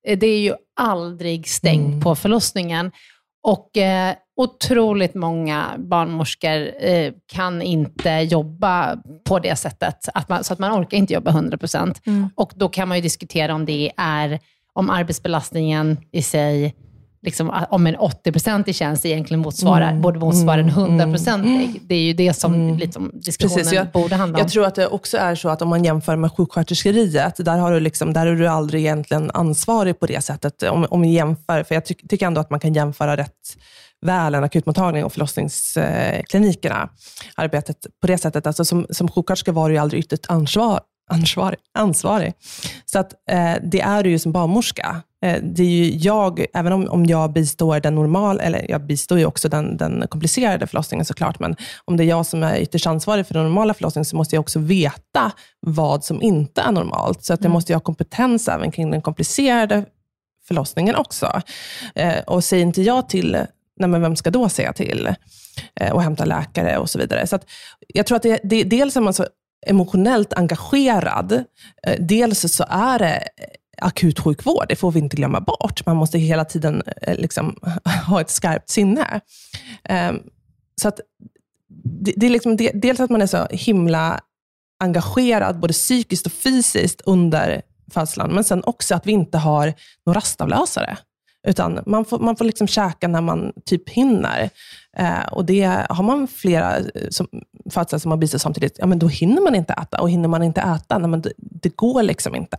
eh, 0.09 0.19
det 0.19 0.27
är 0.27 0.41
ju 0.41 0.55
aldrig 0.81 1.49
stängt 1.49 1.87
Mm. 1.89 2.01
på 2.01 2.15
förlossningen. 2.15 2.93
Och 3.47 3.77
eh, 3.77 4.15
otroligt 4.37 5.15
många 5.15 5.75
barnmorskor 5.79 6.85
eh, 6.85 7.13
kan 7.27 7.63
inte 7.63 8.11
jobba 8.11 8.97
på 9.25 9.39
det 9.39 9.57
sättet. 9.57 10.09
Att 10.15 10.29
man, 10.29 10.45
så 10.45 10.53
att 10.53 10.59
man 10.59 10.81
orkar 10.81 10.97
inte 10.97 11.15
jobba 11.15 11.31
100%. 11.31 12.01
Mm. 12.07 12.29
Och 12.35 12.53
då 12.57 12.69
kan 12.69 12.89
man 12.89 12.97
ju 12.99 13.03
diskutera 13.03 13.55
om 13.55 13.67
det 13.67 13.93
är, 13.97 14.39
om 14.73 14.91
arbetsbelastningen 14.91 15.97
i 16.13 16.23
sig, 16.23 16.75
liksom, 17.27 17.67
om 17.71 17.87
en 17.87 17.97
80-procentig 17.97 18.75
tjänst 18.75 19.07
egentligen 19.07 19.41
motsvarar, 19.41 19.89
Mm, 19.91 20.03
borde 20.03 20.19
motsvara 20.19 20.61
en 20.61 20.69
mm, 20.71 21.01
100-procentig. 21.01 21.81
Det 21.83 21.95
är 21.95 22.01
ju 22.03 22.13
det 22.13 22.35
som 22.35 22.77
liksom, 22.79 23.11
diskussionen 23.15 23.57
Precis, 23.59 23.73
jag- 23.73 23.87
borde 23.91 24.15
handla 24.15 24.39
om. 24.39 24.43
Jag 24.43 24.51
tror 24.51 24.65
att 24.67 24.75
det 24.75 24.87
också 24.87 25.17
är 25.17 25.35
så 25.35 25.49
att 25.49 25.63
om 25.63 25.69
man 25.69 25.85
jämför 25.85 26.17
med 26.17 26.33
sjuksköterskeriet, 26.33 27.35
där, 27.45 27.59
har 27.59 27.73
du 27.73 27.81
liksom, 27.81 28.13
där 28.13 28.27
är 28.27 28.35
du 28.37 28.47
aldrig 28.49 28.83
egentligen 28.83 29.31
ansvarig 29.35 30.01
på 30.01 30.07
det 30.07 30.21
sättet. 30.25 30.63
Om, 30.63 30.87
om 30.91 31.01
vi 31.01 31.09
jämför, 31.09 31.63
för 31.63 31.75
jag 31.75 31.87
ty- 31.87 31.95
tycker 32.09 32.27
ändå 32.27 32.41
att 32.41 32.51
man 32.51 32.61
kan 32.61 32.75
jämföra 32.75 33.17
rätt 33.17 33.57
väl 34.07 34.35
en 34.35 34.45
akutmottagning 34.45 35.05
och 35.05 35.13
förlossningsklinikerna. 35.13 36.89
Arbetet 37.35 37.77
på 38.01 38.07
det 38.07 38.19
sättet. 38.19 38.47
Alltså 38.47 38.65
som, 38.65 38.87
som 38.91 39.09
sjuksköterska 39.09 39.53
var 39.53 39.69
du 39.69 39.75
ju 39.75 39.81
aldrig 39.81 40.01
ytterst 40.01 40.27
ansvar, 40.29 40.81
ansvarig. 41.11 41.59
ansvarig. 41.79 42.33
Så 42.87 42.99
att, 42.99 43.13
eh, 43.31 43.53
det 43.63 43.81
är 43.81 44.03
du 44.03 44.11
ju 44.11 44.19
som 44.19 44.33
barnmorska. 44.33 45.03
Eh, 45.27 45.43
det 45.43 45.63
är 45.63 45.67
ju 45.67 45.97
jag, 45.97 46.47
även 46.55 46.73
om, 46.73 46.89
om 46.89 47.07
jag 47.07 47.33
bistår 47.33 47.81
den 47.81 47.95
normal, 47.95 48.41
eller 48.41 48.71
jag 48.71 48.87
bistår 48.87 49.19
ju 49.19 49.27
också 49.27 49.49
den, 49.49 49.77
den 49.77 50.05
komplicerade 50.09 50.67
förlossningen 50.67 51.05
såklart, 51.05 51.39
men 51.39 51.57
om 51.85 51.97
det 51.97 52.05
är 52.05 52.07
jag 52.07 52.27
som 52.27 52.43
är 52.43 52.59
ytterst 52.59 52.87
ansvarig 52.87 53.27
för 53.27 53.35
den 53.35 53.43
normala 53.43 53.75
förlossningen, 53.75 54.05
så 54.05 54.17
måste 54.17 54.37
jag 54.37 54.41
också 54.41 54.59
veta 54.59 55.33
vad 55.61 56.05
som 56.05 56.23
inte 56.23 56.61
är 56.61 56.73
normalt. 56.73 57.25
Så 57.25 57.35
att 57.35 57.45
jag 57.45 57.51
måste 57.51 57.75
ha 57.75 57.81
kompetens 57.81 58.49
även 58.49 58.71
kring 58.71 58.91
den 58.91 59.03
komplicerade 59.03 59.85
förlossningen 60.49 60.97
också. 60.97 61.41
Eh, 61.95 62.19
och 62.27 62.45
säger 62.45 62.63
inte 62.63 62.83
jag 62.83 63.09
till, 63.09 63.33
nej 63.77 63.89
men 63.89 64.01
vem 64.01 64.17
ska 64.17 64.31
då 64.31 64.49
säga 64.49 64.73
till? 64.73 65.15
Eh, 65.81 65.93
och 65.93 66.03
hämta 66.03 66.25
läkare 66.25 66.79
och 66.79 66.91
så 66.91 66.99
vidare. 66.99 67.27
Så 67.27 67.37
att 67.37 67.45
jag 67.89 68.07
tror 68.07 68.17
att 68.17 68.23
det, 68.23 68.41
det, 68.45 68.65
dels 68.65 68.97
är 68.97 69.01
man 69.01 69.15
så 69.15 69.27
emotionellt 69.67 70.33
engagerad, 70.33 71.45
dels 71.99 72.55
så 72.55 72.65
är 72.69 72.99
det 72.99 73.23
akutsjukvård, 73.83 74.65
det 74.69 74.77
får 74.77 74.93
vi 74.93 74.99
inte 74.99 75.17
glömma 75.17 75.41
bort. 75.41 75.87
Man 75.87 75.97
måste 75.97 76.19
hela 76.19 76.45
tiden 76.45 76.83
eh, 77.03 77.19
liksom, 77.19 77.57
ha 78.07 78.21
ett 78.21 78.31
skarpt 78.31 78.71
sinne. 78.71 79.21
Ehm, 79.85 80.21
så 80.81 80.89
att 80.89 81.01
det, 82.17 82.27
är 82.27 82.31
liksom 82.31 82.57
dels 82.57 83.01
att 83.01 83.11
man 83.11 83.23
är 83.23 83.27
så 83.27 83.47
himla 83.51 84.21
engagerad, 84.81 85.61
både 85.61 85.73
psykiskt 85.73 86.27
och 86.27 86.33
fysiskt 86.33 87.01
under 87.01 87.63
födslan, 87.91 88.35
men 88.35 88.45
sen 88.45 88.65
också 88.65 88.95
att 88.95 89.07
vi 89.07 89.13
inte 89.13 89.39
har 89.39 89.75
några 90.07 90.19
rastavlösare. 90.19 90.99
Utan 91.47 91.81
man 91.87 92.05
får, 92.05 92.19
man 92.19 92.37
får 92.37 92.45
liksom 92.45 92.67
käka 92.67 93.09
när 93.09 93.21
man 93.21 93.53
typ 93.65 93.89
hinner. 93.89 94.51
Eh, 94.97 95.27
och 95.33 95.45
det 95.45 95.87
Har 95.89 96.03
man 96.03 96.29
flera 96.29 96.77
eh, 96.77 96.85
som, 97.11 97.29
födslar 97.71 97.99
som 97.99 98.11
har 98.11 98.19
bistått 98.19 98.43
samtidigt, 98.43 98.77
ja, 98.79 98.87
men 98.87 98.99
då 98.99 99.09
hinner 99.09 99.43
man 99.43 99.55
inte 99.55 99.73
äta. 99.73 100.01
Och 100.01 100.11
hinner 100.11 100.29
man 100.29 100.43
inte 100.43 100.61
äta, 100.61 100.99
nej, 100.99 101.11
men 101.11 101.21
det, 101.21 101.33
det 101.37 101.77
går 101.77 102.03
liksom 102.03 102.35
inte. 102.35 102.57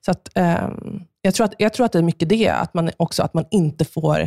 Så 0.00 0.10
att, 0.10 0.36
eh, 0.38 0.68
jag, 1.22 1.34
tror 1.34 1.44
att, 1.44 1.54
jag 1.58 1.72
tror 1.72 1.86
att 1.86 1.92
det 1.92 1.98
är 1.98 2.02
mycket 2.02 2.28
det, 2.28 2.48
att 2.48 2.74
man 2.74 2.90
också 2.96 3.22
att 3.22 3.34
man 3.34 3.44
inte 3.50 3.84
får 3.84 4.20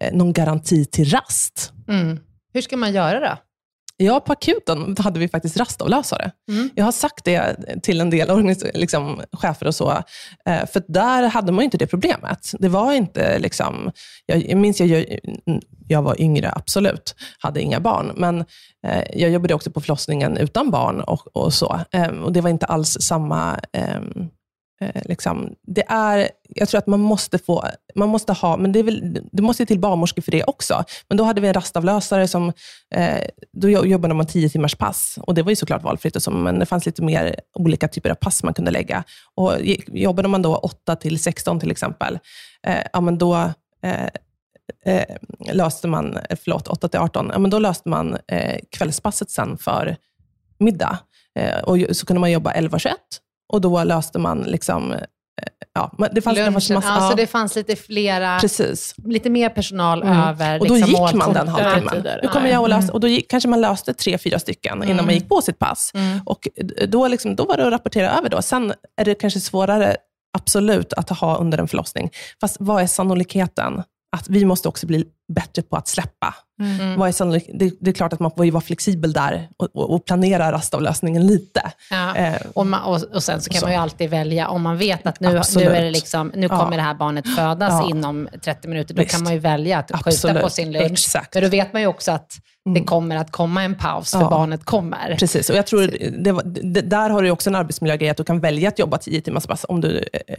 eh, 0.00 0.12
någon 0.12 0.32
garanti 0.32 0.84
till 0.84 1.10
rast. 1.10 1.72
Mm. 1.88 2.18
Hur 2.52 2.60
ska 2.60 2.76
man 2.76 2.92
göra 2.92 3.20
då? 3.20 3.36
Ja, 3.98 4.20
på 4.20 4.32
akuten 4.32 4.96
hade 4.98 5.20
vi 5.20 5.28
faktiskt 5.28 5.56
rastavlösare. 5.56 6.30
Mm. 6.48 6.70
Jag 6.74 6.84
har 6.84 6.92
sagt 6.92 7.24
det 7.24 7.56
till 7.82 8.00
en 8.00 8.10
del 8.10 8.54
liksom, 8.74 9.20
chefer 9.32 9.66
och 9.66 9.74
så, 9.74 9.90
eh, 10.48 10.66
för 10.66 10.92
där 10.92 11.22
hade 11.28 11.52
man 11.52 11.64
inte 11.64 11.78
det 11.78 11.86
problemet. 11.86 12.52
Det 12.58 12.68
var 12.68 12.92
inte, 12.92 13.38
liksom, 13.38 13.90
jag, 14.26 14.56
minns, 14.56 14.80
jag, 14.80 15.18
jag 15.88 16.02
var 16.02 16.20
yngre, 16.20 16.52
absolut, 16.56 17.14
hade 17.38 17.60
inga 17.60 17.80
barn, 17.80 18.12
men 18.16 18.44
eh, 18.86 19.02
jag 19.12 19.30
jobbade 19.30 19.54
också 19.54 19.70
på 19.70 19.80
förlossningen 19.80 20.36
utan 20.36 20.70
barn 20.70 21.00
och, 21.00 21.36
och 21.36 21.54
så. 21.54 21.80
Eh, 21.92 22.08
och 22.08 22.32
Det 22.32 22.40
var 22.40 22.50
inte 22.50 22.66
alls 22.66 22.96
samma 23.00 23.60
Eh, 24.80 25.02
liksom, 25.04 25.54
det 25.62 25.84
är, 25.88 26.28
jag 26.48 26.68
tror 26.68 26.78
att 26.78 26.86
man 26.86 27.00
måste 27.00 27.38
få, 27.38 27.64
man 27.94 28.08
måste 28.08 28.32
ha, 28.32 28.56
men 28.56 28.72
det, 28.72 28.78
är 28.78 28.82
väl, 28.82 29.18
det 29.32 29.42
måste 29.42 29.66
till 29.66 29.80
barnmorskor 29.80 30.22
för 30.22 30.32
det 30.32 30.44
också. 30.44 30.84
Men 31.08 31.16
då 31.16 31.24
hade 31.24 31.40
vi 31.40 31.48
en 31.48 31.54
rastavlösare 31.54 32.28
som, 32.28 32.52
eh, 32.94 33.18
då 33.52 33.68
jobbade 33.68 34.14
man 34.14 34.26
tio 34.26 34.48
timmars 34.48 34.74
pass. 34.74 35.18
Och 35.20 35.34
det 35.34 35.42
var 35.42 35.50
ju 35.50 35.56
såklart 35.56 35.82
valfritt, 35.82 36.16
och 36.16 36.22
så, 36.22 36.30
men 36.30 36.58
det 36.58 36.66
fanns 36.66 36.86
lite 36.86 37.02
mer 37.02 37.40
olika 37.54 37.88
typer 37.88 38.10
av 38.10 38.14
pass 38.14 38.42
man 38.42 38.54
kunde 38.54 38.70
lägga. 38.70 39.04
Och 39.34 39.52
jobbade 39.86 40.28
man 40.28 40.42
då 40.42 40.56
8 40.56 40.96
till 40.96 41.18
16 41.18 41.60
till 41.60 41.70
exempel, 41.70 42.18
eh, 42.66 42.82
ja, 42.92 43.00
men 43.00 43.18
då 43.18 43.34
eh, 43.82 44.06
eh 44.84 45.16
löste 45.52 45.88
man, 45.88 46.16
eh, 46.16 46.38
förlåt, 46.44 46.68
8 46.68 46.88
till 46.88 47.00
18, 47.00 47.30
ja, 47.32 47.38
men 47.38 47.50
då 47.50 47.58
löste 47.58 47.88
man 47.88 48.16
eh, 48.28 48.58
kvällspasset 48.70 49.30
sen 49.30 49.58
för 49.58 49.96
middag. 50.58 50.98
Eh, 51.38 51.58
och 51.58 51.96
så 51.96 52.06
kunde 52.06 52.20
man 52.20 52.32
jobba 52.32 52.52
11-21 52.52 52.90
och 53.52 53.60
då 53.60 53.84
löste 53.84 54.18
man 54.18 54.40
liksom 54.40 54.92
eh, 54.92 54.98
Ja, 55.74 56.08
det 56.12 56.20
fanns 56.20 56.38
Lunchen, 56.38 56.74
massa, 56.74 56.88
ja, 56.88 57.10
så 57.10 57.16
det 57.16 57.26
fanns 57.26 57.56
lite 57.56 57.76
flera, 57.76 58.38
precis. 58.40 58.94
lite 59.04 59.30
mer 59.30 59.48
personal 59.48 60.02
mm. 60.02 60.18
över 60.18 60.60
Och 60.60 60.68
då 60.68 60.74
liksom, 60.74 60.90
gick 60.90 61.14
man 61.14 61.32
den 61.32 61.48
halvtimmen. 61.48 62.04
Nu 62.22 62.28
kommer 62.28 62.48
jag 62.48 62.62
och 62.62 62.68
lösa, 62.68 62.82
mm. 62.82 62.94
och 62.94 63.00
då 63.00 63.08
gick, 63.08 63.30
kanske 63.30 63.48
man 63.48 63.60
löste 63.60 63.94
tre, 63.94 64.18
fyra 64.18 64.38
stycken 64.38 64.76
innan 64.76 64.90
mm. 64.90 65.04
man 65.04 65.14
gick 65.14 65.28
på 65.28 65.42
sitt 65.42 65.58
pass. 65.58 65.90
Mm. 65.94 66.20
Och 66.24 66.48
då, 66.88 67.08
liksom, 67.08 67.36
då 67.36 67.44
var 67.44 67.56
det 67.56 67.66
att 67.66 67.72
rapportera 67.72 68.10
över. 68.10 68.28
Då. 68.28 68.42
Sen 68.42 68.72
är 69.00 69.04
det 69.04 69.14
kanske 69.14 69.40
svårare, 69.40 69.96
absolut, 70.38 70.92
att 70.92 71.10
ha 71.10 71.36
under 71.36 71.58
en 71.58 71.68
förlossning. 71.68 72.10
Fast 72.40 72.56
vad 72.60 72.82
är 72.82 72.86
sannolikheten 72.86 73.82
att 74.16 74.28
vi 74.28 74.44
måste 74.44 74.68
också 74.68 74.86
bli 74.86 75.04
bättre 75.28 75.62
på 75.62 75.76
att 75.76 75.88
släppa. 75.88 76.34
Mm. 76.60 76.98
Vad 76.98 77.08
är 77.08 77.58
det, 77.58 77.70
det, 77.80 77.90
är 77.90 77.94
klart 77.94 78.12
att 78.12 78.20
man 78.20 78.30
får 78.30 78.50
vara 78.50 78.60
flexibel 78.60 79.12
där 79.12 79.48
och, 79.56 79.68
och, 79.74 79.94
och 79.94 80.04
planera 80.04 80.52
rastavlösningen 80.52 81.26
lite. 81.26 81.62
Ja. 81.90 82.16
Eh, 82.16 82.34
och, 82.54 82.66
man, 82.66 82.82
och, 82.82 83.02
och, 83.14 83.22
sen 83.22 83.42
så 83.42 83.50
kan 83.50 83.60
så. 83.60 83.66
man 83.66 83.72
ju 83.72 83.78
alltid 83.78 84.10
välja, 84.10 84.48
om 84.48 84.62
man 84.62 84.78
vet 84.78 85.06
att 85.06 85.20
nu, 85.20 85.42
nu, 85.56 85.62
är 85.62 85.82
det 85.82 85.90
liksom, 85.90 86.32
nu 86.34 86.48
kommer 86.48 86.72
ja. 86.72 86.76
det 86.76 86.82
här 86.82 86.94
barnet 86.94 87.34
födas 87.36 87.72
ja. 87.72 87.90
inom 87.90 88.28
30 88.44 88.68
minuter, 88.68 88.94
då 88.94 89.02
Visst. 89.02 89.14
kan 89.14 89.24
man 89.24 89.32
ju 89.32 89.38
välja 89.38 89.78
att 89.78 89.90
skjuta 89.92 90.08
Absolut. 90.08 90.42
på 90.42 90.50
sin 90.50 90.72
lunch. 90.72 90.92
Exakt. 90.92 91.32
För 91.32 91.40
då 91.40 91.48
vet 91.48 91.72
man 91.72 91.82
ju 91.82 91.88
också 91.88 92.12
att 92.12 92.38
det 92.64 92.70
mm. 92.70 92.84
kommer 92.84 93.16
att 93.16 93.30
komma 93.30 93.62
en 93.62 93.74
paus, 93.74 94.10
för 94.10 94.20
barnet 94.20 94.64
kommer. 94.64 95.16
Precis, 95.18 95.50
och 95.50 95.56
jag 95.56 95.66
tror 95.66 95.86
det, 96.22 96.62
det, 96.62 96.80
där 96.80 97.10
har 97.10 97.22
du 97.22 97.30
också 97.30 97.50
en 97.50 97.56
arbetsmiljögrej, 97.56 98.10
att 98.10 98.16
du 98.16 98.24
kan 98.24 98.40
välja 98.40 98.68
att 98.68 98.78
jobba 98.78 98.98
10 98.98 99.20
timmars 99.20 99.46
pass 99.46 99.66
om 99.68 99.80
du 99.80 99.98
eh, 100.12 100.36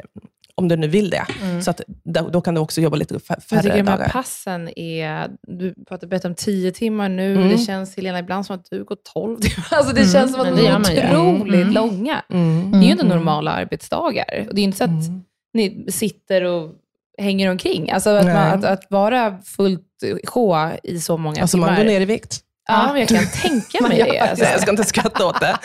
om 0.57 0.67
du 0.67 0.75
nu 0.75 0.87
vill 0.87 1.09
det. 1.09 1.25
Mm. 1.41 1.61
Så 1.61 1.71
att, 1.71 1.81
då, 2.03 2.29
då, 2.29 2.41
kan 2.41 2.53
du 2.53 2.61
också 2.61 2.81
jobba 2.81 2.97
lite 2.97 3.19
färre 3.19 3.39
jag 3.49 3.63
tycker 3.63 3.83
dagar. 3.83 3.97
De 3.97 4.03
här 4.03 4.09
passen 4.09 4.69
är, 4.77 5.29
du 5.47 5.73
pratar 5.87 6.07
bättre 6.07 6.29
om 6.29 6.35
tio 6.35 6.71
timmar 6.71 7.09
nu. 7.09 7.35
Mm. 7.35 7.49
Det 7.49 7.57
känns, 7.57 7.95
Helena, 7.95 8.19
ibland 8.19 8.45
som 8.45 8.55
att 8.55 8.65
du 8.69 8.83
går 8.83 8.97
tolv 9.13 9.37
timmar. 9.41 9.67
Alltså 9.71 9.93
det 9.93 10.01
mm. 10.01 10.13
känns 10.13 10.31
som 10.31 10.41
att 10.41 10.57
de 10.57 10.65
är 10.65 10.79
otroligt 10.79 11.61
mm. 11.61 11.73
långa. 11.73 12.23
Mm. 12.29 12.71
Det 12.71 12.77
är 12.77 12.83
ju 12.83 12.91
inte 12.91 13.05
normala 13.05 13.51
arbetsdagar. 13.51 14.45
Och 14.49 14.55
det 14.55 14.61
är 14.61 14.63
inte 14.63 14.77
så 14.77 14.83
att 14.83 14.89
mm. 14.89 15.23
ni 15.53 15.85
sitter 15.91 16.43
och 16.43 16.71
hänger 17.17 17.51
omkring. 17.51 17.91
Alltså 17.91 18.09
att, 18.09 18.25
man, 18.25 18.35
att, 18.35 18.65
att, 18.65 18.87
vara 18.89 19.37
fullt 19.37 19.83
sjå 20.27 20.71
i 20.83 20.99
så 20.99 21.17
många 21.17 21.41
alltså 21.41 21.57
timmar. 21.57 21.67
Alltså 21.67 21.77
man 21.81 21.87
går 21.87 21.93
ner 21.93 22.01
i 22.01 22.05
vikt. 22.05 22.43
Ja, 22.67 22.99
jag 22.99 23.07
kan 23.07 23.25
tänka 23.41 23.81
mig 23.87 23.97
det. 23.97 24.19
Alltså. 24.19 24.45
Jag 24.45 24.61
ska 24.61 24.71
inte 24.71 24.83
skratta 24.83 25.25
åt 25.25 25.39
det. 25.39 25.57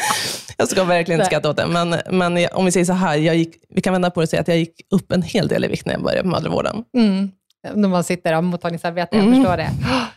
Jag 0.57 0.69
ska 0.69 0.85
verkligen 0.85 1.21
inte 1.21 1.27
skratta 1.27 1.51
åt 1.51 1.57
det. 1.57 1.67
Men, 1.67 1.97
men 2.11 2.49
om 2.53 2.65
vi 2.65 2.73
säger 2.73 2.87
så 2.87 2.93
här, 2.93 3.17
jag 3.17 3.37
gick, 3.37 3.57
vi 3.69 3.81
kan 3.81 3.93
vända 3.93 4.11
på 4.11 4.21
det 4.21 4.25
och 4.25 4.29
säga 4.29 4.41
att 4.41 4.49
jag 4.49 4.59
gick 4.59 4.81
upp 4.91 5.13
en 5.13 5.23
hel 5.23 5.49
del 5.49 5.65
i 5.65 5.69
vikt 5.69 5.87
när 5.87 5.93
jag 5.93 6.03
började 6.03 6.23
på 6.23 6.29
mödravården. 6.29 6.85
Mm. 6.97 7.31
När 7.75 7.89
man 7.89 8.05
sitter 8.05 8.37
och 8.37 8.45
mottagningsarbete, 8.45 9.17
jag 9.17 9.25
mm. 9.25 9.35
förstår 9.35 9.57
det. 9.57 9.71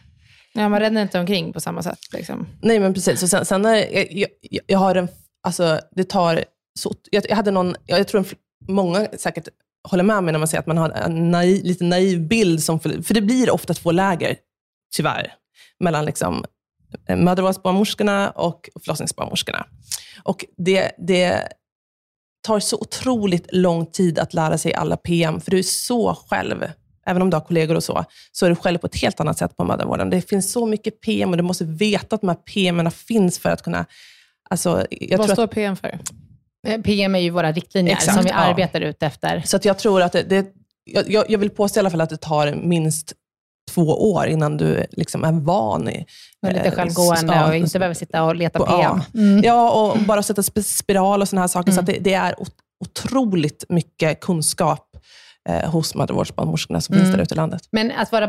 Ja, 0.57 0.69
man 0.69 0.79
räddar 0.79 1.01
inte 1.01 1.19
omkring 1.19 1.53
på 1.53 1.59
samma 1.59 1.83
sätt. 1.83 1.99
Liksom. 2.13 2.47
Nej, 2.61 2.79
men 2.79 2.93
precis. 2.93 3.23
Och 3.23 3.29
sen, 3.29 3.45
sen 3.45 3.61
när 3.61 3.75
jag, 3.75 4.07
jag, 4.11 4.29
jag, 4.67 4.79
har 4.79 4.95
en, 4.95 5.07
alltså 5.43 5.79
det 5.91 6.03
tar, 6.03 6.43
så, 6.79 6.93
jag, 7.11 7.25
jag 7.29 7.35
hade 7.35 7.51
någon, 7.51 7.75
jag, 7.85 7.99
jag 7.99 8.07
tror 8.07 8.19
en, 8.19 8.25
många 8.67 9.07
säkert 9.17 9.47
håller 9.87 10.03
med 10.03 10.23
mig 10.23 10.31
när 10.31 10.39
man 10.39 10.47
säger 10.47 10.59
att 10.59 10.67
man 10.67 10.77
har 10.77 10.89
en 10.89 11.31
naiv, 11.31 11.63
lite 11.63 11.83
naiv 11.83 12.27
bild, 12.27 12.63
som, 12.63 12.79
för 12.79 13.13
det 13.13 13.21
blir 13.21 13.49
ofta 13.49 13.73
två 13.73 13.91
läger, 13.91 14.35
tyvärr, 14.95 15.33
mellan 15.79 16.05
liksom 16.05 16.45
Eh, 17.07 17.17
mödravårdsbarnmorskorna 17.17 18.29
och 18.29 18.69
förlossningsbarnmorskorna. 18.83 19.65
Och 20.23 20.45
det, 20.57 20.91
det 20.97 21.47
tar 22.47 22.59
så 22.59 22.77
otroligt 22.77 23.47
lång 23.51 23.85
tid 23.85 24.19
att 24.19 24.33
lära 24.33 24.57
sig 24.57 24.73
alla 24.73 24.97
PM, 24.97 25.41
för 25.41 25.51
du 25.51 25.59
är 25.59 25.63
så 25.63 26.15
själv. 26.29 26.65
Även 27.05 27.21
om 27.21 27.29
du 27.29 27.35
har 27.35 27.41
kollegor 27.41 27.75
och 27.75 27.83
så, 27.83 28.05
så 28.31 28.45
är 28.45 28.49
du 28.49 28.55
själv 28.55 28.77
på 28.77 28.87
ett 28.87 29.01
helt 29.01 29.19
annat 29.19 29.37
sätt 29.37 29.57
på 29.57 29.63
mödravården. 29.63 30.09
Det 30.09 30.21
finns 30.21 30.51
så 30.51 30.65
mycket 30.65 31.01
PM 31.01 31.31
och 31.31 31.37
du 31.37 31.43
måste 31.43 31.65
veta 31.65 32.15
att 32.15 32.21
de 32.21 32.27
här 32.27 32.35
PM 32.35 32.91
finns 32.91 33.39
för 33.39 33.49
att 33.49 33.61
kunna... 33.61 33.85
Alltså, 34.49 34.85
jag 34.89 35.17
Vad 35.17 35.29
står 35.29 35.43
att, 35.43 35.51
PM 35.51 35.75
för? 35.75 35.99
Eh, 36.67 36.81
PM 36.81 37.15
är 37.15 37.19
ju 37.19 37.29
våra 37.29 37.51
riktlinjer 37.51 37.93
exakt, 37.93 38.15
som 38.15 38.23
vi 38.23 38.29
ja. 38.29 38.35
arbetar 38.35 38.81
ut 38.81 39.03
efter. 39.03 39.41
Så 39.45 39.57
att 39.57 39.65
jag 39.65 39.79
tror 39.79 40.01
att 40.01 40.11
det, 40.11 40.23
det 40.23 40.45
jag, 40.85 41.29
jag, 41.29 41.39
vill 41.39 41.49
påstå 41.49 41.77
i 41.77 41.79
alla 41.79 41.89
fall 41.89 42.01
att 42.01 42.09
det 42.09 42.17
tar 42.17 42.55
minst 42.55 43.13
två 43.71 44.13
år 44.13 44.27
innan 44.27 44.57
du 44.57 44.85
liksom 44.91 45.23
är 45.23 45.31
van 45.31 45.89
i... 45.89 46.05
Och 46.41 46.53
lite 46.53 46.65
eh, 46.65 46.73
självgående 46.73 47.45
och 47.45 47.55
inte 47.55 47.79
behöver 47.79 47.95
sitta 47.95 48.23
och 48.23 48.35
leta 48.35 48.59
PM. 48.59 48.79
Ja, 48.79 49.01
mm. 49.13 49.43
ja 49.43 49.71
och 49.71 49.99
bara 49.99 50.23
sätta 50.23 50.43
spiral 50.63 51.21
och 51.21 51.29
sådana 51.29 51.41
här 51.41 51.47
saker. 51.47 51.71
Mm. 51.71 51.85
Så 51.85 51.91
det, 51.91 51.99
det, 51.99 52.13
är 52.13 52.35
otroligt 52.79 53.65
mycket 53.69 54.19
kunskap 54.19 54.94
eh, 55.49 55.69
hos 55.69 55.95
mödravårdsbarnmorskorna 55.95 56.81
som 56.81 56.95
mm. 56.95 57.05
finns 57.05 57.15
där 57.15 57.23
ute 57.23 57.33
i 57.33 57.37
landet. 57.37 57.61
Men 57.71 57.91
att 57.91 58.11
vara, 58.11 58.25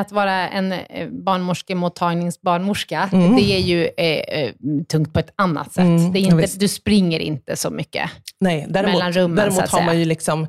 att 0.00 0.12
vara 0.12 0.48
en 0.48 0.72
eh, 0.72 1.08
barnmorskemottagningsbarnmorska, 1.08 3.08
mm. 3.12 3.36
det 3.36 3.42
är 3.42 3.58
ju 3.58 3.88
eh, 3.96 4.42
eh, 4.42 4.52
tungt 4.88 5.12
på 5.12 5.20
ett 5.20 5.32
annat 5.36 5.72
sätt. 5.72 5.84
Mm, 5.84 6.12
det 6.12 6.18
är 6.18 6.20
inte, 6.20 6.58
du 6.58 6.68
springer 6.68 7.20
inte 7.20 7.56
så 7.56 7.70
mycket 7.70 8.10
Nej, 8.40 8.66
däremot, 8.68 8.92
mellan 8.92 9.12
rummen. 9.12 9.36
Däremot 9.36 9.68
har 9.68 9.82
man 9.82 9.98
ju 9.98 10.04
liksom 10.04 10.46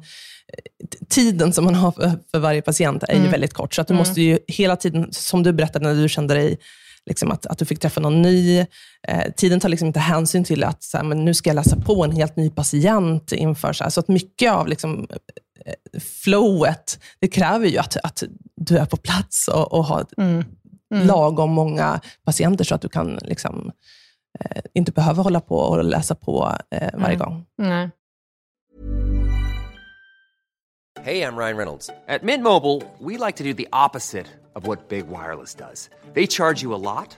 tiden 1.10 1.54
som 1.54 1.66
man 1.66 1.76
har 1.76 1.92
för, 2.32 2.40
varje 2.40 2.62
patient 2.62 3.04
är 3.04 3.14
mm. 3.14 3.26
ju 3.26 3.32
väldigt 3.32 3.54
kort. 3.54 3.74
Så 3.74 3.82
att 3.82 3.88
du 3.88 3.94
mm. 3.94 4.00
måste 4.00 4.22
ju 4.22 4.40
hela 4.48 4.76
tiden, 4.76 5.08
som 5.12 5.44
du 5.44 5.54
berättade 5.54 5.94
när 5.94 6.02
du 6.02 6.10
kände 6.10 6.34
dig 6.34 6.58
liksom 7.06 7.32
att, 7.32 7.46
att 7.46 7.58
du 7.58 7.66
fick 7.66 7.80
träffa 7.80 8.02
någon 8.02 8.22
ny. 8.22 8.60
Eh, 9.08 9.32
tiden 9.38 9.60
tar 9.60 9.70
liksom 9.70 9.88
inte 9.88 10.00
hänsyn 10.00 10.44
till 10.44 10.64
att 10.64 10.84
så 10.84 10.98
här, 10.98 11.04
men 11.04 11.26
nu 11.26 11.34
ska 11.34 11.50
jag 11.50 11.56
läsa 11.56 11.76
på 11.76 12.04
en 12.04 12.12
helt 12.12 12.36
ny 12.36 12.50
patient 12.50 13.32
inför. 13.32 13.74
Så, 13.74 13.84
här, 13.84 13.92
så 13.92 14.00
att 14.00 14.08
mycket 14.08 14.52
av 14.52 14.68
liksom, 14.68 15.08
eh, 15.10 15.18
flowet, 16.24 17.00
det 17.19 17.28
kräver 17.28 17.67
ju 17.67 17.78
att, 17.78 17.98
att 18.04 18.24
du 18.56 18.78
är 18.78 18.86
på 18.86 18.98
plats 18.98 19.48
och, 19.48 19.74
och 19.74 19.86
har 19.86 20.06
Mm. 20.17 20.43
Mm. 20.93 21.08
lagom 21.08 21.52
många 21.52 22.02
patienter 22.26 22.63
så 22.63 22.76
att 22.76 22.82
du 22.82 22.89
kan 22.89 23.19
liksom, 23.22 23.72
eh, 24.39 24.62
inte 24.74 24.91
behöva 24.91 25.24
hålla 25.24 25.39
på 25.41 25.56
och 25.58 25.84
läsa 25.84 26.15
på 26.15 26.56
eh, 26.72 26.89
varje 26.93 27.15
Mm. 27.15 27.19
gång. 27.19 27.45
Nej. 27.58 27.89
Hey, 31.04 31.22
I'm 31.24 31.38
Ryan 31.38 31.58
Reynolds. 31.58 31.89
At 32.08 32.24
Mint 32.24 32.43
Mobile, 32.43 32.82
we 33.00 33.17
like 33.26 33.38
to 33.38 33.43
do 33.43 33.54
the 33.54 33.67
opposite 33.72 34.26
of 34.56 34.67
what 34.67 34.89
Big 34.89 35.06
Wireless 35.08 35.56
does. 35.56 35.89
They 36.13 36.28
charge 36.28 36.63
you 36.63 36.74
a 36.76 36.78
lot, 36.78 37.17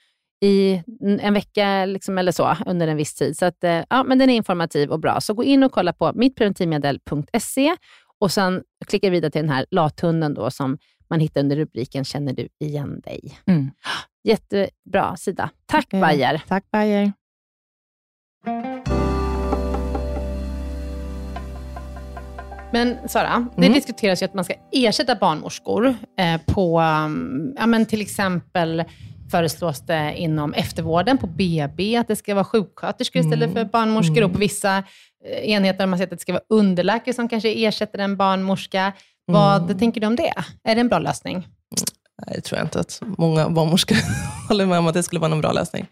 i 0.43 0.83
en 1.21 1.33
vecka 1.33 1.85
liksom, 1.85 2.17
eller 2.17 2.31
så 2.31 2.55
under 2.65 2.87
en 2.87 2.97
viss 2.97 3.13
tid. 3.13 3.37
Så 3.37 3.45
att, 3.45 3.63
eh, 3.63 3.83
ja, 3.89 4.03
men 4.03 4.17
den 4.19 4.29
är 4.29 4.33
informativ 4.35 4.89
och 4.91 4.99
bra. 4.99 5.21
Så 5.21 5.33
gå 5.33 5.43
in 5.43 5.63
och 5.63 5.71
kolla 5.71 5.93
på 5.93 6.11
mittpreventivmedel.se 6.15 7.75
och 8.19 8.31
sen 8.31 8.63
klicka 8.87 9.09
vidare 9.09 9.31
till 9.31 9.41
den 9.41 9.49
här 9.49 9.65
lathunden 9.71 10.33
då, 10.33 10.51
som 10.51 10.77
man 11.09 11.19
hittar 11.19 11.41
under 11.41 11.55
rubriken 11.55 12.03
“Känner 12.05 12.33
du 12.33 12.47
igen 12.59 12.99
dig?” 12.99 13.37
Mm. 13.47 13.71
Jättebra 14.23 15.17
sida. 15.17 15.49
Tack 15.65 15.93
Eh, 15.93 16.01
Bayer. 16.01 16.41
Tack 16.47 16.63
Bayer. 16.71 17.11
Men 22.73 23.09
Sara, 23.09 23.47
det 23.55 23.61
Mm. 23.65 23.73
diskuteras 23.73 24.21
ju 24.21 24.25
att 24.25 24.33
man 24.33 24.43
ska 24.45 24.53
ersätta 24.71 25.15
barnmorskor 25.15 25.95
eh, 26.17 26.41
på, 26.47 26.79
um, 26.81 27.53
ja, 27.57 27.65
men 27.65 27.85
till 27.85 28.01
exempel 28.01 28.83
föreslås 29.31 29.79
det 29.85 30.13
inom 30.17 30.53
eftervården 30.53 31.17
på 31.17 31.27
BB 31.27 31.95
att 31.97 32.07
det 32.07 32.15
ska 32.15 32.33
vara 32.33 32.45
sjuksköterskor 32.45 33.21
istället 33.21 33.53
för 33.53 33.65
barnmorskor 33.65 34.23
och 34.23 34.33
på 34.33 34.39
vissa 34.39 34.77
eh, 35.25 35.49
enheter 35.49 35.79
har 35.79 35.87
man 35.87 35.99
sett 35.99 36.13
att 36.13 36.19
det 36.19 36.21
ska 36.21 36.33
vara 36.33 36.43
underläkare 36.49 37.13
som 37.13 37.29
kanske 37.29 37.49
ersätter 37.67 37.99
en 37.99 38.17
barnmorska. 38.17 38.93
Vad 39.25 39.79
tänker 39.79 40.01
du 40.01 40.07
om 40.07 40.15
det? 40.15 40.33
Är 40.63 40.75
det 40.75 40.81
en 40.81 40.87
bra 40.89 40.99
lösning? 40.99 41.47
Nej, 42.25 42.35
det 42.35 42.41
tror 42.41 42.57
jag 42.59 42.65
inte 42.65 42.79
att 42.79 43.01
många 43.17 43.49
barnmorskor 43.49 43.97
håller 44.47 44.65
med 44.65 44.79
om 44.79 44.87
att 44.87 44.93
det 44.93 45.03
skulle 45.03 45.19
vara 45.19 45.29
någon 45.29 45.41
bra 45.41 45.51
lösning. 45.51 45.87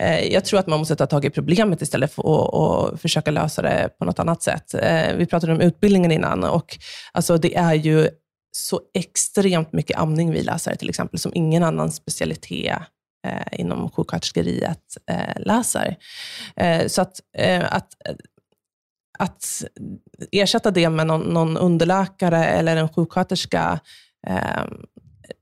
Eh, 0.00 0.20
Jag 0.32 0.44
tror 0.44 0.60
att 0.60 0.66
man 0.66 0.78
måste 0.78 0.96
ta 0.96 1.06
tag 1.06 1.24
i 1.24 1.30
problemet 1.30 1.82
istället 1.82 2.12
för 2.14 2.22
att 2.22 2.54
och 2.54 3.00
försöka 3.00 3.30
lösa 3.30 3.62
det 3.62 3.88
på 3.98 4.04
något 4.04 4.18
annat 4.18 4.42
sätt. 4.42 4.74
Eh, 4.74 5.14
Vi 5.16 5.26
pratade 5.26 5.52
om 5.52 5.60
utbildningen 5.60 6.12
innan 6.12 6.44
och 6.44 6.78
alltså 7.12 7.36
det 7.36 7.56
är 7.56 7.74
ju 7.74 8.08
så 8.52 8.80
extremt 8.94 9.72
mycket 9.72 9.98
amning 9.98 10.30
vi 10.30 10.42
läser 10.42 10.74
till 10.74 10.88
exempel, 10.88 11.18
som 11.18 11.32
ingen 11.34 11.62
annan 11.62 11.92
specialitet 11.92 12.78
eh, 13.26 13.60
inom 13.60 13.90
sjuksköterskeriet 13.90 14.96
eh, 15.10 15.42
läser. 15.42 15.96
Eh, 16.56 16.86
så 16.86 17.02
att, 17.02 17.20
eh, 17.38 17.74
att, 17.74 17.96
eh, 18.08 18.14
att 19.18 19.64
ersätta 20.32 20.70
det 20.70 20.88
med 20.88 21.06
någon, 21.06 21.20
någon 21.20 21.56
underläkare 21.56 22.44
eller 22.44 22.76
en 22.76 22.88
sjuksköterska 22.88 23.80
eh, 24.26 24.64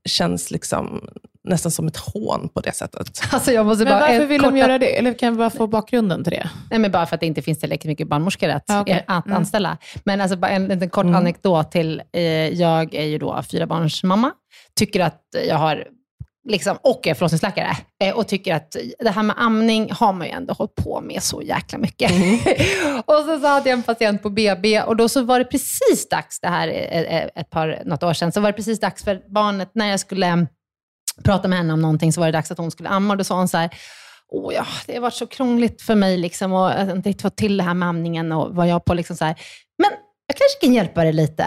känns 0.05 0.51
liksom 0.51 1.09
nästan 1.43 1.71
som 1.71 1.87
ett 1.87 1.97
hån 1.97 2.49
på 2.53 2.61
det 2.61 2.71
sättet. 2.75 3.21
Alltså 3.31 3.51
jag 3.51 3.65
måste 3.65 3.83
Men 3.83 3.93
bara, 3.93 3.99
varför 3.99 4.25
vill 4.25 4.41
korta- 4.41 4.49
de 4.51 4.57
göra 4.57 4.77
det? 4.79 4.97
Eller 4.97 5.13
kan 5.13 5.33
vi 5.33 5.37
bara 5.37 5.49
få 5.49 5.67
bakgrunden 5.67 6.23
till 6.23 6.33
det? 6.33 6.49
Nej, 6.69 6.79
men 6.79 6.91
bara 6.91 7.05
för 7.05 7.15
att 7.15 7.19
det 7.19 7.25
inte 7.27 7.41
finns 7.41 7.59
tillräckligt 7.59 7.89
mycket 7.91 8.07
barnmorskor 8.07 8.49
att, 8.49 8.63
okej. 8.81 9.05
eh, 9.07 9.15
att 9.17 9.25
Mm. 9.25 9.37
anställa. 9.37 9.77
Men 10.05 10.21
alltså 10.21 10.37
bara 10.37 10.51
en 10.51 10.67
liten 10.67 10.89
kort 10.89 11.03
Mm. 11.03 11.15
anekdot 11.15 11.71
till, 11.71 12.01
eh, 12.13 12.21
jag 12.49 12.93
är 12.95 13.05
ju 13.05 13.17
då 13.17 13.43
fyrabarnsmamma, 13.51 14.31
tycker 14.75 14.99
att 14.99 15.21
jag 15.47 15.55
har, 15.55 15.87
liksom, 16.49 16.77
och 16.83 17.07
är 17.07 17.13
förlossningsläkare, 17.13 17.77
eh, 18.03 18.15
och 18.15 18.27
tycker 18.27 18.55
att 18.55 18.75
det 18.99 19.09
här 19.09 19.23
med 19.23 19.35
amning 19.39 19.91
har 19.91 20.13
man 20.13 20.27
ju 20.27 20.33
ändå 20.33 20.53
hållit 20.53 20.75
på 20.75 21.01
med 21.01 21.23
så 21.23 21.41
jäkla 21.41 21.77
mycket. 21.77 22.11
och 23.05 23.13
så, 23.25 23.39
så 23.39 23.47
hade 23.47 23.69
jag 23.69 23.77
en 23.77 23.83
patient 23.83 24.23
på 24.23 24.29
BB 24.29 24.81
och 24.81 24.95
då 24.95 25.09
så 25.09 25.21
var 25.23 25.39
det 25.39 25.45
precis 25.45 26.09
dags, 26.09 26.39
det 26.39 26.47
här 26.47 26.67
är 26.67 27.03
är 27.03 27.31
ett 27.35 27.49
par, 27.49 27.81
något 27.85 28.03
år 28.03 28.13
sedan, 28.13 28.31
så 28.31 28.39
var 28.41 28.49
det 28.51 28.55
precis 28.55 28.79
dags 28.79 29.03
för 29.03 29.21
barnet, 29.33 29.69
när 29.73 29.87
jag 29.89 29.99
skulle 29.99 30.25
prata 31.21 31.47
med 31.47 31.57
henne 31.57 31.73
om 31.73 31.81
någonting, 31.81 32.13
så 32.13 32.21
var 32.21 32.27
det 32.27 32.31
dags 32.31 32.51
att 32.51 32.57
hon 32.57 32.71
skulle 32.71 32.89
amma. 32.89 33.13
Och 33.13 33.17
då 33.17 33.23
sa 33.23 33.35
hon 33.35 33.47
så 33.47 33.57
här, 33.57 33.69
Åh 34.33 34.53
ja, 34.53 34.65
det 34.87 34.93
har 34.93 35.01
varit 35.01 35.13
så 35.13 35.27
krångligt 35.27 35.81
för 35.81 35.95
mig 35.95 36.17
liksom, 36.17 36.53
och 36.53 36.71
att 36.71 36.89
inte 36.89 37.09
riktigt 37.09 37.21
få 37.21 37.29
till 37.29 37.57
det 37.57 37.63
här 37.63 37.73
med 37.73 37.89
amningen 37.89 38.31
och 38.31 38.55
vad 38.55 38.67
jag 38.67 38.85
på 38.85 38.93
liksom 38.93 39.17
så 39.17 39.25
här. 39.25 39.35
Men 39.77 39.91
jag 40.27 40.37
kanske 40.37 40.65
kan 40.65 40.73
hjälpa 40.73 41.03
dig 41.03 41.13
lite. 41.13 41.45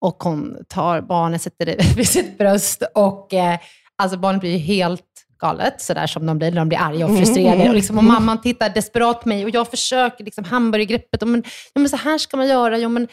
Och 0.00 0.22
hon 0.22 0.56
tar 0.68 1.00
barnet, 1.00 1.42
sätter 1.42 1.66
det 1.66 1.76
vid 1.96 2.08
sitt 2.08 2.38
bröst 2.38 2.82
och 2.94 3.34
eh, 3.34 3.58
alltså 4.02 4.18
barnet 4.18 4.40
blir 4.40 4.50
ju 4.50 4.58
helt 4.58 5.02
galet, 5.40 5.80
sådär 5.80 6.06
som 6.06 6.26
de 6.26 6.38
blir 6.38 6.50
när 6.50 6.58
de 6.58 6.68
blir 6.68 6.78
arga 6.78 7.06
och 7.06 7.18
frustrerade. 7.18 7.68
Och, 7.68 7.74
liksom, 7.74 7.98
och 7.98 8.04
mamman 8.04 8.40
tittar 8.40 8.70
desperat 8.70 9.20
på 9.20 9.28
mig 9.28 9.44
och 9.44 9.50
jag 9.50 9.70
försöker 9.70 10.24
liksom 10.24 10.44
hamburgergreppet. 10.44 11.22
Och 11.22 11.28
men, 11.28 11.42
ja, 11.72 11.80
men 11.80 11.88
så 11.88 11.96
här 11.96 12.18
ska 12.18 12.36
man 12.36 12.48
göra. 12.48 12.78
Ja, 12.78 12.88
men, 12.88 13.08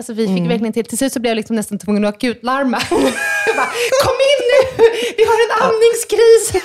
Alltså 0.00 0.12
vi 0.12 0.26
fick 0.26 0.36
Mm. 0.36 0.48
verkligen 0.48 0.72
till, 0.72 0.84
till 0.84 0.98
slut 0.98 1.12
så 1.12 1.20
blev 1.20 1.30
jag 1.30 1.36
liksom 1.36 1.56
nästan 1.56 1.78
tvungen 1.78 2.04
att 2.04 2.14
akutlarma. 2.14 2.78
jag 2.90 3.56
bara, 3.56 3.70
kom 4.04 4.16
in 4.30 4.40
nu! 4.52 4.84
Vi 5.16 5.24
har 5.24 5.34
en 5.44 5.62
amningskris! 5.70 6.62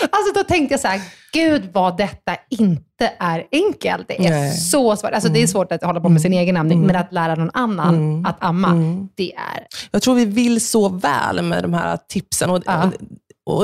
alltså 0.10 0.32
då 0.34 0.44
tänkte 0.44 0.72
jag 0.72 0.80
så 0.80 0.88
här, 0.88 1.00
gud 1.32 1.70
vad 1.72 1.96
detta 1.96 2.36
inte 2.50 3.12
är 3.18 3.46
enkelt. 3.52 4.08
Det 4.08 4.26
är 4.26 4.30
Nej. 4.30 4.52
så 4.56 4.96
svårt. 4.96 5.10
Alltså 5.12 5.28
det 5.28 5.42
är 5.42 5.46
svårt 5.46 5.72
att 5.72 5.82
hålla 5.84 6.00
på 6.00 6.08
med 6.08 6.22
sin 6.22 6.32
egen 6.32 6.56
amning, 6.56 6.86
men 6.86 6.96
att 6.96 7.12
lära 7.12 7.34
någon 7.34 7.50
annan 7.54 8.26
att 8.26 8.36
amma, 8.40 8.74
det 9.14 9.32
är... 9.34 9.66
Jag 9.90 10.02
tror 10.02 10.14
vi 10.14 10.24
vill 10.24 10.60
så 10.66 10.88
väl 10.88 11.42
med 11.42 11.62
de 11.64 11.74
här 11.74 11.98
tipsen. 12.08 12.50
Och, 12.50 12.62
Ja. 12.66 12.84
och 12.84 12.92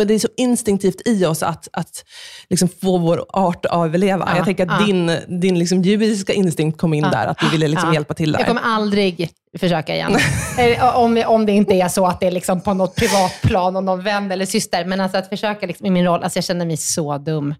det 0.06 0.14
är 0.14 0.18
så 0.18 0.28
instinktivt 0.36 1.08
i 1.08 1.26
oss 1.26 1.42
att, 1.42 1.68
att 1.72 2.04
liksom 2.50 2.68
få 2.82 2.98
vår 2.98 3.26
art 3.28 3.66
att 3.66 3.84
överleva. 3.84 4.28
Ja, 4.30 4.36
Jag 4.36 4.44
tänker 4.44 4.66
att 4.66 4.80
ja. 4.80 4.86
din, 4.86 5.16
din 5.40 5.58
liksom 5.58 5.82
djuriska 5.82 6.32
instinkt 6.32 6.78
kom 6.80 6.94
in 6.94 7.02
där, 7.02 7.26
att 7.26 7.38
du 7.38 7.48
ville 7.48 7.68
liksom 7.68 7.88
Ja. 7.88 7.94
hjälpa 7.94 8.14
till 8.14 8.32
där. 8.32 8.38
Jag 8.40 8.48
kommer 8.48 8.62
aldrig 8.62 9.30
försöka 9.58 9.94
igen. 9.94 10.16
Eh, 10.58 10.96
om, 10.96 11.22
om 11.26 11.46
det 11.46 11.52
inte 11.52 11.74
är 11.74 11.88
så 11.88 12.06
att 12.06 12.20
det 12.20 12.26
är 12.26 12.30
liksom 12.30 12.60
på 12.60 12.74
något 12.74 12.94
privat 12.94 13.32
plan 13.42 13.76
och 13.76 13.84
någon 13.84 14.02
vän 14.04 14.32
eller 14.32 14.46
syster. 14.46 14.84
Men 14.84 15.00
alltså 15.00 15.18
att 15.18 15.28
försöka 15.28 15.66
liksom 15.66 15.86
i 15.86 15.90
min 15.90 16.04
roll, 16.04 16.22
alltså 16.22 16.36
jag 16.36 16.44
känner 16.44 16.66
mig 16.66 16.76
så 16.76 17.18
dum. 17.18 17.54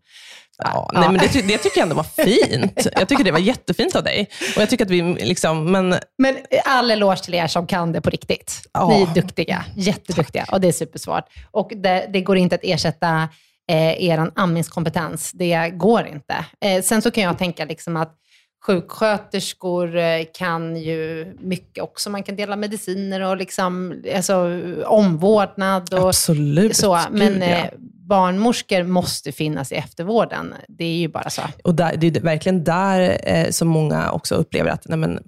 Ja, 0.58 0.90
nej, 0.92 1.08
men 1.08 1.18
det, 1.18 1.28
ty- 1.28 1.42
det 1.42 1.58
tycker 1.58 1.78
jag 1.78 1.82
ändå 1.82 1.94
var 1.96 2.24
fint. 2.24 2.86
Jag 2.92 3.08
tycker 3.08 3.24
det 3.24 3.30
var 3.32 3.38
jättefint 3.38 3.96
av 3.96 4.02
dig. 4.04 4.28
Och 4.56 4.62
jag 4.62 4.70
tycker 4.70 4.84
att 4.84 4.90
vi 4.90 5.02
liksom, 5.02 5.72
men 5.72 5.94
Men 6.18 6.36
all 6.64 6.90
eloge 6.90 7.16
till 7.24 7.34
er 7.34 7.46
som 7.46 7.66
kan 7.66 7.92
det 7.92 8.00
på 8.00 8.10
riktigt. 8.10 8.60
Ja. 8.72 8.88
Ni 8.88 9.02
är 9.02 9.06
duktiga, 9.14 9.64
jätteduktiga 9.76 10.44
och 10.52 10.60
det 10.60 10.68
är 10.68 10.72
supersvårt. 10.72 11.24
Och 11.50 11.72
det, 11.76 12.06
det 12.12 12.20
går 12.20 12.36
inte 12.36 12.54
att 12.54 12.60
ersätta 12.64 13.28
eh, 13.70 14.04
er 14.04 14.30
amningskompetens. 14.34 15.32
Det 15.32 15.70
går 15.70 16.06
inte. 16.06 16.44
Eh, 16.64 16.82
sen 16.82 17.02
så 17.02 17.10
kan 17.10 17.24
jag 17.24 17.38
tänka 17.38 17.64
liksom 17.64 17.96
att 17.96 18.14
sjuksköterskor 18.62 19.96
eh, 19.96 20.24
kan 20.34 20.76
ju 20.76 21.34
mycket 21.40 21.84
också. 21.84 22.10
Man 22.10 22.22
kan 22.22 22.36
dela 22.36 22.56
mediciner 22.56 23.20
och 23.20 23.36
liksom, 23.36 24.02
alltså, 24.14 24.60
omvårdnad. 24.86 25.94
Och 25.94 26.08
absolut. 26.08 26.76
så, 26.76 26.98
men 27.10 27.32
Gud, 27.32 27.42
ja. 27.42 27.46
eh, 27.46 27.70
barnmorskor 28.08 28.82
måste 28.82 29.32
finnas 29.32 29.72
i 29.72 29.74
eftervården. 29.74 30.54
Det 30.68 30.84
är 30.84 30.96
ju 30.96 31.08
bara 31.08 31.30
så. 31.30 31.42
Och 31.64 31.74
där, 31.74 31.96
det 31.96 32.06
är 32.06 32.20
verkligen 32.20 32.64
där 32.64 33.20
eh, 33.22 33.50
som 33.50 33.68
många 33.68 34.10
också 34.10 34.34
upplever 34.34 34.70
att, 34.70 34.88
nej, 34.88 34.98
men, 34.98 35.22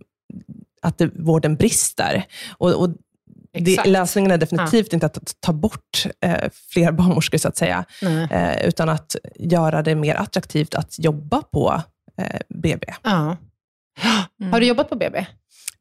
att 0.83 0.99
det, 0.99 1.11
vården 1.15 1.57
brister. 1.57 2.25
Och, 2.59 2.73
och 2.75 2.91
det, 3.53 3.85
lösningen 3.87 4.31
är 4.31 4.39
definitivt 4.39 4.93
inte 4.93 5.07
att 5.07 5.41
ta 5.41 5.53
bort 5.53 6.07
eh, 6.21 6.51
fler 6.73 6.93
barnmorskor, 6.93 7.39
så 7.39 7.49
att 7.49 7.57
säga, 7.57 7.85
eh, 8.31 8.67
utan 8.67 8.89
att 8.89 9.17
göra 9.35 9.83
det 9.83 9.95
mer 9.95 10.15
attraktivt 10.15 10.75
att 10.75 10.99
jobba 10.99 11.43
på 11.43 11.83
eh, 12.19 12.41
BB. 12.49 12.87
Ja. 13.03 13.37
Har 14.53 14.61
du 14.61 14.67
jobbat 14.67 14.89
på 14.89 14.97
BB? 14.97 15.27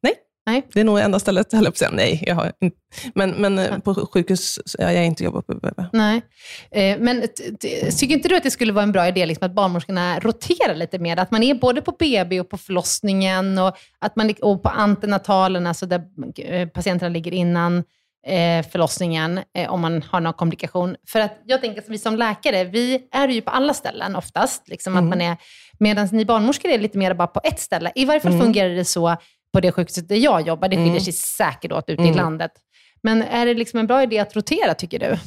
Nej. 0.01 0.13
Nej. 0.47 0.67
Det 0.73 0.79
är 0.79 0.83
nog 0.83 0.99
enda 0.99 1.19
stället, 1.19 1.53
höll 1.53 1.63
jag 1.63 1.73
på 1.73 1.75
att 1.75 1.77
säga. 1.77 1.91
Nej, 1.91 2.23
jag 2.27 2.35
har 2.35 2.51
inte. 2.61 2.77
Men, 3.13 3.29
men 3.29 3.59
eh, 3.59 3.79
på 3.79 4.07
sjukhus 4.13 4.59
har 4.79 4.91
jag 4.91 5.05
inte 5.05 5.23
jobbat 5.23 5.47
på 5.47 5.53
BB. 5.53 5.83
Nej. 5.93 6.21
Eh, 6.71 6.99
Men 6.99 7.27
tycker 7.97 8.15
inte 8.15 8.29
du 8.29 8.35
att 8.35 8.43
det 8.43 8.51
skulle 8.51 8.73
vara 8.73 8.83
en 8.83 8.91
bra 8.91 9.07
idé 9.07 9.25
liksom, 9.25 9.45
att 9.45 9.53
barnmorskorna 9.53 10.19
roterar 10.19 10.75
lite 10.75 10.99
mer? 10.99 11.17
Att 11.17 11.31
man 11.31 11.43
är 11.43 11.55
både 11.55 11.81
på 11.81 11.91
BB 11.91 12.39
och 12.39 12.49
på 12.49 12.57
förlossningen 12.57 13.57
och, 13.57 13.77
att 13.99 14.15
man, 14.15 14.33
och 14.41 14.63
på 14.63 14.69
antenatalen, 14.69 15.67
alltså 15.67 15.85
där 15.85 16.03
eh, 16.37 16.67
patienterna 16.67 17.09
ligger 17.09 17.33
innan 17.33 17.83
eh, 18.27 18.65
förlossningen, 18.71 19.39
eh, 19.57 19.69
om 19.73 19.81
man 19.81 20.01
har 20.01 20.19
någon 20.19 20.33
komplikation. 20.33 20.95
För 21.07 21.19
att 21.19 21.41
jag 21.45 21.61
tänker 21.61 21.81
att 21.81 21.89
vi 21.89 21.97
som 21.97 22.15
läkare, 22.15 22.63
vi 22.63 23.07
är 23.11 23.27
ju 23.27 23.41
på 23.41 23.51
alla 23.51 23.73
ställen 23.73 24.15
oftast. 24.15 24.67
Liksom, 24.67 24.97
att 24.97 25.03
man 25.03 25.21
är, 25.21 25.37
medan 25.77 26.09
ni 26.11 26.25
barnmorskor 26.25 26.71
är 26.71 26.79
lite 26.79 26.97
mer 26.97 27.13
bara 27.13 27.27
på 27.27 27.41
ett 27.43 27.59
ställe. 27.59 27.91
I 27.95 28.05
varje 28.05 28.19
fall 28.19 28.39
fungerar 28.39 28.69
det 28.69 28.85
så 28.85 29.17
på 29.53 29.59
det 29.59 29.71
sjukhuset 29.71 30.09
där 30.09 30.15
jag 30.15 30.47
jobbar. 30.47 30.69
Det 30.69 30.75
skiljer 30.75 30.99
sig 30.99 31.13
säkert 31.13 31.71
åt 31.71 31.89
ute 31.89 32.03
i 32.03 32.13
landet. 32.13 32.51
Men 33.03 33.21
är 33.21 33.45
det 33.45 33.53
liksom 33.53 33.79
en 33.79 33.87
bra 33.87 34.03
idé 34.03 34.19
att 34.19 34.35
rotera, 34.35 34.73
tycker 34.73 34.99
du? 34.99 35.17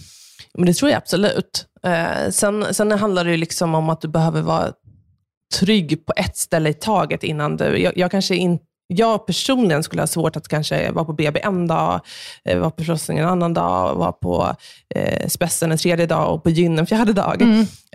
Men 0.54 0.66
det 0.66 0.74
tror 0.74 0.90
jag 0.90 0.98
absolut. 0.98 1.66
Eh, 1.82 2.30
sen, 2.30 2.74
sen 2.74 2.92
handlar 2.92 3.24
det 3.24 3.36
liksom 3.36 3.74
om 3.74 3.90
att 3.90 4.00
du 4.00 4.08
behöver 4.08 4.42
vara 4.42 4.72
trygg 5.58 6.06
på 6.06 6.12
ett 6.16 6.36
ställe 6.36 6.68
i 6.68 6.74
taget 6.74 7.24
innan 7.24 7.56
du... 7.56 7.78
Jag, 7.78 7.96
jag 7.96 8.10
kanske 8.10 8.36
in, 8.36 8.58
jag 8.86 9.26
personligen 9.26 9.82
skulle 9.82 10.02
ha 10.02 10.06
svårt 10.06 10.36
att 10.36 10.48
kanske 10.48 10.90
vara 10.90 11.04
på 11.04 11.12
BB 11.12 11.40
en 11.40 11.66
dag, 11.66 12.00
eh, 12.44 12.58
vara 12.58 12.70
på 12.70 12.84
förlossningen 12.84 13.24
en 13.24 13.30
annan 13.30 13.54
dag, 13.54 13.94
vara 13.94 14.12
på 14.12 14.54
eh, 14.94 15.28
spessen 15.28 15.72
en 15.72 15.78
tredje 15.78 16.06
dag 16.06 16.34
och 16.34 16.42
på 16.42 16.50
gyn 16.50 16.78
en 16.78 16.86
fjärde 16.86 17.12
dag. 17.12 17.42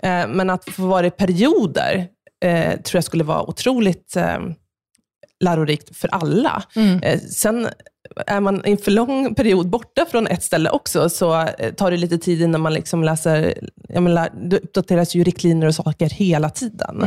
Eh, 0.02 0.28
men 0.28 0.50
att 0.50 0.64
få 0.64 0.86
vara 0.86 1.06
i 1.06 1.10
perioder 1.10 2.08
eh, 2.44 2.80
tror 2.80 2.96
jag 2.96 3.04
skulle 3.04 3.24
vara 3.24 3.50
otroligt 3.50 4.16
eh, 4.16 4.38
lärorikt 5.44 5.96
för 5.96 6.08
alla. 6.08 6.62
Eh, 7.02 7.20
sen 7.20 7.68
är 8.26 8.40
man 8.40 8.64
en 8.64 8.78
för 8.78 8.90
lång 8.90 9.34
period 9.34 9.68
borta 9.68 10.06
från 10.10 10.26
ett 10.26 10.42
ställe 10.42 10.70
också, 10.70 11.08
så 11.08 11.40
eh, 11.42 11.72
tar 11.74 11.90
det 11.90 11.96
lite 11.96 12.18
tid 12.18 12.42
innan 12.42 12.60
man 12.60 12.74
liksom 12.74 13.04
läser, 13.04 13.58
jag 13.88 14.02
menar, 14.02 14.28
det 14.50 14.56
uppdateras 14.56 15.14
ju 15.14 15.24
riktlinjer 15.24 15.68
och 15.68 15.74
saker 15.74 16.10
hela 16.10 16.50
tiden. 16.50 17.02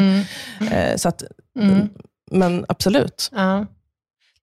Eh, 0.71 0.95
så 0.95 1.09
att, 1.09 1.23
Men 2.31 2.65
absolut. 2.67 3.29
Ja. 3.31 3.65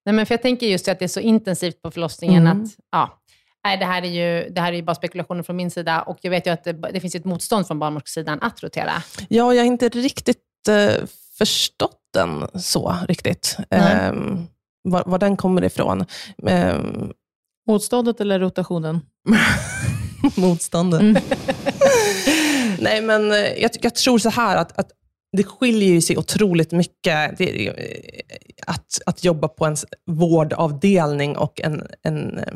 Nej, 0.05 0.13
men 0.13 0.25
för 0.25 0.33
jag 0.33 0.41
tänker 0.41 0.67
just 0.67 0.87
att 0.87 0.99
det 0.99 1.05
är 1.05 1.09
så 1.09 1.19
intensivt 1.19 1.81
på 1.81 1.91
förlossningen 1.91 2.47
Mm. 2.47 2.63
att, 2.63 2.69
ja, 2.91 3.19
nej, 3.63 3.77
det 3.77 3.85
här, 3.85 4.01
är 4.01 4.07
ju, 4.07 4.49
det 4.49 4.61
här 4.61 4.71
är 4.71 4.75
ju 4.75 4.83
bara 4.83 4.95
spekulationer 4.95 5.43
från 5.43 5.55
min 5.55 5.71
sida 5.71 6.01
och 6.01 6.17
jag 6.21 6.31
vet 6.31 6.47
ju 6.47 6.51
att 6.51 6.63
det, 6.63 6.73
det 6.73 6.99
finns 6.99 7.15
ett 7.15 7.25
motstånd 7.25 7.67
från 7.67 7.79
barnmorskesidan 7.79 8.39
att 8.41 8.63
rotera. 8.63 8.91
Ja, 9.29 9.53
jag 9.53 9.61
har 9.61 9.67
inte 9.67 9.89
riktigt 9.89 10.37
eh, 10.67 11.05
förstått 11.37 11.99
den 12.13 12.47
så 12.61 12.95
riktigt. 13.07 13.57
Um, 13.69 14.47
var, 14.83 15.03
var 15.05 15.19
den 15.19 15.37
kommer 15.37 15.63
ifrån. 15.63 16.05
Um, 16.37 17.13
Motståndet 17.67 18.21
eller 18.21 18.39
rotationen? 18.39 18.99
motståndet. 20.37 21.01
Mm. 21.01 21.21
Nej, 22.79 23.01
men 23.01 23.31
eh, 23.31 23.37
jag, 23.37 23.71
jag 23.81 23.95
tror 23.95 24.19
så 24.19 24.29
här 24.29 24.57
att, 24.57 24.79
att 24.79 24.91
det 25.31 25.43
skiljer 25.43 25.89
ju 25.89 26.01
sig 26.01 26.17
otroligt 26.17 26.71
mycket 26.71 27.37
det, 27.37 27.67
eh, 27.67 28.37
att, 28.67 28.99
att 29.05 29.23
jobba 29.23 29.47
på 29.47 29.65
en 29.65 29.75
vårdavdelning 30.05 31.37
och 31.37 31.61
en, 31.61 31.87
en 32.01 32.37
eh, 32.37 32.53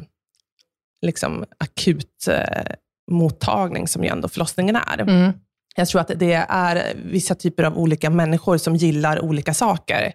liksom 1.01 1.45
akut 1.57 2.27
eh, 2.27 2.73
mottagning 3.11 3.87
som 3.87 4.03
ju 4.03 4.09
ändå 4.09 4.27
förlossningen 4.27 4.75
är. 4.75 5.01
Mm. 5.01 5.31
Jag 5.75 5.87
tror 5.87 6.01
att 6.01 6.11
det 6.15 6.33
är 6.49 6.93
vissa 7.05 7.35
typer 7.35 7.63
av 7.63 7.77
olika 7.77 8.09
människor 8.09 8.57
som 8.57 8.75
gillar 8.75 9.19
olika 9.19 9.53
saker. 9.53 10.13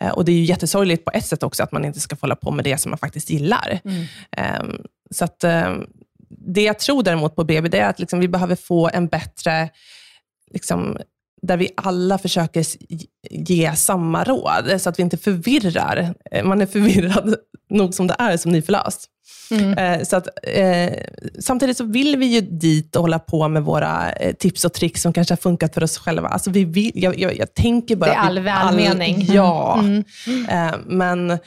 Eh, 0.00 0.08
Och 0.10 0.24
Det 0.24 0.32
är 0.32 0.36
ju 0.36 0.44
jättesorgligt 0.44 1.04
på 1.04 1.10
ett 1.14 1.26
sätt 1.26 1.42
också, 1.42 1.62
att 1.62 1.72
man 1.72 1.84
inte 1.84 2.00
ska 2.00 2.16
få 2.16 2.20
hålla 2.24 2.36
på 2.36 2.50
med 2.50 2.64
det 2.64 2.78
som 2.78 2.90
man 2.90 2.98
faktiskt 2.98 3.30
gillar. 3.30 3.80
Ehm, 4.36 4.82
Så 5.10 5.24
att, 5.24 5.44
ehm, 5.44 5.86
Det 6.30 6.62
jag 6.62 6.78
tror 6.78 7.02
däremot 7.02 7.36
på 7.36 7.44
BB, 7.44 7.68
det 7.68 7.78
är 7.78 7.88
att 7.88 7.98
liksom 8.00 8.20
vi 8.20 8.28
behöver 8.28 8.56
få 8.56 8.90
en 8.92 9.06
bättre, 9.08 9.68
liksom, 10.50 10.98
där 11.42 11.56
vi 11.56 11.68
alla 11.76 12.18
försöker 12.18 12.64
ge 13.30 13.76
samma 13.76 14.24
råd, 14.24 14.80
så 14.80 14.88
att 14.88 14.98
vi 14.98 15.02
inte 15.02 15.16
förvirrar. 15.16 16.14
Eh, 16.30 16.44
Man 16.44 16.60
är 16.60 16.66
förvirrad 16.66 17.34
nog 17.70 17.94
som 17.94 18.06
det 18.06 18.16
är 18.18 18.36
som 18.36 18.52
nyförlöst. 18.52 19.06
Eh, 19.76 20.02
Så 20.04 20.16
att, 20.16 20.28
eh, 20.42 20.92
samtidigt 21.40 21.76
så 21.76 21.84
vill 21.84 22.16
vi 22.16 22.26
ju 22.26 22.40
dit 22.40 22.96
och 22.96 23.02
hålla 23.02 23.18
på 23.18 23.48
med 23.48 23.62
våra 23.62 24.12
eh, 24.12 24.34
tips 24.34 24.64
och 24.64 24.72
tricks 24.72 25.02
som 25.02 25.12
kanske 25.12 25.32
har 25.32 25.36
funkat 25.36 25.74
för 25.74 25.82
oss 25.84 25.98
själva. 25.98 26.28
Alltså 26.28 26.50
vi 26.50 26.64
vill, 26.64 26.92
jag, 26.94 27.18
jag, 27.20 27.36
jag 27.38 27.54
tänker 27.54 27.96
bara... 27.96 28.10
Det 28.10 28.16
är 28.16 28.20
all 28.20 28.38
välmening. 28.38 29.26
ja. 29.32 29.78
Mm. 29.80 30.04
Eh, 30.48 30.74
men 30.86 31.38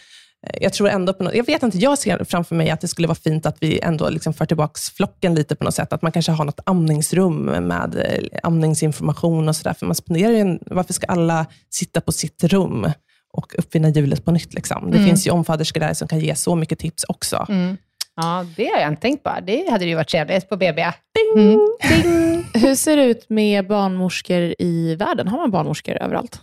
jag 0.61 0.73
tror 0.73 0.89
ändå 0.89 1.13
på 1.13 1.23
något, 1.23 1.35
jag 1.35 1.45
vet 1.45 1.63
inte, 1.63 1.77
jag 1.77 1.97
ser 1.97 2.23
framför 2.23 2.55
mig 2.55 2.69
att 2.69 2.81
det 2.81 2.87
skulle 2.87 3.07
vara 3.07 3.15
fint 3.15 3.45
att 3.45 3.57
vi 3.59 3.79
ändå 3.79 4.09
liksom 4.09 4.33
för 4.33 4.45
tillbaka 4.45 4.79
flocken 4.95 5.35
lite 5.35 5.55
på 5.55 5.63
något 5.63 5.75
sätt. 5.75 5.93
Att 5.93 6.01
man 6.01 6.11
kanske 6.11 6.31
har 6.31 6.45
något 6.45 6.59
amningsrum 6.65 7.45
med 7.45 7.95
eh, 7.95 8.39
amningsinformation 8.43 9.49
och 9.49 9.55
sådär. 9.55 9.73
För 9.73 9.85
man 9.85 9.95
spenderar 9.95 10.31
ju 10.31 10.39
en, 10.39 10.59
varför 10.65 10.93
ska 10.93 11.05
alla 11.05 11.45
sitta 11.69 12.01
på 12.01 12.11
sitt 12.11 12.43
rum 12.43 12.91
och 13.33 13.55
uppfinna 13.57 13.89
hjulet 13.89 14.25
på 14.25 14.31
nytt? 14.31 14.53
Liksom? 14.53 14.91
Det 14.91 14.97
finns 15.05 15.27
ju 15.27 15.31
omfaderskor 15.31 15.79
där 15.79 15.93
som 15.93 16.07
kan 16.07 16.19
ge 16.19 16.35
så 16.35 16.55
mycket 16.55 16.79
tips 16.79 17.03
också. 17.03 17.45
Ja, 18.15 18.45
det 18.55 18.65
har 18.65 18.81
jag 18.81 18.89
inte 18.89 19.01
tänkt 19.01 19.23
på. 19.23 19.31
Det 19.43 19.71
hade 19.71 19.85
ju 19.85 19.95
varit 19.95 20.09
trevligt 20.09 20.49
på 20.49 20.57
BB. 20.57 20.81
Mm. 21.35 21.59
Ding. 21.89 22.45
Hur 22.61 22.75
ser 22.75 22.97
det 22.97 23.03
ut 23.03 23.29
med 23.29 23.67
barnmorskor 23.67 24.55
i 24.59 24.95
världen? 24.95 25.27
Har 25.27 25.37
man 25.37 25.51
barnmorskor 25.51 25.95
överallt? 25.95 26.41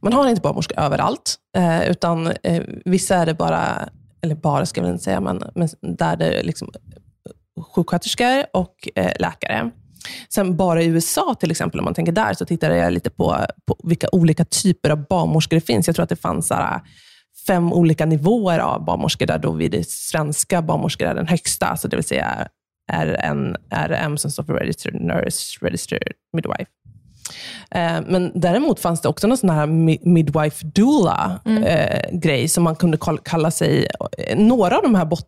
Man 0.00 0.12
har 0.12 0.28
inte 0.28 0.42
barnmorskor 0.42 0.78
överallt, 0.78 1.36
eh, 1.56 1.90
utan 1.90 2.26
eh, 2.26 2.62
vissa 2.84 3.16
är 3.16 3.26
det 3.26 3.34
bara, 3.34 3.88
eller 4.22 4.34
bara 4.34 4.66
ska 4.66 4.80
jag 4.80 4.90
inte 4.90 5.04
säga, 5.04 5.20
men, 5.20 5.42
men 5.54 5.68
där 5.80 6.16
det 6.16 6.26
är 6.26 6.42
liksom 6.42 6.72
sjuksköterskor 7.74 8.44
och 8.52 8.88
eh, 8.94 9.12
läkare. 9.18 9.70
Sen 10.28 10.56
bara 10.56 10.82
i 10.82 10.86
USA 10.86 11.34
till 11.40 11.50
exempel, 11.50 11.80
om 11.80 11.84
man 11.84 11.94
tänker 11.94 12.12
där, 12.12 12.34
så 12.34 12.44
tittade 12.44 12.76
jag 12.76 12.92
lite 12.92 13.10
på, 13.10 13.36
på 13.66 13.76
vilka 13.84 14.08
olika 14.12 14.44
typer 14.44 14.90
av 14.90 15.06
barnmorskor 15.06 15.56
det 15.56 15.66
finns. 15.66 15.86
Jag 15.86 15.96
tror 15.96 16.02
att 16.02 16.08
det 16.08 16.16
fanns 16.16 16.46
så 16.46 16.54
här, 16.54 16.80
fem 17.46 17.72
olika 17.72 18.06
nivåer 18.06 18.58
av 18.58 18.84
barnmorskor, 18.84 19.26
där 19.26 19.38
då 19.38 19.52
vi 19.52 19.68
det 19.68 19.88
svenska 19.90 20.62
barnmorskor 20.62 21.06
är 21.08 21.14
den 21.14 21.26
högsta, 21.28 21.66
alltså 21.66 21.88
det 21.88 21.96
vill 21.96 22.04
säga 22.04 22.48
RN, 22.92 23.56
RM 23.74 24.18
som 24.18 24.30
står 24.30 24.42
för 24.44 24.54
Registered 24.54 25.00
Nurse, 25.00 25.58
Registered 25.66 26.12
Midwife. 26.32 26.66
Eh, 27.70 28.00
men 28.06 28.32
däremot 28.34 28.80
fanns 28.80 29.00
det 29.00 29.08
också 29.08 29.26
någon 29.26 29.36
sån 29.38 29.50
här 29.50 29.66
mi- 29.66 30.00
midwife 30.08 30.66
doula 30.66 31.40
Mm. 31.46 31.62
eh, 31.64 32.10
grej 32.18 32.48
som 32.48 32.64
man 32.64 32.76
kunde 32.76 32.96
kall- 32.96 33.20
kalla 33.24 33.50
sig, 33.50 33.86
eh, 34.18 34.38
några 34.38 34.76
av 34.76 34.82
de 34.82 34.94
här 34.94 35.04
bot, 35.04 35.26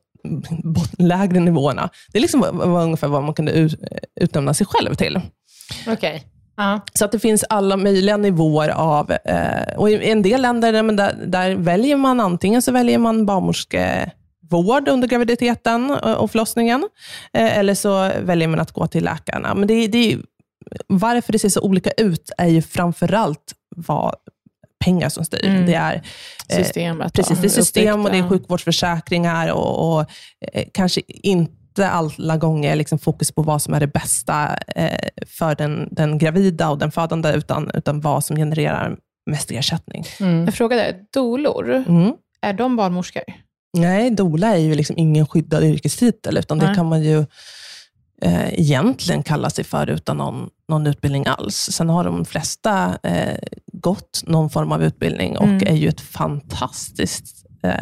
bot, 0.64 0.90
lägre 1.00 1.40
nivåerna, 1.40 1.90
det 2.12 2.20
liksom 2.20 2.40
var, 2.40 2.82
ungefär 2.82 3.08
vad 3.08 3.22
man 3.22 3.34
kunde 3.34 3.52
ut, 3.52 3.80
utnämna 4.20 4.54
sig 4.54 4.66
själv 4.66 4.94
till. 4.94 5.20
Okej. 5.88 6.24
Ja. 6.62 6.80
Så 6.94 7.04
att 7.04 7.12
det 7.12 7.18
finns 7.18 7.44
alla 7.48 7.76
möjliga 7.76 8.16
nivåer 8.16 8.68
av, 8.68 9.12
eh, 9.12 9.76
och 9.76 9.90
i 9.90 10.10
en 10.10 10.22
del 10.22 10.42
länder 10.42 10.72
där, 10.72 10.82
men 10.82 10.96
där, 10.96 11.14
där 11.26 11.54
väljer 11.54 11.96
man 11.96 12.20
antingen 12.20 12.62
så 12.62 12.72
väljer 12.72 12.98
man 12.98 13.26
barnmorskevård 13.26 14.88
under 14.88 15.08
graviditeten 15.08 15.90
och 15.90 16.30
förlossningen, 16.30 16.88
eh, 17.32 17.58
eller 17.58 17.74
så 17.74 18.10
väljer 18.22 18.48
man 18.48 18.60
att 18.60 18.72
gå 18.72 18.86
till 18.86 19.04
läkarna. 19.04 19.54
Men 19.54 19.68
det, 19.68 19.86
det 19.86 20.18
varför 20.86 21.32
det 21.32 21.38
ser 21.38 21.48
så 21.48 21.60
olika 21.60 21.90
ut 21.90 22.30
är 22.38 22.48
ju 22.48 22.62
framförallt 22.62 23.54
vad 23.76 24.14
pengar 24.84 25.08
som 25.08 25.24
styr. 25.24 25.46
Mm. 25.46 25.66
Det 25.66 25.74
är 25.74 25.94
eh, 26.48 26.56
Systemet. 26.56 27.12
Precis, 27.12 27.38
det 27.38 27.46
är 27.46 27.48
system 27.48 28.04
och 28.04 28.10
det 28.10 28.18
är 28.18 28.28
sjukvårdsförsäkringar 28.28 29.52
och, 29.52 29.96
och 29.96 30.00
eh, 30.52 30.64
kanske 30.72 31.00
inte 31.06 31.61
alla 31.78 32.36
gånger 32.36 32.76
liksom 32.76 32.98
fokus 32.98 33.32
på 33.32 33.42
vad 33.42 33.62
som 33.62 33.74
är 33.74 33.80
det 33.80 33.86
bästa 33.86 34.56
eh, 34.56 35.08
för 35.26 35.54
den, 35.54 35.88
den 35.90 36.18
gravida 36.18 36.70
och 36.70 36.78
den 36.78 36.90
födande, 36.92 37.32
utan, 37.32 37.70
utan 37.74 38.00
vad 38.00 38.24
som 38.24 38.36
genererar 38.36 38.96
mest 39.30 39.50
ersättning. 39.50 40.04
Mm. 40.20 40.44
Jag 40.44 40.54
frågade, 40.54 40.96
dolor, 41.14 41.84
Mm. 41.88 42.12
är 42.42 42.52
de 42.52 42.76
barnmorskor? 42.76 43.22
Nej, 43.78 44.10
doula 44.10 44.48
är 44.48 44.56
ju 44.58 44.74
liksom 44.74 44.98
ingen 44.98 45.26
skyddad 45.26 45.64
yrkestitel, 45.64 46.36
utan 46.38 46.58
det 46.58 46.72
kan 46.76 46.86
man 46.86 47.02
ju 47.02 47.18
eh, 48.22 48.52
egentligen 48.60 49.22
kalla 49.22 49.50
sig 49.50 49.64
för 49.64 49.90
utan 49.90 50.16
någon, 50.16 50.48
någon 50.68 50.86
utbildning 50.86 51.26
alls. 51.26 51.56
Sen 51.56 51.88
har 51.88 52.04
de 52.04 52.24
flesta 52.24 52.98
eh, 53.02 53.38
gått 53.72 54.22
någon 54.26 54.50
form 54.50 54.72
av 54.72 54.82
utbildning 54.84 55.38
och 55.38 55.44
Mm. 55.44 55.66
är 55.66 55.76
ju 55.76 55.88
ett 55.88 56.00
fantastiskt 56.00 57.46
eh, 57.62 57.74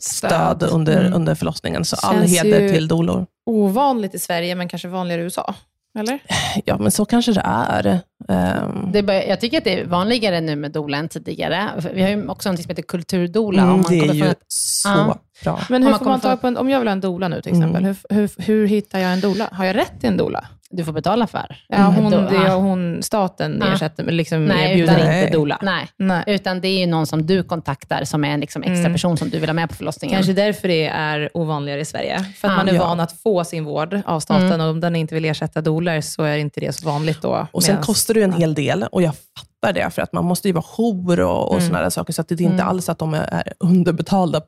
stöd, 0.00 0.56
Stöd. 0.60 0.62
under, 0.62 1.00
Mm. 1.00 1.12
under 1.14 1.34
förlossningen. 1.34 1.84
Så 1.84 1.96
all 1.96 2.14
Känns 2.14 2.42
heder 2.42 2.60
ju- 2.60 2.72
till 2.72 2.88
dolor. 2.88 3.26
Ovanligt 3.46 4.14
i 4.14 4.18
Sverige, 4.18 4.54
men 4.54 4.68
kanske 4.68 4.88
vanligare 4.88 5.20
i 5.22 5.24
USA? 5.24 5.54
Eller? 5.98 6.18
Ja, 6.64 6.78
men 6.78 6.90
så 6.90 7.04
kanske 7.04 7.32
det 7.32 7.42
är. 7.44 8.00
Ehm, 8.28 8.92
Det 8.92 8.98
är 8.98 9.02
bara, 9.02 9.24
jag 9.24 9.40
tycker 9.40 9.58
att 9.58 9.64
det 9.64 9.80
är 9.80 9.84
vanligare 9.84 10.40
nu 10.40 10.56
med 10.56 10.72
doula 10.72 10.96
än 10.98 11.08
tidigare. 11.08 11.70
Vi 11.94 12.02
har 12.02 12.08
ju 12.08 12.28
också 12.28 12.50
något 12.52 12.60
som 12.62 12.68
heter 12.68 12.82
kulturdoula. 12.82 13.62
mm, 13.62 13.74
om 13.74 13.80
man 13.80 13.90
det 13.92 13.96
är 13.98 14.00
kommer 14.00 14.14
ju 14.14 14.22
från 14.24 14.34
så 14.48 14.88
Ja. 14.88 15.18
bra. 15.44 15.60
Men 15.68 15.82
Om 15.82 15.86
hur 15.86 15.90
man 15.90 15.98
får 15.98 16.06
man 16.06 16.20
tag 16.20 16.40
på 16.40 16.46
en, 16.46 16.56
om 16.56 16.70
jag 16.70 16.78
vill 16.78 16.88
ha 16.88 16.92
en 16.92 17.00
doula 17.00 17.28
nu 17.28 17.42
till 17.42 17.52
Mm. 17.52 17.62
exempel, 17.62 17.84
hur, 17.84 18.16
hur, 18.16 18.30
hur 18.42 18.66
hittar 18.66 18.98
jag 18.98 19.12
en 19.12 19.20
doula? 19.20 19.48
Har 19.52 19.64
jag 19.64 19.76
rätt 19.76 20.00
till 20.00 20.08
en 20.08 20.16
doula? 20.16 20.44
Du 20.70 20.84
får 20.84 20.92
betala 20.92 21.26
för. 21.26 21.56
Ja, 21.68 21.76
hon, 21.96 22.14
Do- 22.14 22.30
det 22.30 22.36
är 22.36 22.46
ja. 22.46 22.54
hon, 22.54 23.02
staten 23.02 23.58
Ja. 23.60 23.72
ersätter, 23.74 24.04
men 24.04 24.16
liksom 24.16 24.44
Nej, 24.44 24.70
erbjuder 24.72 24.98
utan- 24.98 25.14
inte 25.18 25.32
doula. 25.32 25.58
Nej, 25.62 25.88
Nej. 25.96 26.24
utan 26.26 26.60
det 26.60 26.68
är 26.68 26.78
ju 26.78 26.86
någon 26.86 27.06
som 27.06 27.26
du 27.26 27.42
kontaktar 27.42 28.04
som 28.04 28.24
är 28.24 28.28
en 28.28 28.40
liksom 28.40 28.62
extra 28.62 28.78
Mm. 28.80 28.92
person 28.92 29.16
som 29.16 29.30
du 29.30 29.38
vill 29.38 29.48
ha 29.48 29.54
med 29.54 29.68
på 29.68 29.74
förlossningen. 29.74 30.16
Kanske 30.16 30.32
därför 30.32 30.68
det 30.68 30.86
är 30.86 31.30
ovanligare 31.34 31.80
i 31.80 31.84
Sverige. 31.84 32.24
För 32.36 32.48
att 32.48 32.52
Ja. 32.52 32.56
man 32.56 32.68
är 32.68 32.72
Ja. 32.74 32.86
van 32.86 33.00
att 33.00 33.12
få 33.12 33.44
sin 33.44 33.64
vård 33.64 34.00
av 34.06 34.20
staten 34.20 34.46
Mm. 34.46 34.60
och 34.60 34.66
om 34.70 34.80
den 34.80 34.96
inte 34.96 35.14
vill 35.14 35.24
ersätta 35.24 35.60
doulor 35.60 36.00
så 36.00 36.22
är 36.22 36.36
inte 36.36 36.60
det 36.60 36.72
så 36.72 36.86
vanligt 36.86 37.22
då. 37.22 37.46
Och 37.52 37.62
sen 37.62 37.74
Medans- 37.76 37.86
kostar 37.86 38.14
det 38.14 38.20
ju 38.20 38.24
en 38.24 38.32
hel 38.32 38.54
del 38.54 38.82
och 38.82 39.02
jag 39.02 39.12
fattar 39.14 39.72
det, 39.72 39.90
för 39.90 40.02
att 40.02 40.12
man 40.12 40.24
måste 40.24 40.48
ju 40.48 40.52
vara 40.54 40.62
jour 40.62 41.20
och, 41.20 41.48
och 41.48 41.54
Mm. 41.54 41.66
sådana 41.66 41.82
där 41.82 41.90
saker, 41.90 42.12
så 42.12 42.20
att 42.20 42.28
det 42.28 42.34
är 42.34 42.42
inte 42.42 42.54
Mm. 42.54 42.68
alls 42.68 42.88
att 42.88 42.98
de 42.98 43.14
är- 43.14 43.28
är 43.34 43.52
underbetalda, 43.60 44.40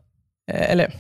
eh, 0.53 0.71
eller 0.71 0.93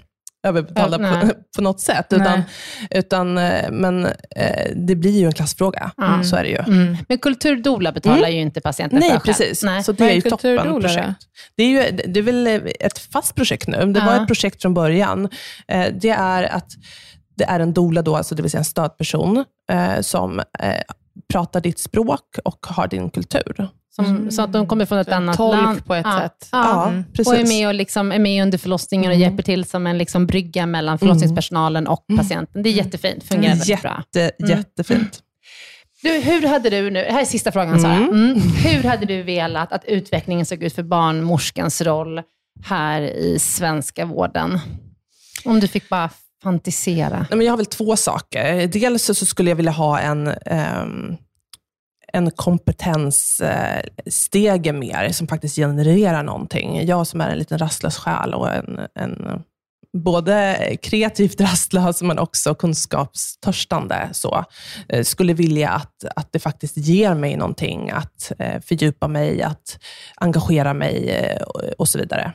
överbetalda 0.47 0.99
Ja, 1.03 1.21
på, 1.21 1.35
på 1.57 1.63
något 1.63 1.81
sätt. 1.81 2.07
Utan, 2.11 2.23
Nej. 2.25 2.43
utan, 2.91 3.39
eh, 3.39 3.71
men 3.71 4.07
eh, 4.37 4.71
det 4.77 4.95
blir 4.95 5.19
ju 5.21 5.27
en 5.27 5.33
klassfråga. 5.33 5.91
Mm. 6.03 6.25
Så 6.25 6.37
är 6.37 6.43
det 6.43 6.49
ju. 6.49 6.59
Mm. 6.59 6.97
Men 7.09 7.19
kulturdoula 7.19 7.93
betalar 7.93 8.29
ju 8.29 8.41
inte 8.41 8.61
patienten 8.61 8.99
Nej, 8.99 9.11
för 9.11 9.19
precis. 9.19 9.63
Nej. 9.63 9.85
Så 9.85 9.93
det 9.93 10.01
Vad 10.01 10.09
är 10.09 10.13
är 10.13 10.17
ju 10.17 10.21
toppen 10.31 10.81
projekt. 10.81 11.09
Det 11.57 11.63
är, 11.63 11.69
ju, 11.69 11.97
det 12.13 12.21
är 12.21 12.23
väl 12.25 12.47
ett 12.81 12.99
fast 12.99 13.35
projekt 13.35 13.69
nu. 13.69 13.93
Det 13.93 14.01
var 14.01 14.15
Ja. 14.15 14.21
ett 14.23 14.27
projekt 14.27 14.63
från 14.63 14.75
början. 14.75 15.29
Eh, 15.69 15.87
Det 16.01 16.11
är 16.11 16.43
att 16.43 16.69
det 17.37 17.45
är 17.45 17.61
en 17.61 17.73
doula, 17.73 18.03
då, 18.03 18.17
alltså 18.17 18.35
det 18.35 18.43
vill 18.43 18.51
säga 18.51 18.59
en 18.59 18.65
stödperson, 18.65 19.45
eh, 19.73 20.01
som 20.01 20.39
eh, 20.39 20.45
pratar 21.33 21.61
ditt 21.61 21.79
språk 21.79 22.39
och 22.45 22.67
har 22.67 22.89
din 22.89 23.11
kultur. 23.11 23.69
Som, 24.05 24.17
Mm. 24.17 24.31
Så 24.31 24.43
att 24.43 24.53
de 24.53 24.67
kommer 24.67 24.85
från 24.87 24.99
ett 24.99 25.09
annat 25.09 25.37
tolk 25.37 25.63
land. 25.63 25.85
på 25.87 25.95
ett 25.95 26.07
ja. 26.07 26.21
sätt. 26.21 26.49
Ja. 26.53 26.59
Ja, 26.65 26.89
Mm. 26.89 27.05
precis. 27.13 27.27
Och 27.33 27.35
är 27.39 27.45
med, 27.47 27.69
och 27.69 27.75
liksom, 27.75 28.13
är 28.13 28.19
med 28.19 28.43
under 28.43 28.59
förlossningen 28.59 29.11
och 29.11 29.15
Mm. 29.17 29.29
hjälper 29.29 29.43
till 29.43 29.65
som 29.65 29.87
en 29.87 29.99
liksom 29.99 30.27
brygga 30.27 30.67
mellan 30.67 30.99
förlossningspersonalen 30.99 31.87
och 31.87 32.05
patienten. 32.17 32.63
Det 32.63 32.69
är 32.69 32.73
jättefint, 32.73 33.25
fungerar 33.25 33.55
väldigt 33.55 33.83
bra. 33.83 34.03
Jätte, 34.15 34.47
Jättefint. 34.49 35.21
Du, 36.03 36.11
hur 36.21 36.49
hade 36.49 36.71
du 36.71 36.91
nu, 36.91 37.05
det 37.05 37.13
här 37.13 37.21
är 37.21 37.25
sista 37.25 37.53
frågan 37.53 37.81
Sara. 37.81 37.93
Mm. 37.95 38.09
Mm. 38.15 38.41
Hur 38.41 38.83
hade 38.83 39.07
du 39.07 39.23
velat 39.23 39.73
att 39.73 39.85
utvecklingen 39.85 40.47
såg 40.47 40.63
ut 40.63 40.75
för 40.75 40.83
barnmorskans 40.83 41.81
roll 41.81 42.21
här 42.65 43.01
i 43.03 43.39
svenska 43.39 44.05
vården? 44.05 44.59
Om 45.45 45.61
du 45.61 45.69
fick 45.69 45.89
bara 45.89 46.11
fantisera. 46.43 47.27
Nej, 47.31 47.37
men 47.39 47.41
jag 47.47 47.53
har 47.53 47.57
väl 47.57 47.67
två 47.67 47.97
saker. 47.97 48.67
Dels 48.67 49.05
så 49.05 49.15
skulle 49.27 49.51
jag 49.51 49.57
vilja 49.57 49.73
ha 49.73 49.99
en, 50.01 50.27
ehm, 50.47 51.17
en 52.13 52.31
kompetensstege 52.31 54.73
mer, 54.73 55.13
som 55.13 55.29
faktiskt 55.29 55.57
genererar 55.57 56.23
någonting. 56.23 56.87
Jag 56.87 57.07
som 57.07 57.21
är 57.21 57.31
en 57.31 57.39
liten 57.39 57.59
rastlös 57.59 57.99
själ 57.99 58.35
och 58.35 58.53
en, 58.53 58.81
en 58.95 59.43
både 59.93 60.77
kreativt 60.83 61.41
rastlös, 61.41 62.03
men 62.03 62.19
också 62.19 62.55
kunskapstörstande, 62.55 64.09
så, 64.13 64.45
eh, 64.89 65.03
skulle 65.05 65.33
vilja 65.33 65.71
att, 65.71 66.05
att 66.17 66.33
det 66.33 66.39
faktiskt 66.39 66.77
ger 66.77 67.15
mig 67.15 67.37
någonting, 67.37 67.91
att 67.91 68.33
eh, 68.39 68.61
fördjupa 68.61 69.09
mig, 69.09 69.43
att 69.43 69.79
engagera 70.17 70.75
mig 70.75 71.11
eh, 71.11 71.43
och, 71.79 71.89
så 71.89 71.99
vidare. 71.99 72.33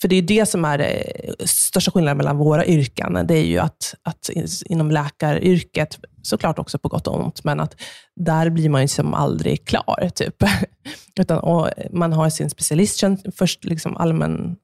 För 0.00 0.08
det 0.08 0.16
är 0.16 0.22
det 0.22 0.46
som 0.46 0.64
är 0.64 0.78
det 0.78 1.04
största 1.48 1.90
skillnaden 1.90 2.16
mellan 2.16 2.36
våra 2.36 2.66
yrken. 2.66 3.24
Det 3.28 3.34
är 3.34 3.44
ju 3.44 3.58
att, 3.58 3.94
att 4.02 4.30
inom 4.66 4.90
läkaryrket, 4.90 5.98
såklart 6.22 6.58
också 6.58 6.78
på 6.78 6.88
gott 6.88 7.06
och 7.06 7.24
ont, 7.24 7.44
men 7.44 7.60
att 7.60 7.76
där 8.16 8.50
blir 8.50 8.68
man 8.68 8.82
ju 8.82 8.88
som 8.88 9.14
aldrig 9.14 9.66
klar. 9.66 10.10
Typ. 10.14 10.34
Utan, 11.20 11.38
och 11.38 11.68
man 11.90 12.12
har 12.12 12.30
sin 12.30 12.50
specialisttjänst, 12.50 13.26
först 13.36 13.64
liksom 13.64 13.96
allmän... 13.96 14.56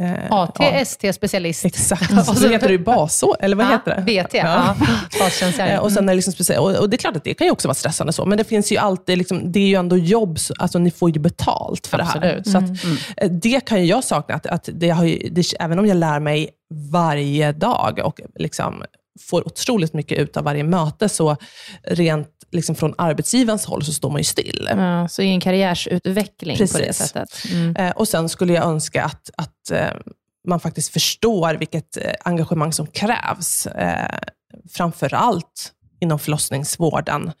Eh, 0.00 0.26
ja, 0.30 0.42
AT-ST-specialist. 0.58 1.64
Exakt. 1.64 2.12
Och 2.28 2.36
så- 2.36 2.48
heter 2.48 2.66
det 2.66 2.72
ju 2.72 2.78
baså, 2.84 3.36
eller 3.40 3.56
vad 3.56 3.66
heter 3.66 3.96
det? 3.96 4.02
BT, 4.22 4.34
ja. 4.38 4.74
Bastjänstgöring. 5.20 5.72
Eh, 5.72 5.78
Och, 5.80 5.92
sen 5.92 6.08
är 6.08 6.14
det 6.14 6.22
liksom 6.26 6.58
och, 6.58 6.70
och 6.76 6.90
det 6.90 6.96
är 6.96 6.98
klart 6.98 7.16
att 7.16 7.24
det 7.24 7.34
kan 7.34 7.46
ju 7.46 7.50
också 7.50 7.68
vara 7.68 7.74
stressande, 7.74 8.12
så, 8.12 8.24
men 8.24 8.38
det 8.38 8.44
finns 8.44 8.72
ju 8.72 8.76
alltid, 8.76 9.18
liksom, 9.18 9.52
det 9.52 9.60
är 9.60 9.66
ju 9.66 9.74
ändå 9.74 9.96
jobb, 9.96 10.38
så- 10.38 10.54
alltså 10.58 10.78
ni 10.78 10.90
får 10.90 11.10
ju 11.10 11.20
betalt 11.20 11.86
för 11.86 11.98
det 11.98 12.04
här. 12.04 12.36
Absolut. 12.38 12.50
Så 12.50 12.58
att, 12.58 12.84
eh, 13.16 13.30
det 13.30 13.60
kan 13.66 13.80
ju 13.80 13.86
jag 13.86 14.04
sakna, 14.04 14.34
att, 14.34 14.46
att 14.46 14.68
det 14.72 14.90
har 14.90 15.04
ju, 15.04 15.28
det, 15.30 15.44
även 15.60 15.78
om 15.78 15.86
jag 15.86 15.96
lär 15.96 16.20
mig 16.20 16.48
varje 16.92 17.52
dag 17.52 18.00
och 18.04 18.20
liksom 18.34 18.82
får 19.30 19.46
otroligt 19.46 19.92
mycket 19.94 20.18
ut 20.18 20.36
av 20.36 20.44
varje 20.44 20.64
möte, 20.64 21.08
så 21.08 21.36
rent 21.82 22.28
liksom 22.56 22.74
från 22.74 22.94
arbetsgivarens 22.98 23.64
håll 23.64 23.84
så 23.84 23.92
står 23.92 24.10
man 24.10 24.20
ju 24.20 24.24
still. 24.24 24.68
Ja, 24.70 25.08
så 25.08 25.22
ingen 25.22 25.40
karriärsutveckling 25.40 26.56
på 26.56 26.62
det 26.62 26.72
Precis. 26.72 26.96
sättet. 26.96 27.52
Mm. 27.52 27.76
Eh, 27.76 27.90
och 27.90 28.08
Sen 28.08 28.28
skulle 28.28 28.52
jag 28.52 28.64
önska 28.64 29.04
att, 29.04 29.30
att 29.36 29.70
eh, 29.70 29.90
man 30.48 30.60
faktiskt 30.60 30.92
förstår 30.92 31.54
vilket 31.54 31.96
eh, 31.96 32.12
engagemang 32.24 32.72
som 32.72 32.86
krävs. 32.86 33.68
Framför 34.70 35.14
allt 35.14 35.72
inom 36.00 36.18
förlossningsvården. 36.18 37.32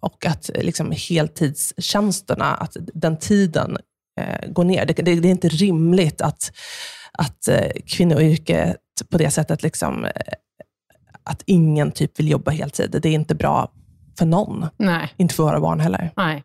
Och 0.00 0.26
att 0.26 0.50
liksom, 0.54 0.92
heltidstjänsterna, 1.08 2.54
att 2.54 2.76
den 2.94 3.16
tiden 3.18 3.76
går 4.48 4.64
ner. 4.64 4.86
Det, 4.86 4.92
det, 4.92 5.20
det 5.20 5.28
är 5.28 5.30
inte 5.30 5.48
rimligt 5.48 6.20
att, 6.20 6.52
att 7.12 7.48
kvinnoyrket 7.86 8.76
på 9.10 9.18
det 9.18 9.30
sättet, 9.30 9.62
liksom, 9.62 10.06
att 11.24 11.42
ingen 11.46 11.92
typ 11.92 12.18
vill 12.18 12.30
jobba 12.30 12.50
heltid. 12.50 12.98
Det 13.02 13.08
är 13.08 13.12
inte 13.12 13.34
bra 13.34 13.72
för 14.18 14.26
någon. 14.26 14.66
Nej, 14.76 15.08
Inte 15.16 15.34
för 15.34 15.42
våra 15.42 15.60
barn 15.60 15.80
heller. 15.80 16.10
nej. 16.16 16.42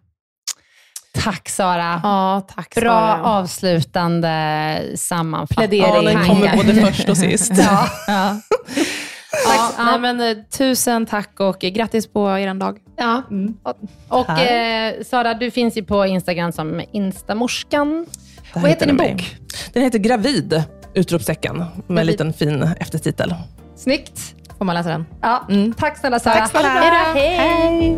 Tack 1.14 1.50
Sara. 1.50 2.00
Ja, 2.04 2.42
tack 2.56 2.76
Bra 2.76 2.84
Sara. 2.92 3.24
avslutande 3.24 4.84
sammanfattning. 4.96 5.80
Ja, 5.82 6.02
den 6.02 6.26
kommer 6.28 6.56
både 6.56 6.74
först 6.74 7.10
och 7.10 7.18
sist. 7.18 7.52
Ja. 7.58 7.88
Ja. 8.08 8.42
Tack, 9.48 9.74
Ja, 9.78 9.98
men, 9.98 10.22
eh, 10.22 10.38
tusen 10.58 11.06
tack 11.06 11.40
och 11.40 11.60
grattis 11.60 12.08
på 12.08 12.38
er 12.40 12.54
dag. 12.54 12.78
Ja. 12.98 13.22
Och 14.08 14.30
eh, 14.30 14.94
Sara, 15.04 15.34
du 15.34 15.52
finns 15.52 15.78
ju 15.78 15.84
på 15.84 16.06
Instagram 16.06 16.52
som 16.52 16.82
Instamorskan. 16.92 18.06
Vad 18.54 18.70
heter 18.70 18.86
din 18.86 18.96
mig. 18.96 19.14
bok? 19.14 19.36
Den 19.74 19.84
heter 19.84 20.00
Gravid! 20.00 20.64
Utropstecken, 20.94 21.64
med 21.88 22.02
en 22.02 22.08
liten 22.08 22.34
fin 22.34 22.64
eftertitel. 22.80 23.36
Snyggt. 23.76 24.36
Får 24.62 24.66
man 24.66 24.76
läsa 24.76 24.90
den? 24.90 25.06
Ja. 25.22 25.46
Mm. 25.50 25.74
Tack 25.74 25.98
snälla 25.98 26.20
Sara. 26.20 26.34
Tack 26.34 26.50
snälla. 26.50 26.70
Bra. 26.70 27.14
Hej. 27.14 27.98